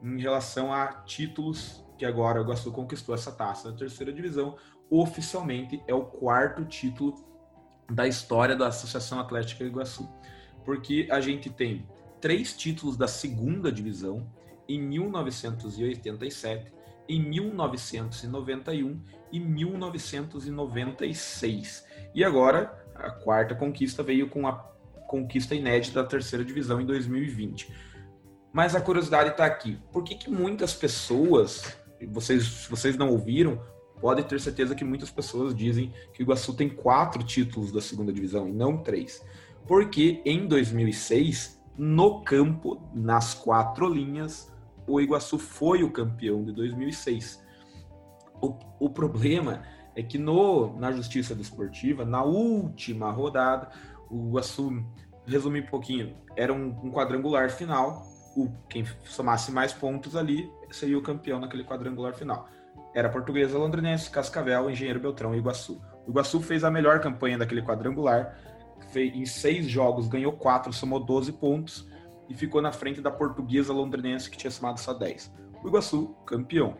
em 0.01 0.19
relação 0.19 0.71
a 0.71 0.87
títulos 1.03 1.83
que 1.97 2.05
agora 2.05 2.39
o 2.39 2.43
Iguaçu 2.43 2.71
conquistou 2.71 3.15
essa 3.15 3.31
taça 3.31 3.71
da 3.71 3.77
terceira 3.77 4.13
divisão. 4.13 4.55
Oficialmente 4.89 5.81
é 5.87 5.93
o 5.93 6.05
quarto 6.05 6.63
título 6.63 7.15
da 7.89 8.07
história 8.07 8.55
da 8.55 8.67
Associação 8.67 9.19
Atlética 9.19 9.63
Iguaçu. 9.63 10.07
Porque 10.63 11.07
a 11.09 11.19
gente 11.19 11.49
tem 11.49 11.87
três 12.21 12.55
títulos 12.55 12.95
da 12.95 13.07
segunda 13.07 13.71
divisão 13.71 14.31
em 14.67 14.79
1987, 14.79 16.71
em 17.07 17.21
1991 17.21 18.99
e 19.31 19.39
1996. 19.39 21.85
E 22.13 22.21
agora 22.23 22.85
a 22.95 23.11
quarta 23.11 23.55
conquista 23.55 24.03
veio 24.03 24.29
com 24.29 24.45
a 24.47 24.53
conquista 25.07 25.55
inédita 25.55 26.01
da 26.01 26.09
terceira 26.09 26.43
divisão 26.43 26.81
em 26.81 26.85
2020. 26.85 27.73
Mas 28.51 28.75
a 28.75 28.81
curiosidade 28.81 29.29
está 29.29 29.45
aqui. 29.45 29.79
Por 29.91 30.03
que, 30.03 30.15
que 30.15 30.29
muitas 30.29 30.73
pessoas 30.73 31.77
vocês, 32.05 32.43
se 32.43 32.69
vocês 32.69 32.97
não 32.97 33.09
ouviram, 33.09 33.61
pode 33.99 34.23
ter 34.23 34.39
certeza 34.39 34.75
que 34.75 34.83
muitas 34.83 35.09
pessoas 35.09 35.55
dizem 35.55 35.91
que 36.13 36.21
o 36.21 36.23
Iguaçu 36.23 36.53
tem 36.53 36.69
quatro 36.69 37.23
títulos 37.23 37.71
da 37.71 37.81
segunda 37.81 38.13
divisão 38.13 38.47
e 38.47 38.51
não 38.51 38.77
três. 38.77 39.25
Porque 39.67 40.21
em 40.23 40.47
2006, 40.47 41.59
no 41.77 42.21
campo, 42.21 42.81
nas 42.93 43.33
quatro 43.33 43.89
linhas, 43.89 44.51
o 44.87 45.01
Iguaçu 45.01 45.37
foi 45.37 45.83
o 45.83 45.91
campeão 45.91 46.43
de 46.43 46.53
2006. 46.53 47.43
O, 48.41 48.57
o 48.79 48.89
problema 48.89 49.63
é 49.95 50.01
que 50.01 50.17
no, 50.17 50.77
na 50.79 50.91
Justiça 50.91 51.35
Desportiva, 51.35 52.05
na 52.05 52.23
última 52.23 53.11
rodada, 53.11 53.69
o 54.09 54.29
Iguaçu, 54.29 54.83
resumir 55.25 55.63
um 55.63 55.67
pouquinho, 55.67 56.15
era 56.35 56.53
um, 56.53 56.67
um 56.83 56.91
quadrangular 56.91 57.49
final. 57.49 58.03
O, 58.35 58.49
quem 58.69 58.85
somasse 59.03 59.51
mais 59.51 59.73
pontos 59.73 60.15
ali 60.15 60.49
seria 60.71 60.97
o 60.97 61.01
campeão 61.01 61.39
naquele 61.39 61.65
quadrangular 61.65 62.13
final. 62.13 62.47
Era 62.95 63.09
Portuguesa, 63.09 63.57
Londrinense, 63.57 64.09
Cascavel, 64.09 64.69
Engenheiro 64.69 64.99
Beltrão 64.99 65.35
e 65.35 65.39
Iguaçu. 65.39 65.81
O 66.05 66.11
Iguaçu 66.11 66.39
fez 66.39 66.63
a 66.63 66.71
melhor 66.71 67.01
campanha 67.01 67.37
daquele 67.37 67.61
quadrangular, 67.61 68.37
fez, 68.91 69.13
em 69.13 69.25
seis 69.25 69.67
jogos 69.67 70.07
ganhou 70.07 70.31
quatro, 70.31 70.71
somou 70.71 70.99
12 70.99 71.33
pontos 71.33 71.89
e 72.29 72.33
ficou 72.33 72.61
na 72.61 72.71
frente 72.71 73.01
da 73.01 73.11
Portuguesa 73.11 73.73
Londrinense, 73.73 74.29
que 74.29 74.37
tinha 74.37 74.51
somado 74.51 74.79
só 74.79 74.93
10. 74.93 75.33
O 75.63 75.67
Iguaçu, 75.67 76.15
campeão. 76.25 76.77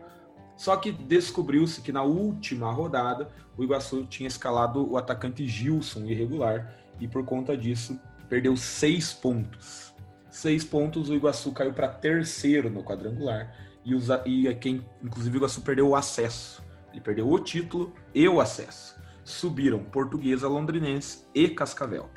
Só 0.56 0.76
que 0.76 0.90
descobriu-se 0.90 1.80
que 1.80 1.92
na 1.92 2.02
última 2.02 2.70
rodada 2.72 3.30
o 3.56 3.62
Iguaçu 3.62 4.04
tinha 4.06 4.26
escalado 4.26 4.90
o 4.90 4.96
atacante 4.96 5.46
Gilson 5.46 6.04
irregular 6.04 6.74
e 6.98 7.06
por 7.06 7.24
conta 7.24 7.56
disso 7.56 7.98
perdeu 8.28 8.56
seis 8.56 9.12
pontos. 9.12 9.94
Seis 10.30 10.64
pontos, 10.64 11.08
o 11.08 11.14
Iguaçu 11.14 11.52
caiu 11.52 11.72
para 11.72 11.88
terceiro 11.88 12.68
no 12.68 12.82
quadrangular 12.82 13.54
e, 13.84 13.94
os, 13.94 14.08
e 14.26 14.52
quem, 14.56 14.84
inclusive, 15.02 15.36
o 15.36 15.38
Iguaçu 15.38 15.62
perdeu 15.62 15.88
o 15.88 15.96
acesso. 15.96 16.62
Ele 16.92 17.00
perdeu 17.00 17.30
o 17.30 17.38
título 17.38 17.94
e 18.14 18.28
o 18.28 18.40
acesso. 18.40 18.98
Subiram 19.24 19.84
Portuguesa, 19.84 20.48
Londrinense 20.48 21.24
e 21.34 21.48
Cascavel. 21.48 22.10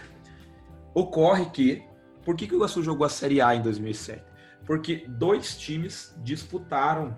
Ocorre 0.94 1.46
que, 1.46 1.84
por 2.23 2.36
que, 2.36 2.47
que 2.47 2.53
o 2.53 2.57
Iguaçu 2.57 2.84
jogou 2.84 3.05
a 3.05 3.10
Série 3.10 3.41
A 3.41 3.55
em 3.55 3.62
2007? 3.62 4.23
Porque 4.65 5.05
dois 5.07 5.57
times 5.57 6.15
disputaram, 6.23 7.17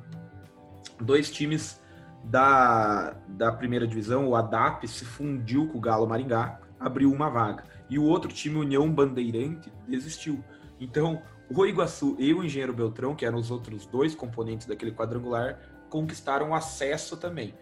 dois 0.99 1.29
times 1.29 1.81
da, 2.23 3.15
da 3.27 3.51
primeira 3.51 3.85
divisão, 3.85 4.27
o 4.27 4.35
ADAP, 4.35 4.87
se 4.87 5.03
fundiu 5.03 5.67
com 5.67 5.77
o 5.77 5.81
Galo 5.81 6.07
Maringá, 6.07 6.59
abriu 6.79 7.11
uma 7.11 7.29
vaga. 7.29 7.65
E 7.89 7.99
o 7.99 8.03
outro 8.03 8.31
time, 8.31 8.55
União 8.57 8.89
Bandeirante, 8.89 9.71
desistiu. 9.87 10.43
Então, 10.79 11.21
o 11.49 11.65
Iguaçu 11.65 12.15
e 12.17 12.33
o 12.33 12.43
Engenheiro 12.43 12.73
Beltrão, 12.73 13.13
que 13.13 13.25
eram 13.25 13.37
os 13.37 13.51
outros 13.51 13.85
dois 13.85 14.15
componentes 14.15 14.65
daquele 14.65 14.91
quadrangular, 14.91 15.59
conquistaram 15.89 16.55
acesso 16.55 17.17
também. 17.17 17.53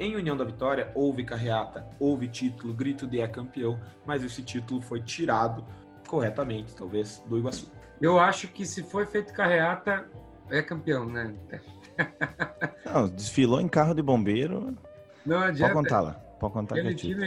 Em 0.00 0.16
União 0.16 0.36
da 0.36 0.44
Vitória, 0.44 0.90
houve 0.94 1.24
carreata, 1.24 1.86
houve 1.98 2.28
título, 2.28 2.72
grito 2.72 3.06
de 3.06 3.20
é 3.20 3.28
campeão, 3.28 3.78
mas 4.06 4.22
esse 4.24 4.42
título 4.42 4.80
foi 4.80 5.02
tirado 5.02 5.64
corretamente, 6.08 6.74
talvez, 6.74 7.22
do 7.26 7.38
Iguaçu. 7.38 7.70
Eu 8.00 8.18
acho 8.18 8.48
que 8.48 8.64
se 8.64 8.82
foi 8.82 9.06
feito 9.06 9.32
carreata, 9.32 10.08
é 10.50 10.62
campeão, 10.62 11.06
né? 11.06 11.34
Não, 12.84 13.08
desfilou 13.08 13.60
em 13.60 13.68
carro 13.68 13.94
de 13.94 14.02
bombeiro. 14.02 14.76
Não 15.24 15.38
Pode 15.40 15.50
adianta. 15.50 15.74
contar 15.74 16.00
lá. 16.00 16.12
Pode 16.40 16.52
contar 16.52 16.74
que 16.76 16.80
Aquele 16.80 16.94
time, 16.94 17.26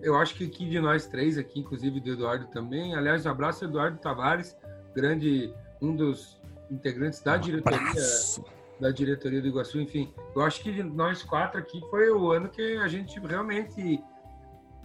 eu 0.00 0.16
acho 0.16 0.34
que 0.36 0.46
aqui 0.46 0.68
de 0.68 0.80
nós 0.80 1.06
três 1.06 1.36
aqui, 1.36 1.60
inclusive 1.60 2.00
do 2.00 2.12
Eduardo 2.12 2.46
também. 2.46 2.94
Aliás, 2.94 3.26
um 3.26 3.30
abraço 3.30 3.64
ao 3.64 3.70
Eduardo 3.70 3.98
Tavares, 3.98 4.56
grande, 4.94 5.52
um 5.82 5.94
dos 5.94 6.40
integrantes 6.70 7.20
da 7.20 7.36
diretoria, 7.36 7.78
Abraço. 7.80 8.44
da 8.80 8.90
diretoria 8.90 9.42
do 9.42 9.48
Iguaçu. 9.48 9.80
Enfim, 9.80 10.14
eu 10.34 10.42
acho 10.42 10.62
que 10.62 10.72
de 10.72 10.82
nós 10.82 11.22
quatro 11.22 11.58
aqui 11.58 11.80
foi 11.90 12.10
o 12.10 12.30
ano 12.30 12.48
que 12.48 12.76
a 12.78 12.86
gente 12.86 13.18
realmente 13.18 14.00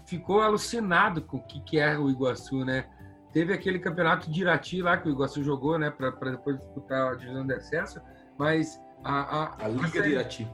ficou 0.05 0.41
alucinado 0.41 1.21
com 1.21 1.37
o 1.37 1.43
que, 1.43 1.59
que 1.61 1.79
é 1.79 1.97
o 1.97 2.09
Iguaçu, 2.09 2.65
né? 2.65 2.85
Teve 3.31 3.53
aquele 3.53 3.79
campeonato 3.79 4.29
de 4.31 4.41
Irati 4.41 4.81
lá 4.81 4.97
que 4.97 5.07
o 5.07 5.11
Iguaçu 5.11 5.43
jogou, 5.43 5.77
né, 5.77 5.89
para 5.91 6.31
depois 6.31 6.57
disputar 6.57 7.11
a 7.11 7.15
divisão 7.15 7.45
de 7.45 7.53
acesso, 7.53 8.01
mas 8.37 8.81
a, 9.03 9.43
a, 9.43 9.65
A 9.65 9.67
Liga 9.67 10.01
de 10.01 10.09
Irati. 10.09 10.47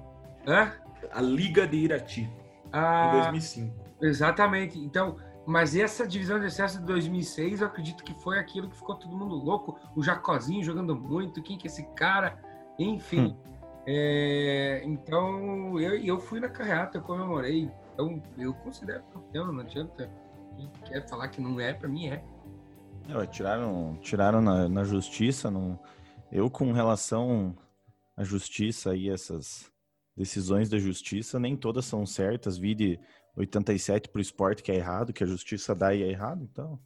Hã? 0.46 0.72
A 1.12 1.22
Liga 1.22 1.66
de 1.68 1.78
Irati, 1.78 2.22
em 2.22 2.30
A- 2.74 3.12
2005. 3.14 3.74
Exatamente. 4.02 4.78
Então, 4.80 5.16
mas 5.48 5.76
essa 5.76 6.06
divisão 6.06 6.40
de 6.40 6.48
acesso 6.48 6.80
de 6.80 6.86
2006, 6.86 7.62
eu 7.62 7.68
acredito 7.68 8.04
que 8.04 8.14
foi 8.22 8.40
aquilo 8.40 8.70
que 8.70 8.76
ficou 8.76 8.96
todo 8.96 9.16
mundo 9.16 9.36
louco. 9.36 9.80
O 9.96 10.04
Jacozinho 10.04 10.64
jogando 10.64 10.96
muito, 10.96 11.42
quem 11.42 11.58
que 11.58 11.68
é 11.68 11.70
esse 11.72 11.84
cara? 11.96 12.38
Enfim. 12.78 13.38
É, 13.88 14.82
então, 14.84 15.80
eu, 15.80 15.96
eu 15.98 16.20
fui 16.20 16.40
na 16.40 16.50
carreata, 16.50 16.98
eu 16.98 17.02
comemorei. 17.02 17.72
Então, 17.94 18.22
eu 18.38 18.54
considero 18.56 19.04
campeão, 19.14 19.52
não 19.54 19.62
adianta. 19.62 20.10
Quem 20.58 20.70
quer 20.86 21.08
falar 21.08 21.28
que 21.30 21.40
não 21.40 21.60
é, 21.60 21.72
pra 21.74 21.88
mim 21.88 22.08
é. 22.10 22.24
Não, 23.08 23.26
tiraram, 23.26 23.98
tiraram 24.02 24.42
na, 24.42 24.68
na 24.68 24.84
justiça. 24.84 25.52
Não... 25.52 25.80
Eu, 26.32 26.50
com 26.50 26.72
relação 26.72 27.56
à 28.18 28.24
justiça 28.24 28.96
e 28.96 29.10
essas 29.10 29.72
decisões 30.16 30.70
da 30.70 30.78
justiça, 30.78 31.40
nem 31.40 31.56
todas 31.56 31.86
são 31.86 32.06
certas. 32.06 32.58
Vi 32.58 32.74
de 32.74 33.00
87 33.36 34.10
pro 34.10 34.22
esporte 34.22 34.64
que 34.64 34.72
é 34.72 34.76
errado, 34.76 35.14
que 35.14 35.24
a 35.24 35.28
justiça 35.28 35.76
dá 35.76 35.94
e 35.94 36.04
é 36.04 36.10
errado. 36.10 36.44
Então, 36.44 36.80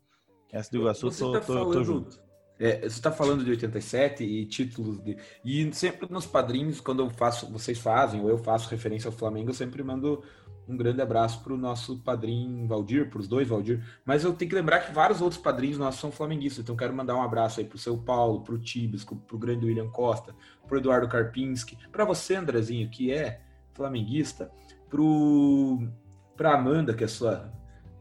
essa 0.51 0.71
do 0.71 0.77
Iguaçu, 0.77 1.09
tô, 1.11 1.31
tá 1.31 1.39
tô, 1.39 1.53
tô 1.53 1.53
falando- 1.53 1.83
junto. 1.83 2.29
É, 2.61 2.81
você 2.81 2.87
está 2.87 3.09
falando 3.09 3.45
de 3.45 3.51
87 3.51 4.21
e 4.21 4.45
títulos 4.45 5.01
de. 5.01 5.15
E 5.45 5.73
sempre 5.73 6.11
nos 6.11 6.25
padrinhos, 6.25 6.81
quando 6.81 7.01
eu 7.01 7.09
faço, 7.09 7.49
vocês 7.49 7.79
fazem, 7.79 8.19
ou 8.19 8.29
eu 8.29 8.37
faço 8.37 8.69
referência 8.69 9.07
ao 9.07 9.13
Flamengo, 9.13 9.49
eu 9.49 9.53
sempre 9.53 9.81
mando 9.81 10.21
um 10.69 10.77
grande 10.77 11.01
abraço 11.01 11.43
para 11.43 11.53
o 11.53 11.57
nosso 11.57 11.99
padrinho 11.99 12.67
Valdir, 12.67 13.09
para 13.09 13.19
os 13.19 13.27
dois 13.27 13.47
Valdir. 13.47 13.83
Mas 14.05 14.23
eu 14.23 14.33
tenho 14.33 14.49
que 14.49 14.55
lembrar 14.55 14.79
que 14.81 14.93
vários 14.93 15.19
outros 15.19 15.41
padrinhos 15.41 15.77
nossos 15.77 15.99
são 15.99 16.11
flamenguistas, 16.11 16.63
então 16.63 16.75
quero 16.75 16.93
mandar 16.93 17.15
um 17.15 17.23
abraço 17.23 17.59
aí 17.59 17.65
para 17.65 17.75
o 17.75 17.79
seu 17.79 17.97
Paulo, 17.97 18.41
para 18.41 18.53
o 18.53 18.59
Tibisco, 18.59 19.15
para 19.15 19.35
o 19.35 19.39
grande 19.39 19.65
William 19.65 19.89
Costa, 19.89 20.35
para 20.67 20.75
o 20.75 20.79
Eduardo 20.79 21.07
Karpinski, 21.07 21.77
para 21.91 22.05
você, 22.05 22.35
Andrezinho, 22.35 22.89
que 22.89 23.11
é 23.11 23.41
flamenguista, 23.73 24.51
para 26.37 26.53
Amanda, 26.53 26.93
que 26.93 27.03
é 27.03 27.07
sua 27.07 27.51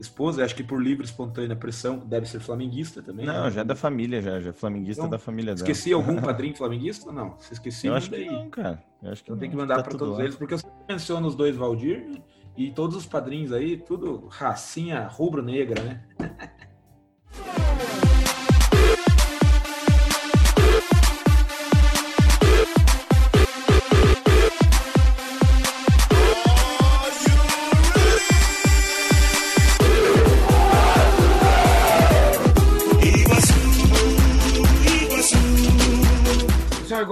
esposa, 0.00 0.44
acho 0.44 0.54
que 0.54 0.62
por 0.62 0.80
livre 0.80 1.04
e 1.04 1.08
espontânea 1.08 1.56
pressão 1.56 1.98
deve 1.98 2.26
ser 2.26 2.40
flamenguista 2.40 3.02
também. 3.02 3.26
Não, 3.26 3.44
né? 3.44 3.50
já 3.50 3.62
é 3.62 3.64
da 3.64 3.74
família, 3.74 4.22
já, 4.22 4.40
já 4.40 4.50
é 4.50 4.52
flamenguista 4.52 5.02
Então, 5.02 5.10
da 5.10 5.18
família 5.18 5.54
dela. 5.54 5.68
Esqueci 5.68 5.92
algum 5.92 6.16
padrinho 6.22 6.56
flamenguista? 6.56 7.10
Não, 7.10 7.38
se 7.38 7.52
esqueci, 7.52 7.88
Eu 7.88 7.94
acho 7.94 8.10
manda 8.10 8.22
que 8.22 8.30
não, 8.30 8.50
cara. 8.50 8.82
Eu 9.02 9.12
acho 9.12 9.24
que 9.24 9.30
Então 9.30 9.38
tem 9.38 9.50
que 9.50 9.56
mandar 9.56 9.76
tá 9.76 9.82
para 9.82 9.98
todos 9.98 10.18
lá. 10.18 10.24
eles, 10.24 10.36
porque 10.36 10.54
eu 10.54 10.58
sempre 10.58 10.76
menciono 10.88 11.26
os 11.26 11.34
dois 11.34 11.56
Valdir 11.56 12.06
né? 12.08 12.22
E 12.58 12.72
todos 12.72 12.96
os 12.96 13.06
padrinhos 13.06 13.52
aí, 13.52 13.76
tudo 13.76 14.26
racinha 14.26 15.06
rubro-negra, 15.06 15.80
né? 15.80 16.02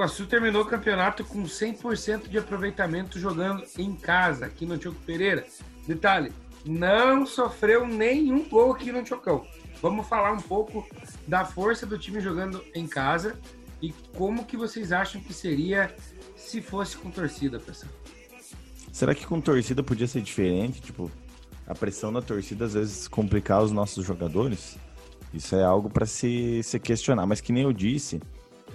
Iguaçu 0.07 0.25
terminou 0.27 0.63
o 0.63 0.67
campeonato 0.67 1.25
com 1.25 1.43
100% 1.43 2.29
de 2.29 2.39
aproveitamento 2.39 3.19
jogando 3.19 3.65
em 3.77 3.93
casa, 3.93 4.47
aqui 4.47 4.65
no 4.65 4.79
Tioco 4.79 5.01
Pereira. 5.01 5.45
Detalhe, 5.85 6.33
não 6.65 7.27
sofreu 7.27 7.85
nenhum 7.85 8.49
gol 8.49 8.73
aqui 8.73 8.93
no 8.93 9.03
Tiocão. 9.03 9.45
Vamos 9.83 10.07
falar 10.07 10.33
um 10.33 10.41
pouco 10.41 10.87
da 11.27 11.45
força 11.45 11.85
do 11.85 11.99
time 11.99 12.21
jogando 12.21 12.63
em 12.73 12.87
casa 12.87 13.37
e 13.83 13.93
como 14.17 14.45
que 14.45 14.57
vocês 14.57 14.93
acham 14.93 15.21
que 15.21 15.35
seria 15.35 15.93
se 16.37 16.63
fosse 16.63 16.97
com 16.97 17.11
torcida, 17.11 17.59
pessoal. 17.59 17.93
Será 18.93 19.13
que 19.13 19.27
com 19.27 19.41
torcida 19.41 19.83
podia 19.83 20.07
ser 20.07 20.21
diferente? 20.21 20.81
Tipo, 20.81 21.11
a 21.67 21.75
pressão 21.75 22.13
da 22.13 22.23
torcida 22.23 22.65
às 22.65 22.75
vezes 22.75 23.09
complicar 23.09 23.61
os 23.61 23.73
nossos 23.73 24.07
jogadores? 24.07 24.79
Isso 25.35 25.57
é 25.57 25.65
algo 25.65 25.91
para 25.91 26.07
se, 26.07 26.63
se 26.63 26.79
questionar. 26.79 27.27
Mas 27.27 27.41
que 27.41 27.53
nem 27.53 27.65
eu 27.65 27.73
disse, 27.73 28.21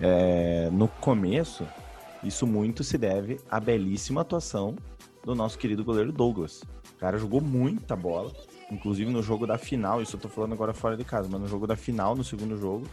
é, 0.01 0.69
no 0.71 0.87
começo, 0.87 1.65
isso 2.23 2.47
muito 2.47 2.83
se 2.83 2.97
deve 2.97 3.39
à 3.49 3.59
belíssima 3.59 4.21
atuação 4.21 4.75
do 5.23 5.35
nosso 5.35 5.57
querido 5.57 5.83
goleiro 5.83 6.11
Douglas. 6.11 6.63
O 6.95 6.99
cara 6.99 7.17
jogou 7.17 7.39
muita 7.39 7.95
bola, 7.95 8.31
inclusive 8.71 9.11
no 9.11 9.21
jogo 9.21 9.45
da 9.45 9.57
final, 9.57 10.01
isso 10.01 10.15
eu 10.15 10.19
tô 10.19 10.27
falando 10.27 10.53
agora 10.53 10.73
fora 10.73 10.97
de 10.97 11.03
casa, 11.03 11.29
mas 11.31 11.39
no 11.39 11.47
jogo 11.47 11.67
da 11.67 11.75
final, 11.75 12.15
no 12.15 12.23
segundo 12.23 12.57
jogo, 12.57 12.87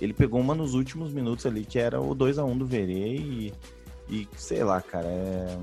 ele 0.00 0.14
pegou 0.14 0.40
uma 0.40 0.54
nos 0.54 0.74
últimos 0.74 1.12
minutos 1.12 1.44
ali, 1.44 1.64
que 1.64 1.78
era 1.78 2.00
o 2.00 2.14
2 2.14 2.38
a 2.38 2.44
1 2.44 2.56
do 2.56 2.66
Verê 2.66 3.16
e, 3.16 3.54
e 4.08 4.28
sei 4.36 4.64
lá, 4.64 4.80
cara, 4.80 5.08
é... 5.08 5.58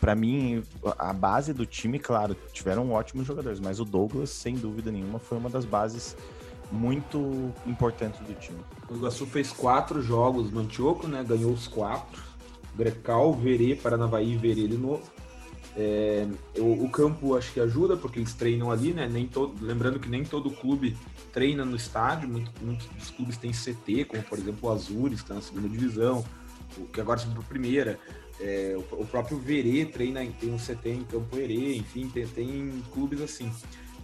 Pra 0.00 0.14
mim, 0.14 0.62
a 0.98 1.14
base 1.14 1.54
do 1.54 1.64
time, 1.64 1.98
claro, 1.98 2.36
tiveram 2.52 2.92
ótimos 2.92 3.26
jogadores, 3.26 3.58
mas 3.58 3.80
o 3.80 3.86
Douglas, 3.86 4.28
sem 4.28 4.54
dúvida 4.54 4.92
nenhuma, 4.92 5.18
foi 5.18 5.38
uma 5.38 5.48
das 5.48 5.64
bases 5.64 6.14
muito 6.70 7.52
importantes 7.66 8.20
do 8.20 8.34
time. 8.34 8.58
O 8.90 8.94
Iguaçu 8.96 9.26
fez 9.26 9.50
quatro 9.52 10.02
jogos 10.02 10.50
no 10.50 10.66
né? 11.08 11.24
Ganhou 11.26 11.52
os 11.52 11.66
quatro. 11.66 12.22
Grecal, 12.76 13.32
Verê, 13.34 13.74
Paranavaí 13.74 14.32
e 14.34 14.36
Verê 14.36 14.68
de 14.68 14.76
novo. 14.76 15.02
É, 15.76 16.26
o, 16.56 16.84
o 16.84 16.90
campo 16.90 17.36
acho 17.36 17.52
que 17.52 17.60
ajuda, 17.60 17.96
porque 17.96 18.18
eles 18.18 18.34
treinam 18.34 18.70
ali, 18.70 18.92
né? 18.92 19.08
Nem 19.08 19.26
todo, 19.26 19.54
lembrando 19.64 19.98
que 20.00 20.08
nem 20.08 20.24
todo 20.24 20.50
clube 20.50 20.96
treina 21.32 21.64
no 21.64 21.76
estádio, 21.76 22.28
muito- 22.28 22.50
muitos 22.62 22.86
dos 22.88 23.10
clubes 23.10 23.36
têm 23.36 23.52
CT, 23.52 24.04
como 24.06 24.22
por 24.22 24.38
exemplo 24.38 24.68
o 24.68 24.72
Azures, 24.72 25.20
que 25.20 25.24
está 25.24 25.34
na 25.34 25.40
segunda 25.42 25.68
divisão, 25.68 26.24
o 26.76 26.84
que 26.86 27.00
agora 27.00 27.18
subiu 27.18 27.36
para 27.36 27.44
a 27.44 27.48
primeira. 27.48 27.98
É, 28.40 28.76
o, 28.76 29.02
o 29.02 29.06
próprio 29.06 29.38
Verê 29.38 29.84
treina, 29.84 30.22
em- 30.24 30.32
tem 30.32 30.52
um 30.52 30.58
CT 30.58 30.88
em 30.90 31.04
Campo 31.04 31.36
Herê, 31.36 31.76
enfim, 31.76 32.08
tem, 32.08 32.26
tem 32.26 32.82
clubes 32.92 33.20
assim. 33.20 33.50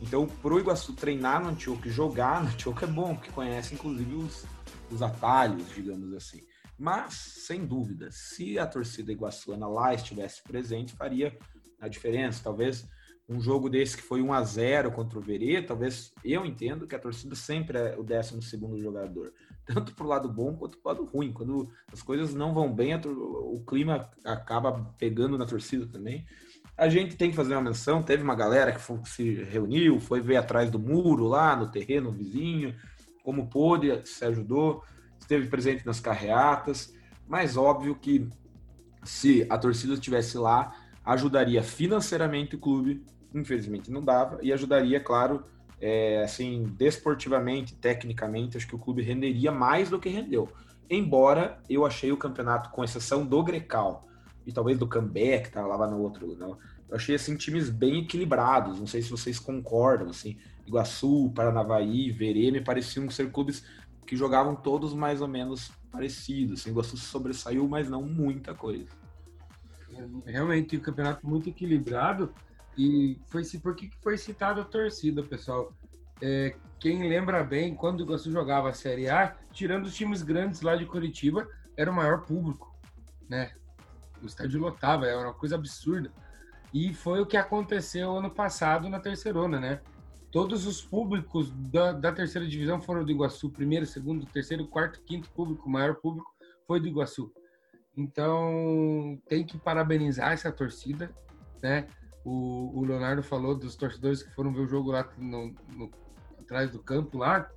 Então, 0.02 0.26
pro 0.26 0.58
Iguaçu 0.58 0.92
treinar 0.94 1.42
no 1.42 1.50
Antioco 1.50 1.86
e 1.86 1.90
jogar 1.90 2.42
no 2.44 2.50
Antioco 2.50 2.84
é 2.84 2.88
bom, 2.88 3.14
porque 3.14 3.30
conhece 3.30 3.74
inclusive 3.74 4.14
os, 4.14 4.44
os 4.90 5.02
atalhos, 5.02 5.68
digamos 5.74 6.12
assim. 6.14 6.40
Mas, 6.78 7.14
sem 7.14 7.64
dúvida, 7.64 8.08
se 8.10 8.58
a 8.58 8.66
torcida 8.66 9.12
iguaçuana 9.12 9.66
lá 9.66 9.94
estivesse 9.94 10.42
presente, 10.42 10.96
faria 10.96 11.36
a 11.80 11.88
diferença. 11.88 12.42
Talvez 12.42 12.84
um 13.28 13.40
jogo 13.40 13.70
desse 13.70 13.96
que 13.96 14.02
foi 14.02 14.20
1 14.20 14.32
a 14.32 14.42
0 14.42 14.92
contra 14.92 15.18
o 15.18 15.22
Verê, 15.22 15.62
talvez 15.62 16.12
eu 16.24 16.44
entendo 16.44 16.86
que 16.86 16.94
a 16.94 16.98
torcida 16.98 17.34
sempre 17.34 17.78
é 17.78 17.96
o 17.96 18.02
12 18.02 18.42
segundo 18.42 18.78
jogador. 18.78 19.32
Tanto 19.64 19.94
pro 19.94 20.06
lado 20.06 20.28
bom 20.28 20.54
quanto 20.54 20.76
pro 20.78 20.90
lado 20.90 21.04
ruim. 21.04 21.32
Quando 21.32 21.70
as 21.90 22.02
coisas 22.02 22.34
não 22.34 22.52
vão 22.52 22.72
bem, 22.72 22.94
o 22.94 23.64
clima 23.66 24.10
acaba 24.22 24.92
pegando 24.98 25.38
na 25.38 25.46
torcida 25.46 25.86
também. 25.86 26.26
A 26.76 26.88
gente 26.88 27.16
tem 27.16 27.30
que 27.30 27.36
fazer 27.36 27.54
uma 27.54 27.62
menção. 27.62 28.02
Teve 28.02 28.22
uma 28.22 28.34
galera 28.34 28.72
que 28.72 28.80
foi- 28.80 29.00
se 29.04 29.44
reuniu, 29.44 30.00
foi 30.00 30.20
ver 30.20 30.36
atrás 30.36 30.70
do 30.70 30.78
muro 30.78 31.26
lá 31.26 31.54
no 31.54 31.70
terreno 31.70 32.10
vizinho, 32.10 32.74
como 33.22 33.48
pôde, 33.48 34.00
se 34.04 34.24
ajudou, 34.24 34.82
esteve 35.18 35.48
presente 35.48 35.86
nas 35.86 36.00
carreatas. 36.00 36.92
Mas 37.28 37.56
óbvio 37.56 37.94
que 37.94 38.28
se 39.04 39.46
a 39.48 39.56
torcida 39.56 39.94
estivesse 39.94 40.36
lá, 40.36 40.74
ajudaria 41.04 41.62
financeiramente 41.62 42.56
o 42.56 42.58
clube. 42.58 43.04
Infelizmente 43.32 43.90
não 43.90 44.02
dava 44.02 44.38
e 44.42 44.52
ajudaria, 44.52 45.00
claro, 45.00 45.44
é, 45.80 46.22
assim, 46.22 46.64
desportivamente, 46.76 47.74
tecnicamente, 47.74 48.56
acho 48.56 48.66
que 48.66 48.74
o 48.74 48.78
clube 48.78 49.02
renderia 49.02 49.52
mais 49.52 49.90
do 49.90 49.98
que 49.98 50.08
rendeu. 50.08 50.48
Embora 50.90 51.58
eu 51.68 51.86
achei 51.86 52.10
o 52.10 52.16
campeonato, 52.16 52.70
com 52.70 52.82
exceção 52.82 53.24
do 53.24 53.42
Grecal 53.42 54.04
e 54.46 54.52
talvez 54.52 54.78
do 54.78 54.86
Cambé, 54.86 55.38
que 55.38 55.58
lá 55.58 55.86
no 55.86 55.98
outro, 56.00 56.36
não, 56.36 56.58
eu 56.88 56.96
achei 56.96 57.14
assim 57.14 57.36
times 57.36 57.70
bem 57.70 58.00
equilibrados. 58.00 58.78
Não 58.78 58.86
sei 58.86 59.02
se 59.02 59.10
vocês 59.10 59.38
concordam, 59.38 60.10
assim, 60.10 60.36
Iguaçu, 60.66 61.32
Paranavaí, 61.34 62.10
Verê, 62.10 62.50
me 62.50 62.60
pareciam 62.60 63.08
ser 63.10 63.30
clubes 63.30 63.64
que 64.06 64.16
jogavam 64.16 64.54
todos 64.54 64.92
mais 64.94 65.20
ou 65.20 65.28
menos 65.28 65.72
parecidos. 65.90 66.60
Assim, 66.60 66.70
Iguaçu 66.70 66.96
sobressaiu, 66.96 67.66
mas 67.68 67.88
não 67.88 68.02
muita 68.02 68.54
coisa. 68.54 68.86
Realmente, 70.26 70.76
um 70.76 70.80
campeonato 70.80 71.26
muito 71.26 71.48
equilibrado. 71.48 72.32
E 72.76 73.18
foi 73.26 73.42
por 73.62 73.74
que 73.76 73.90
foi 74.02 74.18
citado 74.18 74.60
a 74.60 74.64
torcida, 74.64 75.22
pessoal? 75.22 75.72
É, 76.20 76.56
quem 76.80 77.08
lembra 77.08 77.42
bem, 77.42 77.74
quando 77.74 78.00
o 78.00 78.02
Iguaçu 78.02 78.30
jogava 78.30 78.68
a 78.68 78.74
Série 78.74 79.08
A, 79.08 79.36
tirando 79.52 79.86
os 79.86 79.94
times 79.94 80.22
grandes 80.22 80.60
lá 80.60 80.76
de 80.76 80.84
Curitiba, 80.84 81.48
era 81.76 81.90
o 81.90 81.94
maior 81.94 82.24
público, 82.24 82.74
né? 83.28 83.52
O 84.24 84.26
estádio 84.26 84.60
lotava, 84.60 85.06
era 85.06 85.18
uma 85.18 85.34
coisa 85.34 85.54
absurda. 85.54 86.10
E 86.72 86.92
foi 86.92 87.20
o 87.20 87.26
que 87.26 87.36
aconteceu 87.36 88.16
ano 88.16 88.30
passado 88.30 88.88
na 88.88 88.98
Terceirona, 88.98 89.60
né? 89.60 89.80
Todos 90.34 90.66
os 90.66 90.82
públicos 90.82 91.48
da, 91.70 91.92
da 91.92 92.10
terceira 92.10 92.44
divisão 92.44 92.80
foram 92.80 93.04
do 93.04 93.12
Iguaçu. 93.12 93.48
Primeiro, 93.50 93.86
segundo, 93.86 94.26
terceiro, 94.26 94.66
quarto, 94.66 95.00
quinto 95.02 95.30
público, 95.30 95.70
maior 95.70 95.94
público 95.94 96.34
foi 96.66 96.80
do 96.80 96.88
Iguaçu. 96.88 97.32
Então, 97.96 99.16
tem 99.28 99.46
que 99.46 99.56
parabenizar 99.56 100.32
essa 100.32 100.50
torcida, 100.50 101.14
né? 101.62 101.86
O, 102.24 102.80
o 102.80 102.84
Leonardo 102.84 103.22
falou 103.22 103.54
dos 103.54 103.76
torcedores 103.76 104.24
que 104.24 104.34
foram 104.34 104.52
ver 104.52 104.62
o 104.62 104.66
jogo 104.66 104.90
lá 104.90 105.08
no, 105.16 105.54
no, 105.72 105.88
atrás 106.40 106.68
do 106.68 106.80
campo 106.80 107.18
lá. 107.18 107.48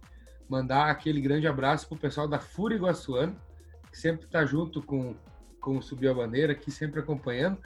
Mandar 0.47 0.91
aquele 0.91 1.19
grande 1.19 1.47
abraço 1.47 1.87
pro 1.87 1.97
pessoal 1.97 2.27
da 2.27 2.37
Fúria 2.37 2.75
Iguaçuano, 2.75 3.35
que 3.89 3.97
sempre 3.97 4.27
está 4.27 4.45
junto 4.45 4.83
com, 4.83 5.15
com 5.67 5.77
o 5.77 5.81
Subir 5.81 6.07
a 6.07 6.13
Bandeira, 6.13 6.53
aqui 6.53 6.71
sempre 6.71 7.01
acompanhando. 7.01 7.57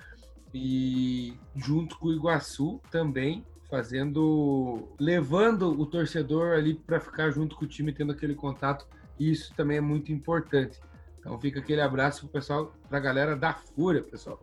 E 0.51 1.35
junto 1.55 1.99
com 1.99 2.07
o 2.07 2.13
Iguaçu 2.13 2.81
também 2.89 3.45
fazendo, 3.69 4.89
levando 4.99 5.79
o 5.79 5.85
torcedor 5.85 6.57
ali 6.57 6.73
para 6.73 6.99
ficar 6.99 7.29
junto 7.29 7.55
com 7.55 7.63
o 7.63 7.67
time, 7.67 7.93
tendo 7.93 8.11
aquele 8.11 8.33
contato. 8.33 8.87
E 9.19 9.31
isso 9.31 9.53
também 9.55 9.77
é 9.77 9.81
muito 9.81 10.11
importante. 10.11 10.81
Então 11.19 11.39
fica 11.39 11.59
aquele 11.59 11.79
abraço 11.79 12.21
pro 12.21 12.29
pessoal, 12.29 12.73
pra 12.89 12.99
galera 12.99 13.35
da 13.35 13.53
Fúria, 13.53 14.01
pessoal. 14.01 14.41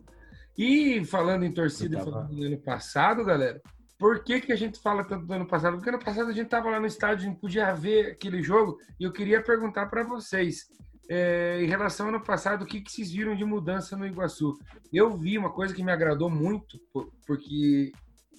E 0.57 1.05
falando 1.05 1.45
em 1.45 1.53
torcida, 1.53 1.99
tava... 1.99 2.13
falando 2.13 2.37
do 2.37 2.45
ano 2.45 2.59
passado, 2.59 3.25
galera, 3.25 3.61
por 3.99 4.23
que, 4.23 4.41
que 4.41 4.53
a 4.53 4.57
gente 4.57 4.79
fala 4.81 5.03
tanto 5.03 5.27
do 5.27 5.33
ano 5.33 5.47
passado? 5.47 5.75
Porque 5.75 5.89
ano 5.89 5.99
passado 5.99 6.31
a 6.31 6.33
gente 6.33 6.49
tava 6.49 6.71
lá 6.71 6.79
no 6.79 6.87
estádio, 6.87 7.27
a 7.27 7.31
gente 7.31 7.41
podia 7.41 7.75
ver 7.75 8.13
aquele 8.13 8.41
jogo, 8.41 8.79
e 9.01 9.05
eu 9.05 9.11
queria 9.11 9.43
perguntar 9.43 9.87
para 9.87 10.05
vocês, 10.05 10.69
é, 11.09 11.63
em 11.63 11.67
relação 11.67 12.07
ao 12.07 12.15
ano 12.15 12.23
passado, 12.23 12.63
o 12.63 12.67
que, 12.67 12.81
que 12.81 12.93
vocês 12.93 13.11
viram 13.11 13.35
de 13.35 13.45
mudança 13.45 13.97
no 13.97 14.07
Iguaçu? 14.07 14.59
Eu 14.93 15.17
vi 15.17 15.39
uma 15.39 15.51
coisa 15.51 15.75
que 15.75 15.83
me 15.83 15.91
agradou 15.91 16.29
muito, 16.29 16.79
porque 17.27 17.93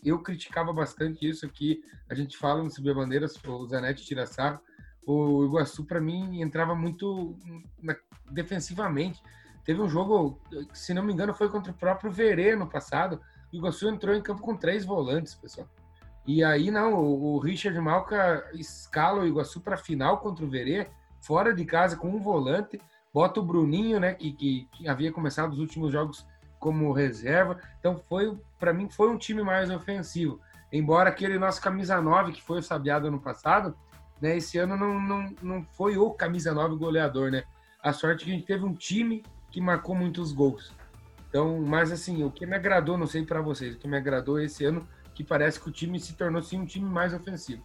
eu 0.03 0.19
criticava 0.19 0.71
bastante 0.71 1.27
isso 1.27 1.45
aqui. 1.45 1.82
A 2.10 2.13
gente 2.13 2.38
fala 2.38 2.63
no 2.63 2.69
Subir 2.69 2.93
Bandeiras, 2.93 3.36
o 3.43 3.65
Zanetti 3.65 4.05
tira 4.05 4.27
sarro. 4.27 4.60
O 5.05 5.45
Iguaçu, 5.45 5.86
para 5.86 5.99
mim, 5.99 6.41
entrava 6.41 6.75
muito 6.75 7.36
na, 7.82 7.95
defensivamente. 8.29 9.21
Teve 9.65 9.82
um 9.82 9.89
jogo, 9.89 10.39
se 10.71 10.93
não 10.93 11.03
me 11.03 11.12
engano, 11.12 11.34
foi 11.34 11.49
contra 11.49 11.71
o 11.71 11.75
próprio 11.75 12.12
Verê 12.12 12.55
no 12.55 12.69
passado. 12.69 13.19
O 13.51 13.55
Iguaçu 13.55 13.89
entrou 13.89 14.15
em 14.15 14.21
campo 14.21 14.41
com 14.41 14.55
três 14.55 14.86
volantes, 14.86 15.34
pessoal. 15.34 15.67
E 16.27 16.43
aí, 16.43 16.69
não, 16.69 16.93
o, 16.93 17.36
o 17.36 17.39
Richard 17.39 17.79
Malca 17.79 18.47
escala 18.53 19.21
o 19.21 19.27
Iguaçu 19.27 19.60
para 19.62 19.75
final 19.75 20.19
contra 20.19 20.45
o 20.45 20.49
Verê, 20.49 20.88
fora 21.19 21.53
de 21.53 21.65
casa, 21.65 21.95
com 21.95 22.10
um 22.10 22.19
volante. 22.19 22.79
Bota 23.13 23.39
o 23.39 23.43
Bruninho, 23.43 23.99
né, 23.99 24.13
que, 24.13 24.67
que, 24.71 24.88
havia 24.88 25.12
começado 25.12 25.51
os 25.51 25.60
últimos 25.60 25.91
jogos 25.91 26.25
como 26.60 26.91
reserva. 26.91 27.60
Então 27.79 27.97
foi, 27.97 28.38
para 28.60 28.73
mim, 28.73 28.89
foi 28.89 29.10
um 29.10 29.17
time 29.17 29.41
mais 29.41 29.69
ofensivo. 29.69 30.39
Embora 30.71 31.10
aquele 31.10 31.39
nosso 31.39 31.62
camisa 31.62 31.99
9, 31.99 32.32
que 32.32 32.41
foi 32.41 32.60
o 32.60 32.63
Sabiado 32.63 33.08
ano 33.08 33.19
passado, 33.19 33.75
né, 34.21 34.38
esse 34.38 34.58
ano 34.58 34.77
não, 34.77 34.99
não, 34.99 35.36
não 35.41 35.63
foi 35.63 35.97
o 35.97 36.12
camisa 36.12 36.53
9 36.53 36.75
goleador, 36.75 37.32
né? 37.32 37.43
A 37.82 37.93
sorte 37.93 38.23
é 38.23 38.25
que 38.25 38.32
a 38.32 38.36
gente 38.36 38.45
teve 38.45 38.65
um 38.65 38.73
time 38.73 39.23
que 39.49 39.60
marcou 39.62 39.95
muitos 39.95 40.32
gols. 40.32 40.71
Então, 41.29 41.62
mas 41.62 41.91
assim, 41.91 42.23
o 42.23 42.32
que 42.32 42.45
me 42.45 42.55
agradou, 42.55 42.97
não 42.97 43.08
sei 43.08 43.23
para 43.23 43.41
vocês, 43.41 43.75
o 43.75 43.77
que 43.77 43.88
me 43.88 43.97
agradou 43.97 44.39
esse 44.39 44.65
ano, 44.65 44.88
que 45.13 45.23
parece 45.23 45.60
que 45.60 45.69
o 45.69 45.71
time 45.71 45.99
se 45.99 46.13
tornou 46.13 46.41
sim 46.41 46.60
um 46.60 46.65
time 46.65 46.89
mais 46.89 47.13
ofensivo. 47.13 47.63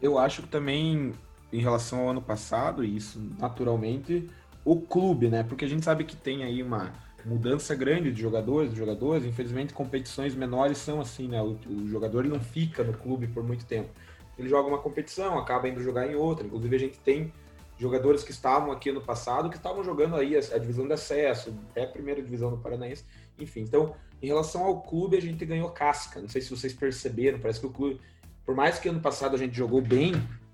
Eu 0.00 0.18
acho 0.18 0.42
que 0.42 0.48
também, 0.48 1.12
em 1.52 1.60
relação 1.60 2.00
ao 2.00 2.08
ano 2.10 2.22
passado, 2.22 2.84
e 2.84 2.96
isso 2.96 3.20
naturalmente, 3.38 4.28
o 4.64 4.80
clube, 4.80 5.28
né? 5.28 5.42
Porque 5.42 5.64
a 5.64 5.68
gente 5.68 5.84
sabe 5.84 6.04
que 6.04 6.16
tem 6.16 6.44
aí 6.44 6.62
uma 6.62 6.92
mudança 7.24 7.74
grande 7.74 8.12
de 8.12 8.20
jogadores, 8.20 8.70
de 8.70 8.78
jogadores. 8.78 9.24
Infelizmente, 9.24 9.74
competições 9.74 10.34
menores 10.34 10.78
são 10.78 11.00
assim, 11.00 11.28
né? 11.28 11.42
O, 11.42 11.58
o 11.68 11.88
jogador 11.88 12.24
não 12.24 12.40
fica 12.40 12.82
no 12.82 12.92
clube 12.92 13.26
por 13.26 13.42
muito 13.42 13.64
tempo. 13.64 13.90
Ele 14.38 14.48
joga 14.48 14.68
uma 14.68 14.78
competição, 14.78 15.38
acaba 15.38 15.68
indo 15.68 15.82
jogar 15.82 16.06
em 16.06 16.14
outra. 16.14 16.46
Inclusive, 16.46 16.74
a 16.74 16.78
gente 16.78 16.98
tem 16.98 17.32
jogadores 17.78 18.22
que 18.22 18.30
estavam 18.30 18.70
aqui 18.70 18.92
no 18.92 19.00
passado 19.00 19.50
que 19.50 19.56
estavam 19.56 19.82
jogando 19.82 20.16
aí 20.16 20.36
a, 20.36 20.38
a 20.38 20.58
divisão 20.58 20.86
de 20.86 20.92
acesso, 20.92 21.54
até 21.70 21.84
a 21.84 21.88
primeira 21.88 22.22
divisão 22.22 22.50
do 22.50 22.56
Paranaense. 22.56 23.04
Enfim, 23.38 23.60
então, 23.60 23.94
em 24.22 24.26
relação 24.26 24.64
ao 24.64 24.80
clube, 24.80 25.16
a 25.16 25.20
gente 25.20 25.44
ganhou 25.44 25.68
casca. 25.70 26.20
Não 26.20 26.28
sei 26.28 26.40
se 26.40 26.50
vocês 26.50 26.72
perceberam, 26.72 27.38
parece 27.38 27.60
que 27.60 27.66
o 27.66 27.70
clube, 27.70 28.00
por 28.44 28.54
mais 28.54 28.78
que 28.78 28.88
ano 28.88 29.00
passado 29.00 29.34
a 29.34 29.38
gente 29.38 29.56
jogou 29.56 29.82
bem, 29.82 30.12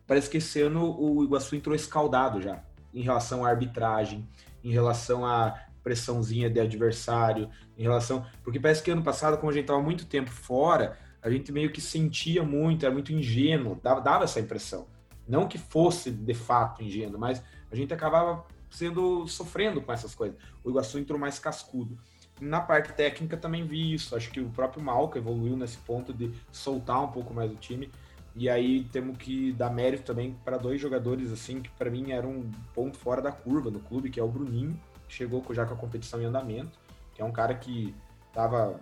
parece 0.09 0.29
que 0.31 0.38
esse 0.38 0.61
ano 0.62 0.99
o 0.99 1.23
Iguaçu 1.23 1.55
entrou 1.55 1.77
escaldado 1.77 2.40
já, 2.40 2.64
em 2.92 3.03
relação 3.03 3.44
à 3.44 3.51
arbitragem, 3.51 4.27
em 4.64 4.73
relação 4.73 5.25
a 5.25 5.55
pressãozinha 5.85 6.51
de 6.51 6.59
adversário, 6.59 7.49
em 7.77 7.83
relação. 7.83 8.27
Porque 8.42 8.59
parece 8.59 8.83
que 8.83 8.90
ano 8.90 9.03
passado, 9.03 9.37
como 9.37 9.51
a 9.51 9.53
gente 9.53 9.64
estava 9.64 9.81
muito 9.81 10.07
tempo 10.07 10.31
fora, 10.31 10.99
a 11.23 11.31
gente 11.31 11.53
meio 11.53 11.71
que 11.71 11.81
sentia 11.81 12.42
muito, 12.42 12.85
era 12.85 12.92
muito 12.92 13.12
ingênuo, 13.12 13.79
dava, 13.83 14.01
dava 14.01 14.25
essa 14.25 14.40
impressão. 14.40 14.87
Não 15.29 15.47
que 15.47 15.59
fosse 15.59 16.11
de 16.11 16.35
fato 16.35 16.83
ingênuo, 16.83 17.21
mas 17.21 17.42
a 17.71 17.77
gente 17.77 17.92
acabava 17.92 18.44
sendo 18.71 19.27
sofrendo 19.27 19.83
com 19.83 19.92
essas 19.92 20.14
coisas. 20.14 20.38
O 20.64 20.71
Iguaçu 20.71 20.99
entrou 20.99 21.18
mais 21.18 21.38
cascudo. 21.38 21.99
Na 22.40 22.61
parte 22.61 22.92
técnica 22.92 23.37
também 23.37 23.66
vi 23.66 23.92
isso. 23.92 24.16
Acho 24.16 24.31
que 24.31 24.40
o 24.40 24.49
próprio 24.49 24.83
Malca 24.83 25.18
evoluiu 25.18 25.57
nesse 25.57 25.77
ponto 25.79 26.14
de 26.14 26.33
soltar 26.51 27.03
um 27.03 27.09
pouco 27.09 27.35
mais 27.35 27.51
o 27.51 27.57
time. 27.57 27.90
E 28.38 28.48
aí 28.48 28.85
temos 28.92 29.18
que 29.18 29.53
dar 29.53 29.68
mérito 29.68 30.05
também 30.05 30.37
para 30.44 30.57
dois 30.57 30.81
jogadores 30.81 31.33
assim 31.33 31.61
que 31.61 31.68
para 31.70 31.90
mim 31.90 32.12
eram 32.12 32.31
um 32.31 32.51
ponto 32.72 32.96
fora 32.96 33.20
da 33.20 33.33
curva 33.33 33.68
no 33.68 33.81
clube, 33.81 34.11
que 34.11 34.20
é 34.20 34.22
o 34.22 34.29
Bruninho 34.29 34.79
chegou 35.09 35.42
já 35.51 35.64
com 35.64 35.74
a 35.74 35.77
competição 35.77 36.20
em 36.20 36.27
andamento, 36.27 36.79
que 37.14 37.22
é 37.22 37.24
um 37.24 37.33
cara 37.33 37.55
que 37.55 37.94
tava 38.33 38.79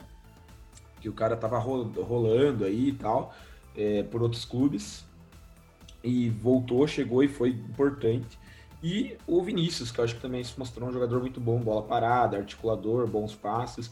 que 1.00 1.08
o 1.08 1.12
cara 1.12 1.36
tava 1.36 1.58
rolando 1.58 2.64
aí 2.64 2.88
e 2.88 2.92
tal, 2.92 3.32
é, 3.76 4.02
por 4.02 4.22
outros 4.22 4.44
clubes, 4.44 5.04
e 6.02 6.30
voltou, 6.30 6.86
chegou 6.86 7.22
e 7.22 7.28
foi 7.28 7.50
importante. 7.50 8.38
E 8.82 9.16
o 9.26 9.42
Vinícius, 9.42 9.90
que 9.90 10.00
eu 10.00 10.04
acho 10.04 10.16
que 10.16 10.20
também 10.20 10.42
se 10.42 10.58
mostrou 10.58 10.88
um 10.88 10.92
jogador 10.92 11.20
muito 11.20 11.40
bom, 11.40 11.60
bola 11.60 11.82
parada, 11.82 12.36
articulador, 12.36 13.06
bons 13.06 13.34
passes, 13.34 13.90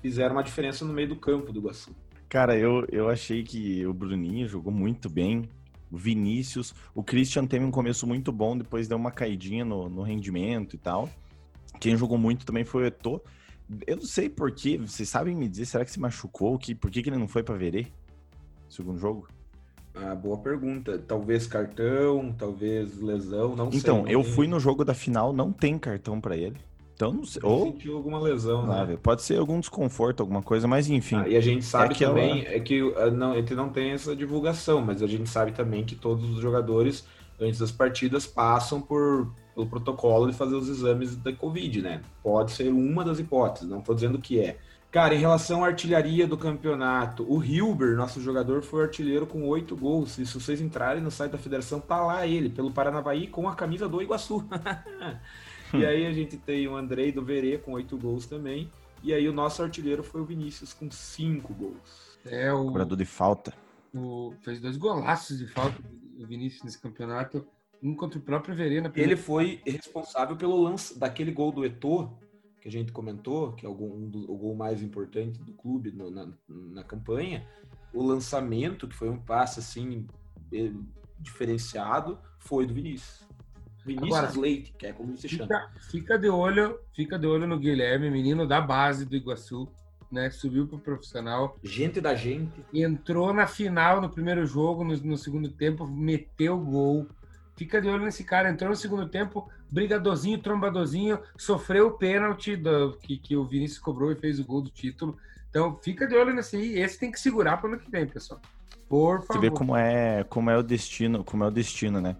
fizeram 0.00 0.36
uma 0.36 0.42
diferença 0.42 0.84
no 0.84 0.92
meio 0.92 1.08
do 1.08 1.16
campo 1.16 1.52
do 1.52 1.58
Iguaçu. 1.58 1.94
Cara, 2.28 2.56
eu, 2.56 2.86
eu 2.92 3.08
achei 3.08 3.42
que 3.42 3.86
o 3.86 3.94
Bruninho 3.94 4.46
jogou 4.46 4.72
muito 4.72 5.08
bem, 5.08 5.48
o 5.90 5.96
Vinícius, 5.96 6.74
o 6.94 7.02
Christian 7.02 7.46
teve 7.46 7.64
um 7.64 7.70
começo 7.70 8.06
muito 8.06 8.30
bom, 8.30 8.56
depois 8.56 8.86
deu 8.86 8.98
uma 8.98 9.10
caidinha 9.10 9.64
no, 9.64 9.88
no 9.88 10.02
rendimento 10.02 10.76
e 10.76 10.78
tal. 10.78 11.08
Quem 11.80 11.96
jogou 11.96 12.18
muito 12.18 12.44
também 12.44 12.64
foi 12.64 12.82
o 12.82 12.86
Eto'o. 12.86 13.22
Eu 13.86 13.96
não 13.96 14.04
sei 14.04 14.28
porquê, 14.28 14.76
vocês 14.76 15.08
sabem 15.08 15.34
me 15.34 15.48
dizer, 15.48 15.66
será 15.66 15.84
que 15.84 15.90
se 15.90 16.00
machucou? 16.00 16.58
Que, 16.58 16.74
por 16.74 16.90
que, 16.90 17.02
que 17.02 17.08
ele 17.08 17.18
não 17.18 17.28
foi 17.28 17.42
para 17.42 17.56
Verê? 17.56 17.86
Segundo 18.68 18.98
jogo? 18.98 19.28
Ah, 19.94 20.14
boa 20.14 20.38
pergunta. 20.38 20.98
Talvez 20.98 21.46
cartão, 21.46 22.34
talvez 22.38 23.00
lesão, 23.00 23.56
não 23.56 23.68
então, 23.68 23.70
sei. 23.70 23.78
Então, 23.78 24.06
eu 24.06 24.22
fui 24.22 24.46
no 24.46 24.60
jogo 24.60 24.84
da 24.84 24.94
final, 24.94 25.32
não 25.32 25.52
tem 25.52 25.78
cartão 25.78 26.20
para 26.20 26.36
ele. 26.36 26.56
Então 26.98 27.12
não 27.12 27.24
sei. 27.24 27.40
Ou 27.44 27.66
sentiu 27.66 27.96
alguma 27.96 28.18
lesão, 28.18 28.66
né? 28.66 28.98
Pode 29.00 29.22
ser 29.22 29.38
algum 29.38 29.60
desconforto, 29.60 30.18
alguma 30.18 30.42
coisa, 30.42 30.66
mas 30.66 30.90
enfim. 30.90 31.14
Ah, 31.14 31.28
e 31.28 31.36
a 31.36 31.40
gente 31.40 31.64
sabe 31.64 31.94
é 31.94 31.96
também 31.96 32.44
ela... 32.44 32.56
é 32.56 32.58
que 32.58 32.92
ah, 32.96 33.08
não, 33.08 33.36
ele 33.36 33.54
não 33.54 33.68
tem 33.68 33.92
essa 33.92 34.16
divulgação, 34.16 34.80
mas 34.80 35.00
a 35.00 35.06
gente 35.06 35.28
sabe 35.28 35.52
também 35.52 35.84
que 35.84 35.94
todos 35.94 36.28
os 36.28 36.40
jogadores 36.40 37.06
antes 37.40 37.60
das 37.60 37.70
partidas 37.70 38.26
passam 38.26 38.80
por 38.80 39.32
pelo 39.54 39.68
protocolo 39.68 40.26
de 40.28 40.36
fazer 40.36 40.56
os 40.56 40.68
exames 40.68 41.14
da 41.14 41.32
Covid, 41.32 41.82
né? 41.82 42.02
Pode 42.20 42.50
ser 42.50 42.68
uma 42.68 43.04
das 43.04 43.20
hipóteses, 43.20 43.68
não 43.68 43.78
estou 43.78 43.94
dizendo 43.94 44.18
que 44.18 44.40
é. 44.40 44.58
Cara, 44.90 45.14
em 45.14 45.18
relação 45.18 45.62
à 45.62 45.68
artilharia 45.68 46.26
do 46.26 46.36
campeonato, 46.36 47.24
o 47.32 47.44
Hilber, 47.44 47.96
nosso 47.96 48.20
jogador, 48.20 48.62
foi 48.62 48.82
artilheiro 48.82 49.26
com 49.26 49.46
oito 49.46 49.76
gols. 49.76 50.18
E 50.18 50.26
se 50.26 50.40
vocês 50.40 50.60
entrarem 50.60 51.02
no 51.02 51.12
site 51.12 51.32
da 51.32 51.38
federação, 51.38 51.78
tá 51.78 52.02
lá 52.02 52.26
ele, 52.26 52.48
pelo 52.48 52.72
Paranavaí, 52.72 53.28
com 53.28 53.48
a 53.48 53.54
camisa 53.54 53.88
do 53.88 54.02
Iguaçu. 54.02 54.44
e 55.74 55.84
aí 55.84 56.06
a 56.06 56.12
gente 56.12 56.36
tem 56.36 56.66
o 56.68 56.76
Andrei 56.76 57.12
do 57.12 57.24
Verê 57.24 57.58
com 57.58 57.72
oito 57.72 57.96
gols 57.96 58.26
também. 58.26 58.70
E 59.02 59.12
aí 59.12 59.28
o 59.28 59.32
nosso 59.32 59.62
artilheiro 59.62 60.02
foi 60.02 60.20
o 60.20 60.24
Vinícius 60.24 60.72
com 60.72 60.90
cinco 60.90 61.54
gols. 61.54 62.18
É 62.24 62.52
o. 62.52 62.66
Cobrador 62.66 62.98
de 62.98 63.04
falta. 63.04 63.54
O... 63.94 64.34
Fez 64.40 64.60
dois 64.60 64.76
golaços 64.76 65.38
de 65.38 65.46
falta, 65.46 65.80
o 66.18 66.26
Vinícius, 66.26 66.64
nesse 66.64 66.80
campeonato 66.80 67.46
um 67.82 67.94
contra 67.94 68.18
o 68.18 68.22
próprio 68.22 68.54
Verena. 68.54 68.92
Ele 68.94 69.16
foi 69.16 69.60
responsável 69.64 70.36
pelo 70.36 70.60
lance 70.60 70.98
daquele 70.98 71.30
gol 71.30 71.52
do 71.52 71.64
Eto'o, 71.64 72.18
que 72.60 72.68
a 72.68 72.70
gente 72.70 72.92
comentou, 72.92 73.52
que 73.52 73.64
é 73.64 73.68
o 73.68 73.74
gol, 73.74 73.94
um 73.94 74.08
do, 74.08 74.30
o 74.30 74.36
gol 74.36 74.54
mais 74.54 74.82
importante 74.82 75.38
do 75.38 75.52
clube 75.52 75.92
no, 75.92 76.10
na, 76.10 76.28
na 76.48 76.82
campanha. 76.82 77.46
O 77.92 78.02
lançamento, 78.02 78.88
que 78.88 78.94
foi 78.94 79.08
um 79.08 79.18
passe 79.18 79.60
assim 79.60 80.06
diferenciado, 81.18 82.18
foi 82.38 82.66
do 82.66 82.74
Vinícius. 82.74 83.27
Vinícius 83.88 84.18
Agora, 84.18 84.40
Leite, 84.40 84.74
que 84.78 84.86
é 84.86 84.92
como 84.92 85.16
se 85.16 85.28
fica, 85.28 85.46
chama. 85.46 85.70
Fica 85.90 86.18
de 86.18 86.28
olho, 86.28 86.78
fica 86.94 87.18
de 87.18 87.26
olho 87.26 87.46
no 87.46 87.58
Guilherme, 87.58 88.10
menino 88.10 88.46
da 88.46 88.60
base 88.60 89.04
do 89.04 89.16
Iguaçu, 89.16 89.68
né? 90.10 90.30
Subiu 90.30 90.66
para 90.66 90.76
o 90.76 90.80
profissional. 90.80 91.58
Gente 91.62 92.00
da 92.00 92.14
gente. 92.14 92.64
Entrou 92.72 93.32
na 93.32 93.46
final 93.46 94.00
no 94.00 94.08
primeiro 94.08 94.46
jogo, 94.46 94.84
no, 94.84 94.96
no 94.96 95.16
segundo 95.16 95.48
tempo, 95.50 95.86
meteu 95.86 96.58
gol 96.58 97.06
fica 97.58 97.82
de 97.82 97.88
olho 97.88 98.04
nesse 98.04 98.22
cara. 98.22 98.48
Entrou 98.48 98.70
no 98.70 98.76
segundo 98.76 99.08
tempo, 99.08 99.50
brigadorzinho, 99.70 100.38
trombadorzinho, 100.38 101.18
sofreu 101.36 101.88
o 101.88 101.98
pênalti 101.98 102.54
do, 102.54 102.96
que, 103.02 103.18
que 103.18 103.36
o 103.36 103.44
Vinícius 103.44 103.80
cobrou 103.80 104.12
e 104.12 104.14
fez 104.14 104.38
o 104.38 104.44
gol 104.44 104.62
do 104.62 104.70
título. 104.70 105.18
Então 105.50 105.76
fica 105.82 106.06
de 106.06 106.14
olho 106.14 106.32
nesse 106.32 106.56
aí. 106.56 106.78
Esse 106.78 106.98
tem 106.98 107.10
que 107.10 107.18
segurar 107.18 107.56
para 107.56 107.68
o 107.68 107.72
ano 107.72 107.82
que 107.82 107.90
vem, 107.90 108.06
pessoal. 108.06 108.40
Por 108.88 109.22
favor. 109.22 109.34
Você 109.34 109.38
vê 109.40 109.50
como 109.50 109.76
é, 109.76 110.24
como 110.24 110.48
é 110.48 110.56
o 110.56 110.62
destino, 110.62 111.24
como 111.24 111.42
é 111.42 111.48
o 111.48 111.50
destino, 111.50 112.00
né? 112.00 112.16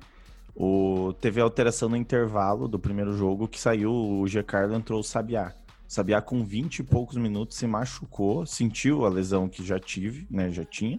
O, 0.60 1.12
teve 1.20 1.40
alteração 1.40 1.88
no 1.88 1.96
intervalo 1.96 2.66
do 2.66 2.80
primeiro 2.80 3.16
jogo 3.16 3.46
que 3.46 3.60
saiu 3.60 3.92
o 3.92 4.26
Giancarlo 4.26 4.74
entrou 4.74 4.98
o 4.98 5.04
Sabiá. 5.04 5.52
O 5.88 5.92
Sabiá 5.92 6.20
com 6.20 6.44
20 6.44 6.80
e 6.80 6.82
poucos 6.82 7.16
minutos 7.16 7.56
se 7.56 7.64
machucou, 7.64 8.44
sentiu 8.44 9.06
a 9.06 9.08
lesão 9.08 9.48
que 9.48 9.64
já 9.64 9.78
tive, 9.78 10.26
né? 10.28 10.50
Já 10.50 10.64
tinha. 10.64 10.98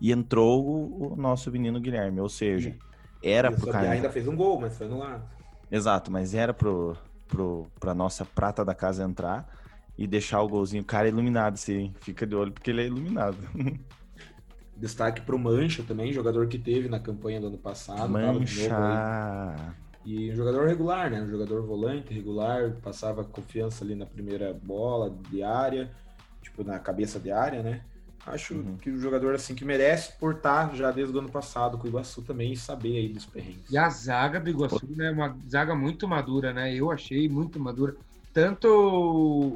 E 0.00 0.10
entrou 0.10 0.64
o, 0.64 1.12
o 1.12 1.16
nosso 1.16 1.50
menino 1.52 1.78
Guilherme, 1.78 2.20
ou 2.20 2.28
seja, 2.30 2.74
era 3.22 3.50
o 3.50 3.54
pro 3.54 3.70
cara. 3.70 3.90
ainda 3.90 4.08
fez 4.08 4.26
um 4.26 4.34
gol, 4.34 4.58
mas 4.58 4.78
foi 4.78 4.88
no 4.88 4.98
lado. 4.98 5.22
Exato, 5.70 6.10
mas 6.10 6.32
era 6.32 6.54
pro, 6.54 6.96
pro, 7.28 7.66
pra 7.78 7.94
nossa 7.94 8.24
prata 8.24 8.64
da 8.64 8.74
casa 8.74 9.04
entrar 9.04 9.46
e 9.98 10.06
deixar 10.06 10.40
o 10.40 10.48
golzinho. 10.48 10.82
O 10.82 10.86
cara 10.86 11.06
é 11.06 11.10
iluminado, 11.10 11.58
sim. 11.58 11.92
Fica 12.00 12.26
de 12.26 12.34
olho 12.34 12.50
porque 12.50 12.70
ele 12.70 12.80
é 12.80 12.86
iluminado. 12.86 13.36
Destaque 14.76 15.22
pro 15.22 15.38
Mancha 15.38 15.82
também, 15.82 16.12
jogador 16.12 16.46
que 16.48 16.58
teve 16.58 16.88
na 16.88 17.00
campanha 17.00 17.40
do 17.40 17.46
ano 17.46 17.58
passado. 17.58 18.12
tava 18.12 18.40
de 18.40 18.60
novo 18.60 18.82
aí. 18.82 18.98
Mancha. 18.98 19.74
E 20.04 20.30
um 20.30 20.36
jogador 20.36 20.68
regular, 20.68 21.10
né? 21.10 21.20
Um 21.22 21.28
jogador 21.28 21.62
volante, 21.62 22.14
regular, 22.14 22.72
passava 22.82 23.24
confiança 23.24 23.84
ali 23.84 23.94
na 23.94 24.06
primeira 24.06 24.52
bola 24.54 25.12
de 25.30 25.42
área, 25.42 25.90
tipo, 26.42 26.62
na 26.62 26.78
cabeça 26.78 27.18
de 27.18 27.32
área, 27.32 27.62
né? 27.62 27.80
Acho 28.24 28.54
Uhum. 28.54 28.76
que 28.76 28.90
o 28.90 28.98
jogador, 29.00 29.34
assim, 29.34 29.54
que 29.54 29.64
merece 29.64 30.12
por 30.18 30.34
estar 30.34 30.74
já 30.74 30.90
desde 30.90 31.14
o 31.14 31.18
ano 31.20 31.30
passado 31.30 31.78
com 31.78 31.84
o 31.86 31.88
Iguaçu 31.88 32.22
também 32.22 32.52
e 32.52 32.56
saber 32.56 32.98
aí 32.98 33.08
dos 33.08 33.24
perrengues. 33.24 33.70
E 33.70 33.78
a 33.78 33.88
zaga 33.88 34.38
do 34.40 34.50
Iguaçu, 34.50 34.86
né? 34.96 35.10
Uma 35.10 35.36
zaga 35.48 35.74
muito 35.74 36.06
madura, 36.08 36.52
né? 36.52 36.74
Eu 36.74 36.90
achei 36.90 37.28
muito 37.28 37.58
madura. 37.58 37.96
Tanto 38.32 38.68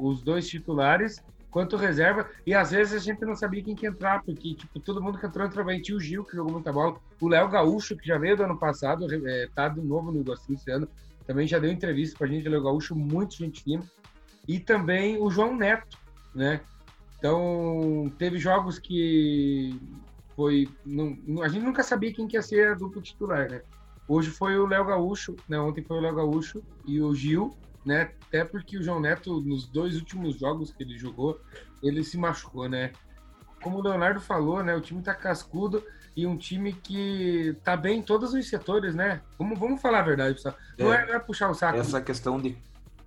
os 0.01 0.21
dois 0.21 0.47
titulares 0.49 1.21
quanto 1.51 1.75
reserva. 1.75 2.27
E 2.47 2.53
às 2.53 2.71
vezes 2.71 2.93
a 2.93 2.99
gente 2.99 3.23
não 3.25 3.35
sabia 3.35 3.61
quem 3.61 3.75
que 3.75 3.85
entrar, 3.85 4.23
porque, 4.23 4.55
tipo, 4.55 4.79
todo 4.79 5.01
mundo 5.01 5.19
que 5.19 5.25
entrou 5.25 5.45
entrou 5.45 5.65
bem. 5.65 5.81
Tinha 5.81 5.97
o 5.97 5.99
Gil, 5.99 6.23
que 6.23 6.35
jogou 6.35 6.53
muita 6.53 6.71
bola. 6.71 6.97
O 7.19 7.27
Léo 7.27 7.49
Gaúcho, 7.49 7.95
que 7.95 8.07
já 8.07 8.17
veio 8.17 8.37
do 8.37 8.43
ano 8.43 8.57
passado, 8.57 9.05
é, 9.27 9.47
tá 9.53 9.67
de 9.67 9.81
novo 9.81 10.11
no 10.11 10.21
Iguaçu 10.21 10.53
esse 10.53 10.71
ano. 10.71 10.87
Também 11.27 11.45
já 11.45 11.59
deu 11.59 11.71
entrevista 11.71 12.17
pra 12.17 12.27
gente, 12.27 12.47
o 12.47 12.51
Léo 12.51 12.63
Gaúcho, 12.63 12.95
muito 12.95 13.35
gente 13.35 13.61
fina. 13.61 13.83
E 14.47 14.59
também 14.59 15.21
o 15.21 15.29
João 15.29 15.55
Neto, 15.55 15.97
né? 16.33 16.61
Então, 17.19 18.11
teve 18.17 18.39
jogos 18.39 18.79
que 18.79 19.79
foi. 20.35 20.67
Não- 20.83 21.43
a 21.43 21.47
gente 21.47 21.63
nunca 21.63 21.83
sabia 21.83 22.11
quem 22.11 22.27
que 22.27 22.35
ia 22.35 22.41
ser 22.41 22.69
a 22.69 22.73
dupla 22.73 23.01
titular, 23.01 23.49
né? 23.49 23.61
Hoje 24.07 24.31
foi 24.31 24.57
o 24.57 24.65
Léo 24.65 24.85
Gaúcho, 24.85 25.35
né? 25.47 25.59
Ontem 25.59 25.83
foi 25.83 25.97
o 25.97 26.01
Léo 26.01 26.15
Gaúcho 26.15 26.63
e 26.87 26.99
o 26.99 27.13
Gil, 27.13 27.55
né? 27.85 28.11
Até 28.27 28.43
porque 28.45 28.77
o 28.77 28.83
João 28.83 28.99
Neto, 28.99 29.41
nos 29.41 29.67
dois 29.67 29.95
últimos 29.95 30.37
jogos 30.37 30.71
que 30.71 30.83
ele 30.83 30.97
jogou, 30.97 31.39
ele 31.81 32.03
se 32.03 32.17
machucou, 32.17 32.69
né? 32.69 32.91
Como 33.61 33.77
o 33.77 33.81
Leonardo 33.81 34.19
falou, 34.19 34.63
né? 34.63 34.75
O 34.75 34.81
time 34.81 35.01
tá 35.01 35.13
cascudo 35.13 35.83
e 36.15 36.25
um 36.27 36.37
time 36.37 36.73
que 36.73 37.55
tá 37.63 37.77
bem 37.77 37.99
em 37.99 38.01
todos 38.01 38.33
os 38.33 38.47
setores, 38.47 38.95
né? 38.95 39.21
Vamos, 39.37 39.57
vamos 39.59 39.81
falar 39.81 39.99
a 39.99 40.03
verdade, 40.03 40.35
pessoal. 40.35 40.55
Não 40.77 40.93
é, 40.93 41.05
não 41.05 41.13
é 41.15 41.19
puxar 41.19 41.49
o 41.49 41.53
saco. 41.53 41.77
Essa 41.77 42.01
questão 42.01 42.39
de 42.39 42.57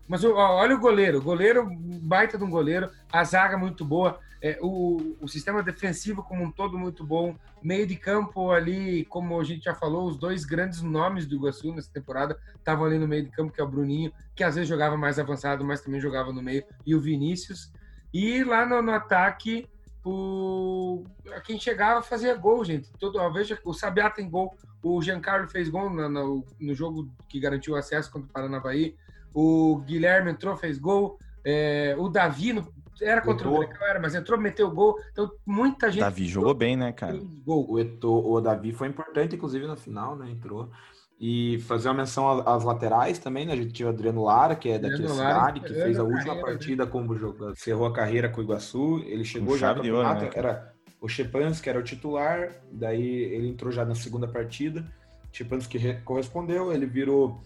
Mas 0.09 0.25
ó, 0.25 0.35
olha 0.35 0.75
o 0.75 0.81
goleiro, 0.81 1.21
goleiro, 1.21 1.69
baita 2.03 2.39
de 2.39 2.45
um 2.45 2.51
goleiro, 2.51 2.91
a 3.13 3.25
zaga 3.25 3.57
muito 3.57 3.85
boa, 3.85 4.19
é, 4.45 4.59
o, 4.61 5.17
o 5.23 5.27
sistema 5.27 5.63
defensivo 5.63 6.23
como 6.23 6.45
um 6.45 6.51
todo 6.51 6.79
muito 6.79 7.03
bom, 7.03 7.35
meio 7.63 7.87
de 7.87 7.97
campo 7.97 8.51
ali, 8.51 9.07
como 9.07 9.41
a 9.41 9.43
gente 9.43 9.65
já 9.65 9.75
falou, 9.75 10.07
os 10.07 10.19
dois 10.19 10.45
grandes 10.45 10.83
nomes 10.83 11.27
do 11.27 11.35
Iguaçu 11.35 11.73
nessa 11.73 11.91
temporada 11.91 12.39
estavam 12.55 12.85
ali 12.85 12.99
no 12.99 13.09
meio 13.09 13.25
de 13.25 13.31
campo, 13.31 13.51
que 13.51 13.59
é 13.59 13.65
o 13.65 13.67
Bruninho, 13.67 14.13
que 14.35 14.45
às 14.45 14.55
vezes 14.55 14.69
jogava 14.69 14.99
mais 14.99 15.19
avançado, 15.19 15.65
mas 15.65 15.81
também 15.81 15.99
jogava 15.99 16.31
no 16.31 16.43
meio, 16.43 16.63
e 16.85 16.95
o 16.95 17.01
Vinícius. 17.01 17.73
E 18.13 18.45
lá 18.45 18.67
no, 18.67 18.83
no 18.83 18.93
ataque, 18.93 19.67
o, 20.05 21.05
quem 21.47 21.59
chegava 21.59 22.03
fazia 22.03 22.35
gol, 22.35 22.63
gente. 22.67 22.93
Todo, 22.99 23.19
ó, 23.19 23.31
veja, 23.31 23.59
o 23.65 23.73
Sabiá 23.73 24.11
tem 24.11 24.29
gol, 24.29 24.55
o 24.83 25.01
Giancarlo 25.01 25.49
fez 25.49 25.71
gol 25.71 25.89
no, 25.89 26.07
no, 26.07 26.45
no 26.61 26.75
jogo 26.75 27.11
que 27.31 27.41
garantiu 27.41 27.73
o 27.73 27.77
acesso 27.77 28.13
contra 28.13 28.29
o 28.29 28.33
Paranavaí, 28.33 28.95
o 29.35 29.79
Guilherme 29.87 30.33
entrou, 30.33 30.55
fez 30.55 30.79
gol. 30.79 31.19
É, 31.43 31.95
o 31.99 32.11
Davi 32.11 32.53
no- 32.53 32.84
era 33.01 33.21
contra 33.21 33.49
o. 33.49 33.59
Grecal, 33.59 33.89
era, 33.89 34.01
mas 34.01 34.15
entrou, 34.15 34.39
meteu 34.39 34.71
gol. 34.71 34.97
Então, 35.13 35.31
muita 35.47 35.91
gente 35.91 36.01
Davi 36.01 36.27
jogou 36.27 36.55
bem, 36.55 36.77
né, 36.77 36.93
cara? 36.93 37.21
gol. 37.45 37.67
o, 37.71 37.79
Eto, 37.79 38.13
o 38.13 38.41
Davi 38.41 38.73
foi 38.73 38.89
importante, 38.89 39.37
inclusive, 39.37 39.67
na 39.67 39.77
final, 39.77 40.17
né? 40.17 40.31
Entrou. 40.31 40.71
E 41.21 41.61
fazer 41.61 41.89
uma 41.89 41.95
menção 41.95 42.29
às 42.47 42.65
laterais 42.65 43.19
também, 43.19 43.47
né? 43.47 43.53
A 43.53 43.57
gente 43.57 43.73
tinha 43.73 43.87
o 43.87 43.91
Adriano 43.93 44.25
Lara, 44.25 44.57
que 44.57 44.69
é 44.69 44.79
daqui 44.79 45.01
da 45.03 45.09
cidade, 45.09 45.61
que 45.61 45.73
fez 45.73 45.99
a 45.99 46.03
última 46.03 46.25
carreira, 46.25 46.43
partida 46.47 46.87
como 46.87 47.17
jogador, 47.17 47.53
encerrou 47.53 47.87
a 47.87 47.93
carreira 47.93 48.29
com 48.29 48.41
o 48.41 48.45
Iguaçu. 48.45 48.99
Ele 49.07 49.25
chegou 49.25 49.57
já 49.57 49.73
no 49.75 49.83
ouro, 49.95 50.09
né, 50.15 50.31
era 50.35 50.75
o 51.01 51.09
Chepans, 51.09 51.61
que 51.61 51.71
era 51.71 51.79
o 51.79 51.83
titular, 51.83 52.51
daí 52.71 53.07
ele 53.07 53.49
entrou 53.49 53.71
já 53.71 53.85
na 53.85 53.95
segunda 53.95 54.27
partida. 54.27 54.85
Chepans 55.33 55.67
que 55.67 55.79
re- 55.79 56.01
correspondeu, 56.05 56.73
ele 56.73 56.85
virou. 56.87 57.41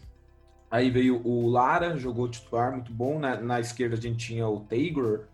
Aí 0.71 0.91
veio 0.91 1.21
o 1.27 1.49
Lara, 1.49 1.97
jogou 1.97 2.29
titular 2.29 2.73
muito 2.73 2.93
bom. 2.93 3.19
Na, 3.19 3.37
na 3.41 3.61
esquerda 3.61 3.97
a 3.97 4.01
gente 4.01 4.27
tinha 4.29 4.47
o 4.49 4.61
Taylor, 4.61 5.25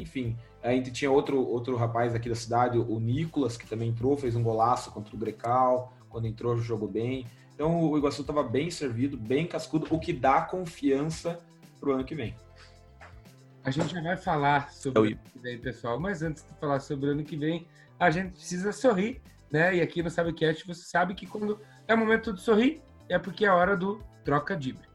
enfim. 0.00 0.36
A 0.62 0.70
gente 0.72 0.92
tinha 0.92 1.10
outro, 1.10 1.40
outro 1.40 1.76
rapaz 1.76 2.14
aqui 2.14 2.28
da 2.28 2.34
cidade, 2.34 2.78
o 2.78 3.00
Nicolas, 3.00 3.56
que 3.56 3.66
também 3.66 3.88
entrou, 3.90 4.16
fez 4.16 4.36
um 4.36 4.42
golaço 4.42 4.90
contra 4.90 5.14
o 5.14 5.18
Grecal. 5.18 5.92
Quando 6.08 6.26
entrou, 6.26 6.58
jogou 6.58 6.88
bem. 6.88 7.26
Então 7.54 7.90
o 7.90 7.96
Iguaçu 7.96 8.22
estava 8.22 8.42
bem 8.42 8.70
servido, 8.70 9.16
bem 9.16 9.46
cascudo, 9.46 9.86
o 9.90 9.98
que 9.98 10.12
dá 10.12 10.42
confiança 10.42 11.38
pro 11.78 11.92
ano 11.92 12.04
que 12.04 12.14
vem. 12.14 12.34
A 13.62 13.70
gente 13.70 13.92
já 13.92 14.02
vai 14.02 14.16
falar 14.16 14.72
sobre 14.72 15.00
o 15.00 15.04
ano 15.04 15.18
que 15.32 15.38
vem, 15.38 15.58
pessoal. 15.58 16.00
Mas 16.00 16.22
antes 16.22 16.42
de 16.42 16.58
falar 16.58 16.80
sobre 16.80 17.08
o 17.08 17.12
ano 17.12 17.22
que 17.22 17.36
vem, 17.36 17.66
a 17.98 18.10
gente 18.10 18.32
precisa 18.32 18.72
sorrir, 18.72 19.20
né? 19.50 19.76
E 19.76 19.80
aqui 19.80 20.02
no 20.02 20.10
Sabecast 20.10 20.66
você 20.66 20.82
sabe 20.82 21.14
que 21.14 21.26
quando 21.26 21.60
é 21.86 21.94
o 21.94 21.98
momento 21.98 22.32
de 22.32 22.40
sorrir, 22.40 22.82
é 23.08 23.18
porque 23.18 23.44
é 23.44 23.48
a 23.48 23.54
hora 23.54 23.76
do 23.76 24.02
troca 24.24 24.56
dibre. 24.56 24.89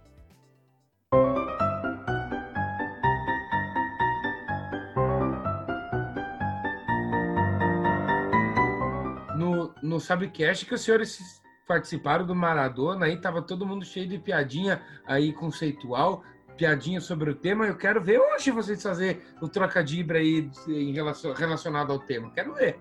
No 10.05 10.07
Sabecast 10.07 10.67
que 10.67 10.75
os 10.75 10.81
senhores 10.81 11.41
participaram 11.67 12.27
do 12.27 12.35
Maradona, 12.35 13.07
aí 13.07 13.17
tava 13.17 13.41
todo 13.41 13.65
mundo 13.65 13.83
cheio 13.83 14.07
de 14.07 14.19
piadinha 14.19 14.79
aí 15.07 15.33
conceitual, 15.33 16.23
piadinha 16.55 17.01
sobre 17.01 17.31
o 17.31 17.35
tema. 17.35 17.65
Eu 17.65 17.75
quero 17.75 17.99
ver 18.03 18.19
hoje 18.19 18.51
vocês 18.51 18.83
fazer 18.83 19.25
o 19.41 19.49
trocadilho 19.49 20.15
aí 20.15 20.51
em 20.67 20.93
relação, 20.93 21.33
relacionado 21.33 21.91
ao 21.91 21.97
tema. 21.97 22.29
Quero 22.29 22.53
ver. 22.53 22.79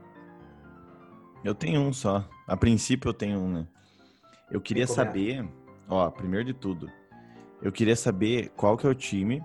Eu 1.42 1.54
tenho 1.54 1.80
um 1.80 1.94
só. 1.94 2.28
A 2.46 2.58
princípio 2.58 3.08
eu 3.08 3.14
tenho 3.14 3.38
um, 3.38 3.50
né? 3.50 3.66
Eu 4.50 4.60
queria 4.60 4.86
saber, 4.86 5.48
ó, 5.88 6.10
primeiro 6.10 6.44
de 6.44 6.52
tudo, 6.52 6.90
eu 7.62 7.72
queria 7.72 7.96
saber 7.96 8.50
qual 8.54 8.76
que 8.76 8.86
é 8.86 8.90
o 8.90 8.94
time 8.94 9.42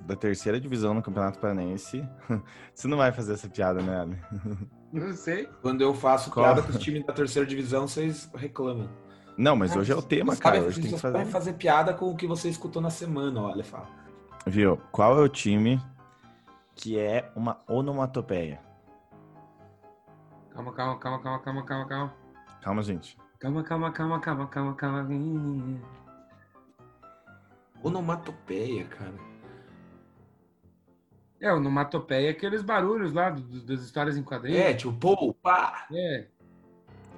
da 0.00 0.14
terceira 0.14 0.60
divisão 0.60 0.92
no 0.92 1.02
Campeonato 1.02 1.38
Paranaense. 1.38 2.06
Você 2.74 2.86
não 2.86 2.98
vai 2.98 3.10
fazer 3.10 3.32
essa 3.32 3.48
piada, 3.48 3.80
né, 3.80 4.00
Ali? 4.02 4.18
Não 4.92 5.12
sei. 5.12 5.48
Quando 5.62 5.80
eu 5.82 5.94
faço 5.94 6.30
Qual? 6.30 6.44
piada 6.44 6.62
com 6.62 6.70
os 6.70 6.78
times 6.78 7.04
da 7.04 7.12
terceira 7.12 7.46
divisão, 7.46 7.86
vocês 7.86 8.30
reclamam. 8.34 8.88
Não, 9.36 9.54
mas 9.54 9.76
hoje 9.76 9.92
é 9.92 9.96
o 9.96 10.02
tema, 10.02 10.34
cara. 10.36 10.62
Hoje 10.62 10.80
tem 10.80 10.84
que 10.84 10.90
vocês 10.90 11.02
fazer. 11.02 11.18
podem 11.18 11.30
fazer 11.30 11.52
piada 11.54 11.92
com 11.92 12.10
o 12.10 12.16
que 12.16 12.26
você 12.26 12.48
escutou 12.48 12.80
na 12.80 12.88
semana, 12.88 13.42
olha, 13.42 13.62
fala. 13.62 13.88
Viu? 14.46 14.78
Qual 14.90 15.18
é 15.18 15.20
o 15.20 15.28
time 15.28 15.80
que 16.74 16.98
é 16.98 17.30
uma 17.36 17.60
onomatopeia? 17.68 18.60
Calma, 20.50 20.72
calma, 20.72 20.98
calma, 20.98 21.22
calma, 21.22 21.38
calma, 21.40 21.62
calma, 21.64 21.86
calma. 21.86 22.14
Calma, 22.62 22.82
gente. 22.82 23.18
Calma, 23.38 23.62
calma, 23.62 23.92
calma, 23.92 24.18
calma, 24.20 24.46
calma, 24.46 24.74
calma. 24.74 25.08
Onomatopeia, 27.82 28.84
cara. 28.86 29.14
É, 31.40 31.52
o 31.52 31.56
onomatopeia 31.56 32.28
é 32.28 32.30
aqueles 32.30 32.62
barulhos 32.62 33.12
lá 33.12 33.30
do- 33.30 33.42
do- 33.42 33.62
das 33.66 33.80
histórias 33.82 34.16
em 34.16 34.22
quadrinhos. 34.22 34.58
É, 34.60 34.74
tipo, 34.74 34.92
pô, 34.94 35.34
pá. 35.34 35.86
É. 35.92 36.26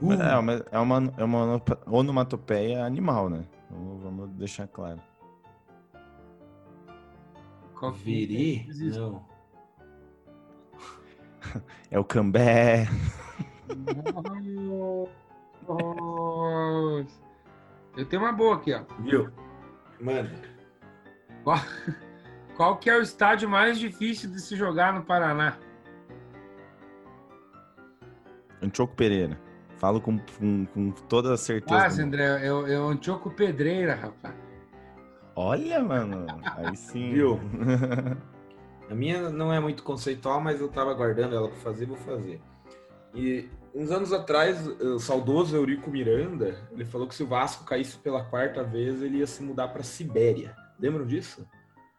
Mas 0.00 0.20
É, 0.20 0.36
uma, 0.36 0.52
é, 0.72 0.78
uma, 0.78 1.14
é 1.16 1.24
uma 1.24 1.62
onomatopeia 1.86 2.84
animal, 2.84 3.28
né? 3.30 3.44
Vamos, 3.70 4.02
vamos 4.02 4.30
deixar 4.30 4.66
claro. 4.68 5.00
Viri? 7.94 8.66
Existe. 8.68 8.98
Não. 8.98 9.24
É 11.90 11.98
o 11.98 12.04
cambé. 12.04 12.86
Nossa. 15.66 17.22
Eu 17.96 18.04
tenho 18.06 18.22
uma 18.22 18.32
boa 18.32 18.56
aqui, 18.56 18.74
ó. 18.74 18.82
Viu? 19.00 19.30
Mano, 20.00 20.30
Qual, 21.44 21.56
qual 22.58 22.76
que 22.76 22.90
é 22.90 22.98
o 22.98 23.00
estádio 23.00 23.48
mais 23.48 23.78
difícil 23.78 24.28
de 24.28 24.40
se 24.40 24.56
jogar 24.56 24.92
no 24.92 25.04
Paraná? 25.04 25.56
Antioco 28.60 28.96
Pereira. 28.96 29.40
Falo 29.76 30.00
com, 30.00 30.18
com, 30.18 30.66
com 30.66 30.90
toda 30.90 31.36
certeza. 31.36 31.80
Ah, 31.80 32.02
André, 32.02 32.24
é, 32.24 32.48
é 32.48 32.80
um 32.80 33.00
choco 33.00 33.30
pedreira, 33.30 33.94
rapaz. 33.94 34.34
Olha, 35.36 35.80
mano. 35.80 36.26
Aí 36.56 36.76
sim. 36.76 37.12
Viu? 37.12 37.38
A 38.90 38.94
minha 38.94 39.30
não 39.30 39.52
é 39.52 39.60
muito 39.60 39.84
conceitual, 39.84 40.40
mas 40.40 40.60
eu 40.60 40.68
tava 40.68 40.92
guardando 40.94 41.36
ela 41.36 41.46
para 41.46 41.58
fazer, 41.58 41.86
vou 41.86 41.96
fazer. 41.98 42.40
E 43.14 43.48
uns 43.72 43.92
anos 43.92 44.12
atrás, 44.12 44.66
o 44.66 44.98
saudoso 44.98 45.54
Eurico 45.54 45.90
Miranda, 45.90 46.58
ele 46.72 46.84
falou 46.84 47.06
que 47.06 47.14
se 47.14 47.22
o 47.22 47.26
Vasco 47.26 47.64
caísse 47.64 47.98
pela 47.98 48.24
quarta 48.24 48.64
vez, 48.64 49.00
ele 49.00 49.18
ia 49.18 49.26
se 49.28 49.44
mudar 49.44 49.68
para 49.68 49.84
Sibéria. 49.84 50.56
Lembram 50.80 51.06
disso? 51.06 51.46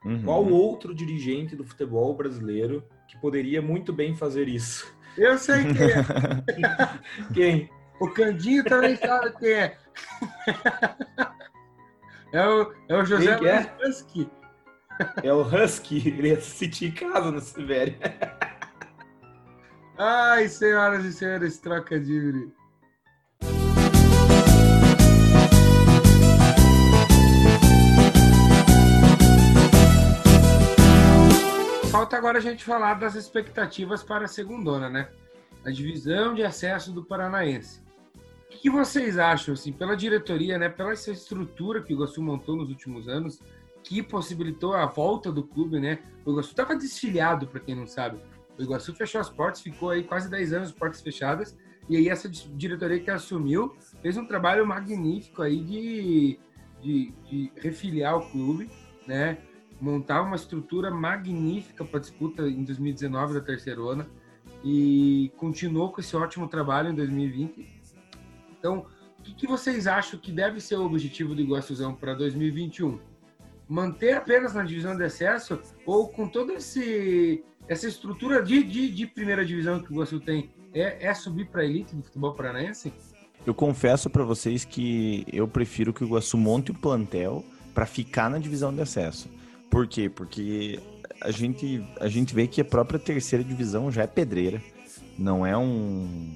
Uhum. 0.06 0.24
Qual 0.24 0.46
outro 0.46 0.96
dirigente 0.96 1.56
do 1.56 1.64
futebol 1.64 2.16
brasileiro 2.16 2.84
que 3.08 3.20
poderia 3.20 3.62
muito 3.62 3.92
bem 3.92 4.16
fazer 4.16 4.48
isso? 4.48 4.94
Eu 5.18 5.38
sei 5.38 5.64
quem 5.64 5.92
é. 5.92 7.34
Quem? 7.34 7.70
O 8.00 8.10
Candinho 8.10 8.64
também 8.64 8.96
sabe 8.96 9.34
quem 9.38 9.52
é. 9.52 9.78
É 12.32 12.48
o, 12.48 12.74
é 12.88 12.96
o 12.96 13.04
José 13.04 13.32
é? 13.32 13.38
Luiz 13.38 13.98
Husky. 13.98 14.32
É 15.24 15.34
o 15.34 15.42
Husky, 15.42 16.08
ele 16.08 16.30
ia 16.30 16.40
se 16.40 16.52
sentir 16.52 16.88
em 16.88 16.92
casa 16.92 17.32
na 17.32 17.42
Sibéria. 17.42 17.98
Ai, 19.98 20.48
senhoras 20.48 21.04
e 21.04 21.12
senhores, 21.12 21.58
troca 21.60 22.00
de 22.00 22.50
Falta 32.10 32.18
agora 32.18 32.40
a 32.40 32.42
gente 32.42 32.64
falar 32.64 32.96
das 32.96 33.14
expectativas 33.14 34.02
para 34.02 34.26
a 34.26 34.28
segundona, 34.28 34.90
né? 34.90 35.10
A 35.64 35.70
divisão 35.70 36.34
de 36.34 36.44
acesso 36.44 36.92
do 36.92 37.06
Paranaense. 37.06 37.84
O 38.52 38.58
que 38.58 38.68
vocês 38.68 39.20
acham, 39.20 39.54
assim, 39.54 39.72
pela 39.72 39.96
diretoria, 39.96 40.58
né? 40.58 40.70
Pela 40.70 40.94
essa 40.94 41.12
estrutura 41.12 41.84
que 41.84 41.94
o 41.94 41.98
Iguaçu 41.98 42.20
montou 42.20 42.56
nos 42.56 42.70
últimos 42.70 43.08
anos, 43.08 43.40
que 43.84 44.02
possibilitou 44.02 44.74
a 44.74 44.88
volta 44.88 45.32
do 45.32 45.44
clube, 45.44 45.80
né? 45.80 46.00
O 46.26 46.32
Iguaçu 46.32 46.50
estava 46.50 46.76
desfiliado, 46.76 47.46
para 47.46 47.60
quem 47.60 47.76
não 47.76 47.86
sabe. 47.86 48.20
O 48.58 48.64
Iguaçu 48.64 48.92
fechou 48.96 49.22
as 49.22 49.30
portas, 49.30 49.62
ficou 49.62 49.92
aí 49.92 50.04
quase 50.04 50.32
10 50.32 50.54
anos 50.54 50.72
portas 50.72 51.02
fechadas. 51.02 51.56
E 51.88 51.96
aí 51.96 52.10
essa 52.10 52.28
diretoria 52.28 53.00
que 53.00 53.12
assumiu 53.12 53.78
fez 54.02 54.18
um 54.18 54.26
trabalho 54.26 54.66
magnífico 54.66 55.44
aí 55.44 55.62
de, 55.62 56.40
de, 56.82 57.14
de 57.30 57.52
refiliar 57.58 58.18
o 58.18 58.32
clube, 58.32 58.68
né? 59.06 59.38
Montar 59.80 60.22
uma 60.22 60.36
estrutura 60.36 60.92
magnífica 60.92 61.86
para 61.86 62.00
disputa 62.00 62.44
em 62.48 62.64
2019 62.64 63.34
da 63.34 63.42
terceirona 63.42 64.08
e 64.64 65.32
continuou 65.38 65.92
com 65.92 66.02
esse 66.02 66.16
ótimo 66.16 66.48
trabalho 66.48 66.90
em 66.90 66.96
2020. 66.96 67.68
Então, 68.58 68.86
o 69.18 69.22
que, 69.22 69.34
que 69.34 69.48
vocês 69.48 69.88
acham 69.88 70.20
que 70.20 70.32
deve 70.32 70.60
ser 70.60 70.76
o 70.76 70.86
objetivo 70.86 71.34
do 71.34 71.42
Iguaçuzão 71.42 71.94
para 71.94 72.14
2021? 72.14 73.00
Manter 73.68 74.14
apenas 74.14 74.54
na 74.54 74.64
divisão 74.64 74.96
de 74.96 75.04
acesso 75.04 75.60
ou 75.86 76.10
com 76.10 76.28
toda 76.28 76.54
essa 76.54 77.88
estrutura 77.88 78.42
de, 78.42 78.64
de, 78.64 78.90
de 78.90 79.08
primeira 79.08 79.46
divisão 79.46 79.82
que 79.82 79.92
o 79.92 79.94
Iguaçu 79.94 80.20
tem, 80.20 80.50
é, 80.74 81.08
é 81.08 81.14
subir 81.14 81.46
para 81.46 81.62
a 81.62 81.66
elite 81.66 81.96
do 81.96 82.04
futebol 82.04 82.34
paranaense? 82.34 82.92
Eu 83.46 83.54
confesso 83.54 84.10
para 84.10 84.24
vocês 84.24 84.66
que 84.66 85.26
eu 85.32 85.48
prefiro 85.48 85.94
que 85.94 86.04
o 86.04 86.08
Iguaçu 86.08 86.38
monte 86.38 86.72
o 86.72 86.74
plantel 86.74 87.44
para 87.74 87.86
ficar 87.86 88.30
na 88.30 88.40
divisão 88.40 88.74
de 88.74 88.82
acesso. 88.82 89.30
Por 89.70 89.88
quê? 89.88 90.10
Porque 90.10 90.80
a 91.22 91.32
gente, 91.32 91.84
a 92.00 92.08
gente 92.08 92.34
vê 92.34 92.48
que 92.48 92.62
a 92.62 92.66
própria 92.66 93.00
terceira 93.00 93.44
divisão 93.44 93.92
já 93.92 94.04
é 94.04 94.08
pedreira. 94.08 94.62
Não 95.18 95.46
é 95.46 95.58
um. 95.58 96.36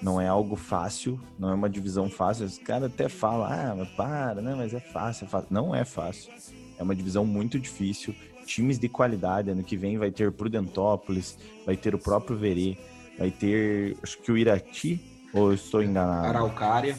Não 0.00 0.20
é 0.20 0.28
algo 0.28 0.54
fácil, 0.54 1.18
não 1.36 1.50
é 1.50 1.54
uma 1.54 1.68
divisão 1.68 2.08
fácil. 2.08 2.46
Os 2.46 2.56
caras 2.56 2.84
até 2.92 3.08
falam, 3.08 3.46
ah, 3.46 3.74
mas 3.76 3.88
para, 3.90 4.40
né? 4.40 4.54
Mas 4.56 4.72
é 4.72 4.78
fácil, 4.78 5.24
é 5.24 5.28
fácil. 5.28 5.48
Não 5.50 5.74
é 5.74 5.84
fácil. 5.84 6.30
É 6.78 6.82
uma 6.82 6.94
divisão 6.94 7.26
muito 7.26 7.58
difícil. 7.58 8.14
Times 8.46 8.78
de 8.78 8.88
qualidade. 8.88 9.50
Ano 9.50 9.64
que 9.64 9.76
vem 9.76 9.98
vai 9.98 10.12
ter 10.12 10.30
Prudentópolis, 10.30 11.36
vai 11.66 11.76
ter 11.76 11.96
o 11.96 11.98
próprio 11.98 12.36
Verê, 12.36 12.78
vai 13.18 13.32
ter, 13.32 13.96
acho 14.00 14.18
que 14.18 14.30
o 14.30 14.38
Irati, 14.38 15.00
ou 15.32 15.48
eu 15.48 15.54
estou 15.54 15.82
enganado? 15.82 16.28
Araucária. 16.28 16.96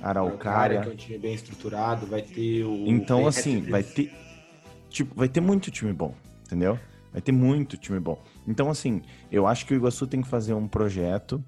Araucária. 0.00 0.80
que 0.80 0.88
é 0.88 0.92
um 0.92 0.96
time 0.96 1.18
bem 1.18 1.34
estruturado. 1.34 2.06
Vai 2.06 2.22
ter 2.22 2.62
o. 2.62 2.84
Então, 2.86 3.26
assim, 3.26 3.62
vai 3.62 3.82
ter. 3.82 4.12
Tipo, 4.88 5.14
vai 5.14 5.28
ter 5.28 5.40
muito 5.40 5.70
time 5.70 5.92
bom, 5.92 6.14
entendeu? 6.44 6.78
Vai 7.12 7.20
ter 7.20 7.32
muito 7.32 7.76
time 7.76 8.00
bom. 8.00 8.18
Então, 8.46 8.70
assim, 8.70 9.02
eu 9.30 9.46
acho 9.46 9.66
que 9.66 9.74
o 9.74 9.76
Iguaçu 9.76 10.06
tem 10.06 10.22
que 10.22 10.28
fazer 10.28 10.54
um 10.54 10.68
projeto 10.68 11.42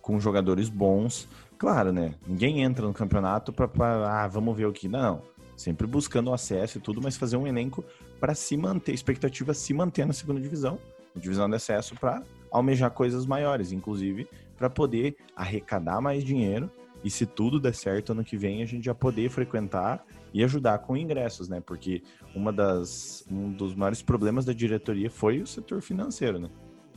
com 0.00 0.20
jogadores 0.20 0.68
bons. 0.68 1.28
Claro, 1.58 1.92
né? 1.92 2.14
Ninguém 2.26 2.62
entra 2.62 2.86
no 2.86 2.92
campeonato 2.92 3.52
pra, 3.52 3.66
pra 3.66 4.24
ah, 4.24 4.28
vamos 4.28 4.56
ver 4.56 4.66
o 4.66 4.72
que. 4.72 4.88
Não. 4.88 5.22
Sempre 5.56 5.86
buscando 5.86 6.30
o 6.30 6.34
acesso 6.34 6.78
e 6.78 6.80
tudo, 6.80 7.00
mas 7.02 7.16
fazer 7.16 7.36
um 7.36 7.46
elenco 7.46 7.82
para 8.20 8.34
se 8.34 8.56
manter, 8.56 8.92
expectativa 8.92 9.54
se 9.54 9.72
manter 9.72 10.06
na 10.06 10.12
segunda 10.12 10.40
divisão, 10.40 10.78
divisão 11.14 11.48
de 11.48 11.56
acesso, 11.56 11.94
para 11.94 12.22
almejar 12.50 12.90
coisas 12.90 13.24
maiores, 13.24 13.72
inclusive 13.72 14.28
para 14.56 14.70
poder 14.70 15.16
arrecadar 15.34 16.00
mais 16.00 16.24
dinheiro 16.24 16.70
e 17.04 17.10
se 17.10 17.26
tudo 17.26 17.60
der 17.60 17.74
certo 17.74 18.12
ano 18.12 18.24
que 18.24 18.36
vem 18.36 18.62
a 18.62 18.66
gente 18.66 18.84
já 18.84 18.94
poder 18.94 19.28
frequentar 19.28 20.04
e 20.36 20.44
ajudar 20.44 20.80
com 20.80 20.94
ingressos, 20.94 21.48
né? 21.48 21.62
Porque 21.62 22.02
uma 22.34 22.52
das 22.52 23.24
um 23.30 23.50
dos 23.50 23.74
maiores 23.74 24.02
problemas 24.02 24.44
da 24.44 24.52
diretoria 24.52 25.08
foi 25.08 25.40
o 25.40 25.46
setor 25.46 25.80
financeiro, 25.80 26.38
né? 26.38 26.50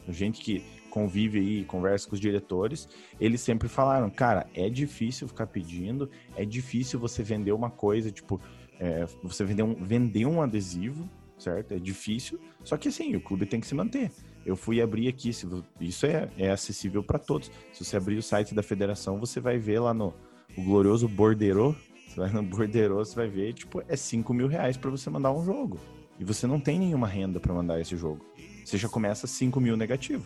Gente 0.10 0.42
que 0.42 0.62
convive 0.90 1.40
aí, 1.40 1.64
conversa 1.64 2.10
com 2.10 2.16
os 2.16 2.20
diretores, 2.20 2.90
eles 3.18 3.40
sempre 3.40 3.70
falaram, 3.70 4.10
cara, 4.10 4.46
é 4.54 4.70
difícil 4.70 5.26
ficar 5.26 5.48
pedindo, 5.48 6.10
é 6.36 6.44
difícil 6.44 7.00
você 7.00 7.24
vender 7.24 7.54
uma 7.54 7.70
coisa, 7.70 8.12
tipo, 8.12 8.42
é, 8.78 9.06
você 9.24 9.46
vender 9.46 9.64
um, 9.64 9.74
vender 9.74 10.26
um 10.26 10.42
adesivo, 10.42 11.10
certo? 11.38 11.74
É 11.74 11.80
difícil, 11.80 12.38
só 12.66 12.76
que 12.76 12.90
assim, 12.90 13.16
o 13.16 13.22
clube 13.22 13.46
tem 13.46 13.62
que 13.62 13.68
se 13.68 13.76
manter. 13.76 14.12
Eu 14.46 14.58
fui 14.58 14.82
abrir 14.82 15.08
aqui, 15.08 15.32
se 15.32 15.48
isso 15.80 16.06
é, 16.06 16.30
é 16.38 16.52
acessível 16.52 17.02
para 17.04 17.20
todos. 17.20 17.50
Se 17.72 17.86
você 17.86 17.96
abrir 17.96 18.18
o 18.18 18.24
site 18.24 18.54
da 18.54 18.64
federação, 18.64 19.18
você 19.18 19.40
vai 19.40 19.58
ver 19.58 19.80
lá 19.80 19.94
no 19.94 20.14
o 20.58 20.64
glorioso 20.64 21.08
Borderô, 21.08 21.76
vai 22.20 22.32
no 22.32 22.44
Borderô, 22.44 22.98
você 22.98 23.16
vai 23.16 23.28
ver, 23.28 23.54
tipo, 23.54 23.82
é 23.88 23.96
5 23.96 24.34
mil 24.34 24.48
reais 24.48 24.78
para 24.78 24.92
você 24.92 25.10
mandar 25.10 25.32
um 25.32 25.44
jogo. 25.44 25.80
E 26.20 26.24
você 26.24 26.46
não 26.46 26.60
tem 26.60 26.78
nenhuma 26.78 27.08
renda 27.08 27.40
para 27.40 27.54
mandar 27.54 27.80
esse 27.80 27.96
jogo. 27.96 28.26
Você 28.64 28.78
já 28.78 28.90
começa 28.90 29.26
5 29.26 29.60
mil 29.62 29.78
negativo. 29.78 30.26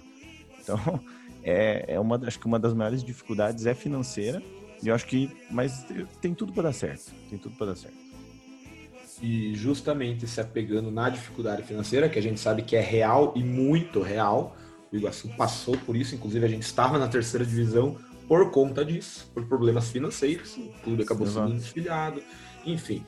Então, 0.59 0.77
é, 1.43 1.85
é 1.87 1.99
uma, 1.99 2.19
acho 2.25 2.39
que 2.39 2.47
uma 2.47 2.59
das 2.59 2.73
maiores 2.73 3.03
dificuldades 3.03 3.65
é 3.65 3.75
financeira. 3.75 4.41
E 4.81 4.87
eu 4.87 4.95
acho 4.95 5.05
que, 5.05 5.29
mas 5.49 5.85
tem 6.19 6.33
tudo 6.33 6.51
para 6.51 6.63
dar 6.63 6.73
certo. 6.73 7.13
Tem 7.29 7.37
tudo 7.37 7.55
para 7.55 7.67
dar 7.67 7.75
certo. 7.75 7.95
E 9.21 9.53
justamente 9.55 10.27
se 10.27 10.41
apegando 10.41 10.91
na 10.91 11.09
dificuldade 11.09 11.63
financeira, 11.63 12.09
que 12.09 12.19
a 12.19 12.21
gente 12.21 12.39
sabe 12.39 12.63
que 12.63 12.75
é 12.75 12.81
real 12.81 13.31
e 13.35 13.43
muito 13.43 14.01
real, 14.01 14.57
o 14.91 14.97
Iguaçu 14.97 15.29
passou 15.37 15.77
por 15.77 15.95
isso, 15.95 16.13
inclusive 16.15 16.45
a 16.45 16.49
gente 16.49 16.63
estava 16.63 16.97
na 16.97 17.07
terceira 17.07 17.45
divisão 17.45 17.97
por 18.33 18.49
conta 18.49 18.83
disso, 18.83 19.29
por 19.31 19.45
problemas 19.45 19.91
financeiros, 19.91 20.57
o 20.57 20.73
clube 20.83 21.03
acabou 21.03 21.27
Exato. 21.27 21.49
sendo 21.49 21.59
desfiliado, 21.59 22.23
enfim, 22.65 23.05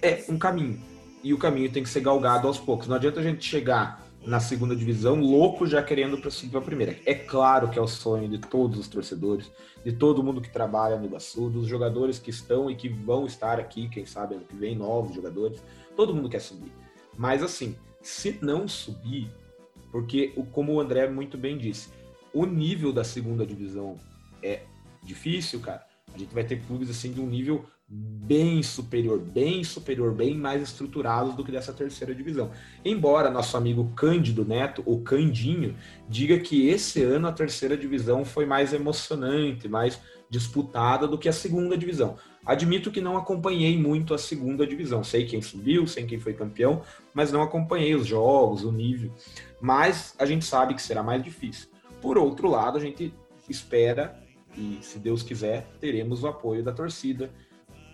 é 0.00 0.24
um 0.30 0.38
caminho. 0.38 0.80
E 1.22 1.34
o 1.34 1.38
caminho 1.38 1.70
tem 1.70 1.82
que 1.82 1.90
ser 1.90 2.00
galgado 2.00 2.48
aos 2.48 2.58
poucos. 2.58 2.88
Não 2.88 2.96
adianta 2.96 3.20
a 3.20 3.22
gente 3.22 3.44
chegar 3.44 4.02
na 4.24 4.40
segunda 4.40 4.74
divisão 4.74 5.20
louco 5.20 5.66
já 5.66 5.82
querendo 5.82 6.16
para 6.16 6.30
subir 6.30 6.52
para 6.52 6.60
a 6.60 6.64
primeira. 6.64 6.96
É 7.04 7.14
claro 7.14 7.68
que 7.68 7.78
é 7.78 7.82
o 7.82 7.86
sonho 7.86 8.26
de 8.26 8.38
todos 8.38 8.78
os 8.78 8.88
torcedores, 8.88 9.52
de 9.84 9.92
todo 9.92 10.22
mundo 10.22 10.40
que 10.40 10.48
trabalha 10.48 10.96
no 10.96 11.04
Iguaçu, 11.04 11.50
dos 11.50 11.66
jogadores 11.66 12.18
que 12.18 12.30
estão 12.30 12.70
e 12.70 12.74
que 12.74 12.88
vão 12.88 13.26
estar 13.26 13.60
aqui, 13.60 13.90
quem 13.90 14.06
sabe 14.06 14.36
ano 14.36 14.46
que 14.48 14.56
vem, 14.56 14.74
novos 14.74 15.14
jogadores. 15.14 15.62
Todo 15.94 16.14
mundo 16.14 16.30
quer 16.30 16.40
subir. 16.40 16.72
Mas 17.18 17.42
assim, 17.42 17.76
se 18.00 18.38
não 18.40 18.66
subir, 18.66 19.30
porque 19.90 20.28
como 20.50 20.72
o 20.72 20.80
André 20.80 21.10
muito 21.10 21.36
bem 21.36 21.58
disse, 21.58 21.90
o 22.32 22.46
nível 22.46 22.90
da 22.90 23.04
segunda 23.04 23.44
divisão 23.44 23.98
é 24.42 24.62
difícil, 25.02 25.60
cara. 25.60 25.86
A 26.14 26.18
gente 26.18 26.34
vai 26.34 26.44
ter 26.44 26.60
clubes 26.62 26.90
assim 26.90 27.12
de 27.12 27.20
um 27.20 27.26
nível 27.26 27.64
bem 27.88 28.62
superior, 28.62 29.18
bem 29.18 29.62
superior, 29.62 30.14
bem 30.14 30.34
mais 30.34 30.62
estruturados 30.62 31.34
do 31.34 31.44
que 31.44 31.52
dessa 31.52 31.72
terceira 31.72 32.14
divisão. 32.14 32.50
Embora 32.82 33.30
nosso 33.30 33.56
amigo 33.56 33.92
Cândido 33.94 34.44
Neto, 34.44 34.82
o 34.86 35.00
Candinho, 35.00 35.76
diga 36.08 36.38
que 36.38 36.68
esse 36.68 37.02
ano 37.02 37.28
a 37.28 37.32
terceira 37.32 37.76
divisão 37.76 38.24
foi 38.24 38.46
mais 38.46 38.72
emocionante, 38.72 39.68
mais 39.68 40.00
disputada 40.30 41.06
do 41.06 41.18
que 41.18 41.28
a 41.28 41.32
segunda 41.32 41.76
divisão. 41.76 42.16
Admito 42.46 42.90
que 42.90 43.00
não 43.00 43.18
acompanhei 43.18 43.76
muito 43.76 44.14
a 44.14 44.18
segunda 44.18 44.66
divisão. 44.66 45.04
Sei 45.04 45.26
quem 45.26 45.42
subiu, 45.42 45.86
sei 45.86 46.06
quem 46.06 46.18
foi 46.18 46.32
campeão, 46.32 46.82
mas 47.12 47.30
não 47.30 47.42
acompanhei 47.42 47.94
os 47.94 48.06
jogos, 48.06 48.64
o 48.64 48.72
nível. 48.72 49.12
Mas 49.60 50.14
a 50.18 50.24
gente 50.24 50.46
sabe 50.46 50.74
que 50.74 50.80
será 50.80 51.02
mais 51.02 51.22
difícil. 51.22 51.68
Por 52.00 52.16
outro 52.16 52.48
lado, 52.48 52.78
a 52.78 52.80
gente 52.80 53.12
espera 53.48 54.21
e, 54.56 54.78
se 54.82 54.98
Deus 54.98 55.22
quiser, 55.22 55.66
teremos 55.80 56.22
o 56.22 56.28
apoio 56.28 56.62
da 56.62 56.72
torcida. 56.72 57.30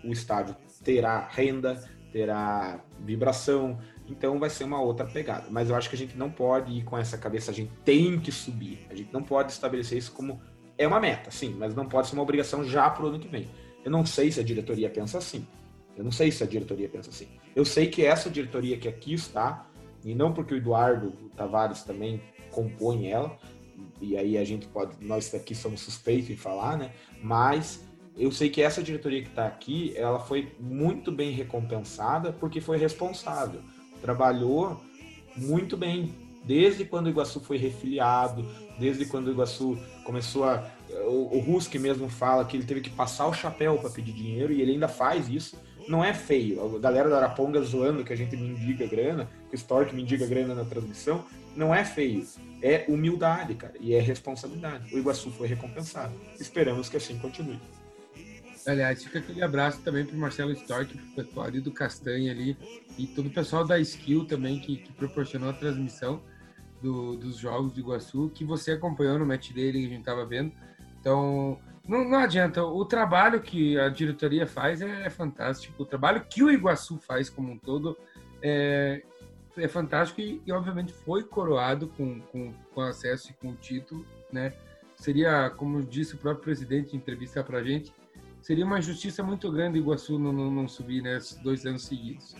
O 0.03 0.11
estádio 0.11 0.55
terá 0.83 1.27
renda, 1.27 1.83
terá 2.11 2.83
vibração, 2.99 3.77
então 4.07 4.39
vai 4.39 4.49
ser 4.49 4.63
uma 4.63 4.81
outra 4.81 5.05
pegada. 5.05 5.47
Mas 5.49 5.69
eu 5.69 5.75
acho 5.75 5.89
que 5.89 5.95
a 5.95 5.97
gente 5.97 6.17
não 6.17 6.31
pode 6.31 6.71
ir 6.71 6.83
com 6.83 6.97
essa 6.97 7.17
cabeça, 7.17 7.51
a 7.51 7.53
gente 7.53 7.71
tem 7.85 8.19
que 8.19 8.31
subir. 8.31 8.87
A 8.89 8.95
gente 8.95 9.13
não 9.13 9.21
pode 9.21 9.51
estabelecer 9.51 9.97
isso 9.97 10.11
como 10.11 10.41
é 10.77 10.87
uma 10.87 10.99
meta, 10.99 11.29
sim, 11.29 11.55
mas 11.57 11.75
não 11.75 11.87
pode 11.87 12.07
ser 12.07 12.15
uma 12.15 12.23
obrigação 12.23 12.63
já 12.63 12.89
para 12.89 13.03
o 13.03 13.07
ano 13.07 13.19
que 13.19 13.27
vem. 13.27 13.47
Eu 13.83 13.91
não 13.91 14.05
sei 14.05 14.31
se 14.31 14.39
a 14.39 14.43
diretoria 14.43 14.89
pensa 14.89 15.17
assim. 15.17 15.45
Eu 15.95 16.03
não 16.03 16.11
sei 16.11 16.31
se 16.31 16.43
a 16.43 16.47
diretoria 16.47 16.87
pensa 16.87 17.09
assim. 17.09 17.27
Eu 17.55 17.65
sei 17.65 17.87
que 17.87 18.05
essa 18.05 18.29
diretoria 18.29 18.77
que 18.77 18.87
aqui 18.87 19.13
está, 19.13 19.67
e 20.03 20.15
não 20.15 20.33
porque 20.33 20.53
o 20.53 20.57
Eduardo 20.57 21.11
Tavares 21.35 21.83
também 21.83 22.21
compõe 22.51 23.07
ela, 23.07 23.37
e 24.01 24.17
aí 24.17 24.37
a 24.37 24.43
gente 24.43 24.67
pode, 24.67 24.95
nós 25.05 25.33
aqui 25.33 25.53
somos 25.53 25.81
suspeitos 25.81 26.29
em 26.29 26.35
falar, 26.35 26.77
né? 26.77 26.91
Mas 27.21 27.83
eu 28.17 28.31
sei 28.31 28.49
que 28.49 28.61
essa 28.61 28.83
diretoria 28.83 29.21
que 29.21 29.29
está 29.29 29.45
aqui, 29.45 29.93
ela 29.95 30.19
foi 30.19 30.51
muito 30.59 31.11
bem 31.11 31.31
recompensada 31.31 32.33
porque 32.33 32.59
foi 32.59 32.77
responsável, 32.77 33.61
trabalhou 34.01 34.81
muito 35.35 35.77
bem 35.77 36.13
desde 36.43 36.85
quando 36.85 37.07
o 37.07 37.09
Iguaçu 37.09 37.39
foi 37.39 37.57
refiliado, 37.57 38.45
desde 38.79 39.05
quando 39.05 39.27
o 39.27 39.31
Iguaçu 39.31 39.77
começou 40.03 40.45
a. 40.45 40.69
O, 41.07 41.39
Ruski 41.39 41.77
mesmo 41.77 42.09
fala 42.09 42.43
que 42.43 42.57
ele 42.57 42.65
teve 42.65 42.81
que 42.81 42.89
passar 42.89 43.27
o 43.27 43.33
chapéu 43.33 43.77
para 43.77 43.91
pedir 43.91 44.11
dinheiro 44.11 44.51
e 44.51 44.61
ele 44.61 44.71
ainda 44.71 44.87
faz 44.87 45.29
isso. 45.29 45.55
Não 45.87 46.03
é 46.03 46.13
feio. 46.13 46.75
A 46.75 46.79
galera 46.79 47.09
da 47.09 47.17
Araponga 47.17 47.61
zoando 47.61 48.03
que 48.03 48.11
a 48.11 48.15
gente 48.15 48.35
mendiga 48.35 48.87
grana, 48.87 49.29
que 49.49 49.55
o 49.55 49.57
Stork 49.57 49.95
mendiga 49.95 50.25
grana 50.25 50.53
na 50.53 50.63
transmissão, 50.63 51.25
não 51.55 51.73
é 51.73 51.83
feio. 51.83 52.25
É 52.61 52.85
humildade, 52.87 53.55
cara, 53.55 53.73
e 53.79 53.93
é 53.93 53.99
responsabilidade. 53.99 54.93
O 54.93 54.97
Iguaçu 54.97 55.31
foi 55.31 55.47
recompensado. 55.47 56.13
Esperamos 56.39 56.89
que 56.89 56.97
assim 56.97 57.17
continue. 57.17 57.59
Aliás, 58.67 59.03
fica 59.03 59.19
aquele 59.19 59.41
abraço 59.41 59.81
também 59.81 60.05
para 60.05 60.17
Marcelo 60.17 60.51
Stork, 60.51 60.93
para 60.93 61.23
o 61.23 61.25
pessoal 61.25 61.51
do 61.51 61.71
Castanha 61.71 62.31
ali, 62.31 62.57
e 62.97 63.07
todo 63.07 63.27
o 63.27 63.31
pessoal 63.31 63.65
da 63.65 63.79
Skill 63.79 64.25
também 64.25 64.59
que, 64.59 64.77
que 64.77 64.91
proporcionou 64.91 65.49
a 65.49 65.53
transmissão 65.53 66.21
do, 66.81 67.15
dos 67.15 67.37
jogos 67.37 67.71
do 67.71 67.79
Iguaçu, 67.79 68.29
que 68.33 68.43
você 68.43 68.73
acompanhou 68.73 69.17
no 69.17 69.25
match 69.25 69.51
dele 69.51 69.79
que 69.79 69.85
a 69.85 69.89
gente 69.89 69.99
estava 69.99 70.25
vendo. 70.25 70.51
Então, 70.99 71.57
não, 71.87 72.07
não, 72.07 72.19
adianta, 72.19 72.63
o 72.63 72.85
trabalho 72.85 73.41
que 73.41 73.79
a 73.79 73.89
diretoria 73.89 74.45
faz 74.45 74.81
é, 74.81 75.05
é, 75.05 75.09
fantástico, 75.09 75.81
o 75.81 75.85
trabalho 75.85 76.25
que 76.29 76.43
o 76.43 76.51
Iguaçu 76.51 76.97
faz 76.99 77.29
como 77.29 77.51
um 77.51 77.57
todo 77.57 77.97
é, 78.41 79.01
é 79.63 79.67
fantástico 79.67 80.21
e, 80.21 80.41
e, 80.45 80.51
obviamente 80.51 80.93
foi 80.93 81.23
coroado 81.23 81.87
com, 81.89 82.19
com, 82.21 82.53
com 82.73 82.81
acesso 82.81 83.31
e 83.31 83.33
com 83.33 83.49
o 83.51 83.55
título, 83.55 84.05
né? 84.31 84.53
Seria, 84.95 85.49
como 85.49 85.81
disse 85.81 86.15
o 86.15 86.17
próprio 86.17 86.43
presidente 86.43 86.93
em 86.93 86.97
entrevista 86.97 87.43
para 87.43 87.59
a 87.59 87.63
gente, 87.63 87.93
seria 88.41 88.65
uma 88.65 88.79
injustiça 88.79 89.23
muito 89.23 89.49
grande 89.51 89.79
Iguaçu 89.79 90.19
não, 90.19 90.33
não, 90.33 90.51
não 90.51 90.67
subir 90.67 91.01
né, 91.01 91.17
dois 91.41 91.65
anos 91.65 91.85
seguidos. 91.85 92.35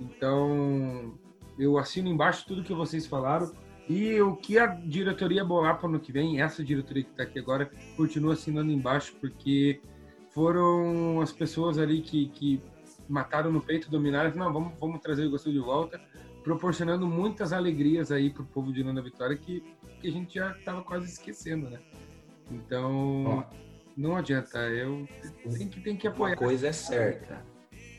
Então, 0.00 1.14
eu 1.58 1.78
assino 1.78 2.08
embaixo 2.08 2.44
tudo 2.46 2.64
que 2.64 2.74
vocês 2.74 3.06
falaram. 3.06 3.52
E 3.88 4.18
o 4.20 4.34
que 4.34 4.58
a 4.58 4.66
diretoria 4.66 5.44
bolar 5.44 5.78
para 5.78 5.86
o 5.86 5.90
ano 5.90 6.00
que 6.00 6.10
vem, 6.10 6.40
essa 6.40 6.64
diretoria 6.64 7.04
que 7.04 7.10
está 7.10 7.22
aqui 7.22 7.38
agora, 7.38 7.70
continua 7.96 8.32
assinando 8.32 8.72
embaixo, 8.72 9.14
porque 9.20 9.80
foram 10.30 11.20
as 11.20 11.30
pessoas 11.30 11.78
ali 11.78 12.00
que, 12.00 12.28
que 12.30 12.62
mataram 13.08 13.52
no 13.52 13.60
peito, 13.60 13.90
dominaram, 13.90 14.34
não, 14.34 14.52
vamos, 14.52 14.72
vamos 14.80 15.00
trazer 15.00 15.22
o 15.22 15.26
Iguaçu 15.26 15.52
de 15.52 15.58
volta, 15.58 16.00
proporcionando 16.44 17.08
muitas 17.08 17.52
alegrias 17.52 18.12
aí 18.12 18.30
para 18.30 18.42
o 18.42 18.46
povo 18.46 18.72
de 18.72 18.84
Nona 18.84 19.02
Vitória 19.02 19.36
que, 19.36 19.64
que 20.00 20.06
a 20.06 20.12
gente 20.12 20.34
já 20.34 20.52
estava 20.52 20.82
quase 20.82 21.06
esquecendo, 21.06 21.70
né? 21.70 21.80
Então, 22.50 23.44
não 23.96 24.14
adianta, 24.14 24.58
eu 24.58 25.08
tenho 25.56 25.70
que, 25.70 25.80
tenho 25.80 25.96
que 25.96 26.06
apoiar. 26.06 26.34
Uma 26.34 26.36
coisa 26.36 26.68
é 26.68 26.72
certa, 26.72 27.42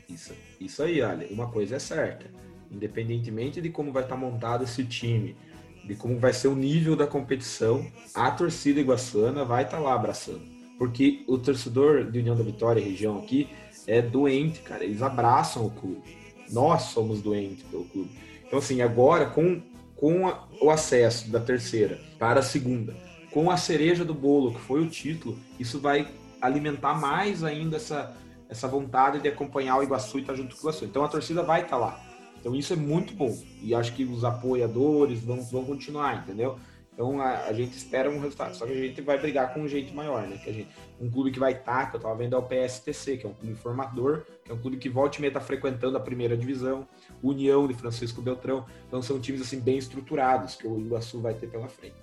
isso, 0.08 0.32
isso 0.60 0.82
aí, 0.82 1.02
olha, 1.02 1.26
uma 1.30 1.50
coisa 1.50 1.76
é 1.76 1.78
certa, 1.80 2.30
independentemente 2.70 3.60
de 3.60 3.68
como 3.68 3.92
vai 3.92 4.04
estar 4.04 4.14
tá 4.14 4.20
montado 4.20 4.62
esse 4.62 4.84
time, 4.84 5.36
de 5.84 5.96
como 5.96 6.18
vai 6.18 6.32
ser 6.32 6.46
o 6.46 6.54
nível 6.54 6.94
da 6.94 7.06
competição, 7.06 7.84
a 8.14 8.30
torcida 8.30 8.80
iguaçuana 8.80 9.44
vai 9.44 9.64
estar 9.64 9.78
tá 9.78 9.82
lá 9.82 9.94
abraçando. 9.94 10.56
Porque 10.78 11.24
o 11.26 11.38
torcedor 11.38 12.10
de 12.10 12.18
União 12.18 12.36
da 12.36 12.42
Vitória, 12.42 12.84
região 12.84 13.18
aqui, 13.18 13.48
é 13.86 14.02
doente, 14.02 14.60
cara. 14.60 14.84
Eles 14.84 15.00
abraçam 15.00 15.64
o 15.64 15.70
clube. 15.70 16.02
Nós 16.50 16.82
somos 16.82 17.22
doentes 17.22 17.62
pelo 17.64 17.84
clube. 17.86 18.10
Então, 18.46 18.58
assim, 18.58 18.80
agora, 18.82 19.26
com, 19.26 19.60
com 19.94 20.28
a, 20.28 20.46
o 20.60 20.70
acesso 20.70 21.30
da 21.30 21.40
terceira 21.40 21.98
para 22.18 22.40
a 22.40 22.42
segunda, 22.42 22.96
com 23.30 23.50
a 23.50 23.56
cereja 23.56 24.04
do 24.04 24.14
bolo, 24.14 24.54
que 24.54 24.60
foi 24.60 24.80
o 24.80 24.88
título, 24.88 25.38
isso 25.58 25.80
vai 25.80 26.08
alimentar 26.40 26.94
mais 26.94 27.42
ainda 27.42 27.76
essa, 27.76 28.16
essa 28.48 28.68
vontade 28.68 29.20
de 29.20 29.28
acompanhar 29.28 29.78
o 29.78 29.82
Iguaçu 29.82 30.18
e 30.18 30.20
estar 30.20 30.34
junto 30.34 30.54
com 30.54 30.62
o 30.62 30.64
Iguaçu. 30.64 30.84
Então, 30.84 31.04
a 31.04 31.08
torcida 31.08 31.42
vai 31.42 31.62
estar 31.62 31.76
lá. 31.76 32.06
Então 32.46 32.54
isso 32.54 32.72
é 32.72 32.76
muito 32.76 33.12
bom. 33.12 33.36
E 33.60 33.74
acho 33.74 33.92
que 33.92 34.04
os 34.04 34.24
apoiadores 34.24 35.18
vão, 35.18 35.42
vão 35.42 35.64
continuar, 35.64 36.22
entendeu? 36.22 36.56
Então 36.94 37.20
a, 37.20 37.46
a, 37.46 37.52
gente 37.52 37.76
espera 37.76 38.08
um 38.08 38.20
resultado. 38.20 38.54
Só 38.54 38.64
que 38.64 38.72
a 38.72 38.76
gente 38.76 39.00
vai 39.00 39.18
brigar 39.18 39.52
com 39.52 39.62
um 39.62 39.68
jeito 39.68 39.92
maior, 39.92 40.22
né? 40.28 40.38
Que 40.38 40.50
a 40.50 40.52
gente, 40.52 40.68
um 41.00 41.10
clube 41.10 41.32
que 41.32 41.40
vai 41.40 41.54
estar, 41.54 41.90
que 41.90 41.96
eu 41.96 42.00
tava 42.00 42.14
vendo 42.14 42.36
é 42.36 42.38
o 42.38 42.42
PSTC, 42.42 43.16
que 43.16 43.26
é 43.26 43.28
um 43.28 43.34
clube 43.34 43.56
formador, 43.56 44.22
que 44.44 44.52
é 44.52 44.54
um 44.54 44.58
clube 44.58 44.76
que 44.76 44.88
volta 44.88 45.18
e 45.18 45.22
meia 45.22 45.32
tá 45.32 45.40
frequentando 45.40 45.96
a 45.96 46.00
primeira 46.00 46.36
divisão, 46.36 46.86
União 47.22 47.66
de 47.66 47.74
Francisco 47.74 48.22
Beltrão. 48.22 48.64
Então 48.86 49.02
são 49.02 49.18
times 49.18 49.40
assim 49.40 49.60
bem 49.60 49.78
estruturados 49.78 50.54
que 50.54 50.66
o 50.66 50.78
Iguaçu 50.78 51.20
vai 51.20 51.34
ter 51.34 51.48
pela 51.48 51.68
frente. 51.68 51.96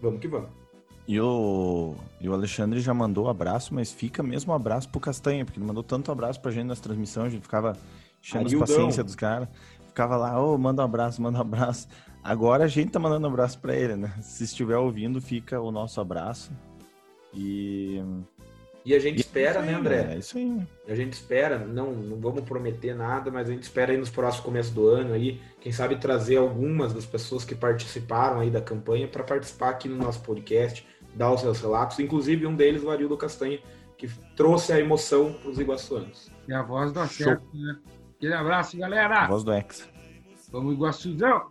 Vamos 0.00 0.20
que 0.20 0.28
vamos. 0.28 0.50
E 1.08 1.20
o, 1.20 1.94
e 2.20 2.28
o 2.28 2.32
Alexandre 2.32 2.80
já 2.80 2.92
mandou 2.92 3.28
abraço, 3.28 3.72
mas 3.72 3.92
fica 3.92 4.22
mesmo 4.24 4.52
um 4.52 4.56
abraço 4.56 4.88
pro 4.88 4.98
Castanha, 5.00 5.44
porque 5.44 5.58
ele 5.58 5.66
mandou 5.66 5.84
tanto 5.84 6.10
abraço 6.10 6.40
pra 6.40 6.50
gente 6.50 6.66
nas 6.66 6.80
transmissões, 6.80 7.28
a 7.28 7.30
gente 7.30 7.42
ficava 7.42 7.76
enchendo 8.20 8.56
a 8.56 8.58
paciência 8.58 9.04
dos 9.04 9.14
caras 9.14 9.48
ficava 9.96 10.14
lá, 10.14 10.38
ô, 10.38 10.54
oh, 10.54 10.58
manda 10.58 10.82
um 10.82 10.84
abraço, 10.84 11.22
manda 11.22 11.38
um 11.38 11.40
abraço. 11.40 11.88
Agora 12.22 12.64
a 12.64 12.68
gente 12.68 12.90
tá 12.90 12.98
mandando 12.98 13.26
um 13.26 13.30
abraço 13.30 13.58
para 13.58 13.74
ele, 13.74 13.96
né? 13.96 14.12
Se 14.20 14.44
estiver 14.44 14.76
ouvindo, 14.76 15.22
fica 15.22 15.58
o 15.58 15.70
nosso 15.70 15.98
abraço. 16.02 16.52
E. 17.32 18.02
E 18.86 18.94
a 18.94 19.00
gente 19.00 19.16
e 19.16 19.20
espera, 19.20 19.58
é 19.58 19.62
né, 19.62 19.74
André? 19.74 20.12
É 20.12 20.18
isso 20.18 20.38
aí. 20.38 20.62
A 20.86 20.94
gente 20.94 21.14
espera, 21.14 21.58
não, 21.58 21.90
não 21.92 22.20
vamos 22.20 22.44
prometer 22.44 22.94
nada, 22.94 23.32
mas 23.32 23.48
a 23.48 23.52
gente 23.52 23.64
espera 23.64 23.90
aí 23.90 23.98
nos 23.98 24.10
próximos 24.10 24.44
começos 24.44 24.72
do 24.72 24.86
ano 24.86 25.12
aí, 25.12 25.40
quem 25.60 25.72
sabe 25.72 25.96
trazer 25.96 26.36
algumas 26.36 26.92
das 26.92 27.04
pessoas 27.04 27.44
que 27.44 27.52
participaram 27.52 28.38
aí 28.38 28.48
da 28.48 28.60
campanha 28.60 29.08
para 29.08 29.24
participar 29.24 29.70
aqui 29.70 29.88
no 29.88 29.96
nosso 29.96 30.22
podcast, 30.22 30.86
dar 31.16 31.32
os 31.32 31.40
seus 31.40 31.60
relatos, 31.60 31.98
inclusive 31.98 32.46
um 32.46 32.54
deles, 32.54 32.84
o 32.84 32.90
Arildo 32.90 33.16
Castanha, 33.16 33.58
que 33.98 34.08
trouxe 34.36 34.72
a 34.72 34.78
emoção 34.78 35.32
para 35.32 35.50
os 35.50 35.58
iguaçuanos. 35.58 36.30
E 36.46 36.54
a 36.54 36.62
voz 36.62 36.92
do 36.92 37.00
acerto, 37.00 37.44
né? 37.52 37.76
Aquele 38.16 38.34
abraço, 38.34 38.78
galera. 38.78 39.24
A 39.24 39.26
voz 39.26 39.42
do 39.42 39.52
Ex. 39.52 39.88
Vamos 40.52 40.74
Iguaçuzão. 40.74 41.50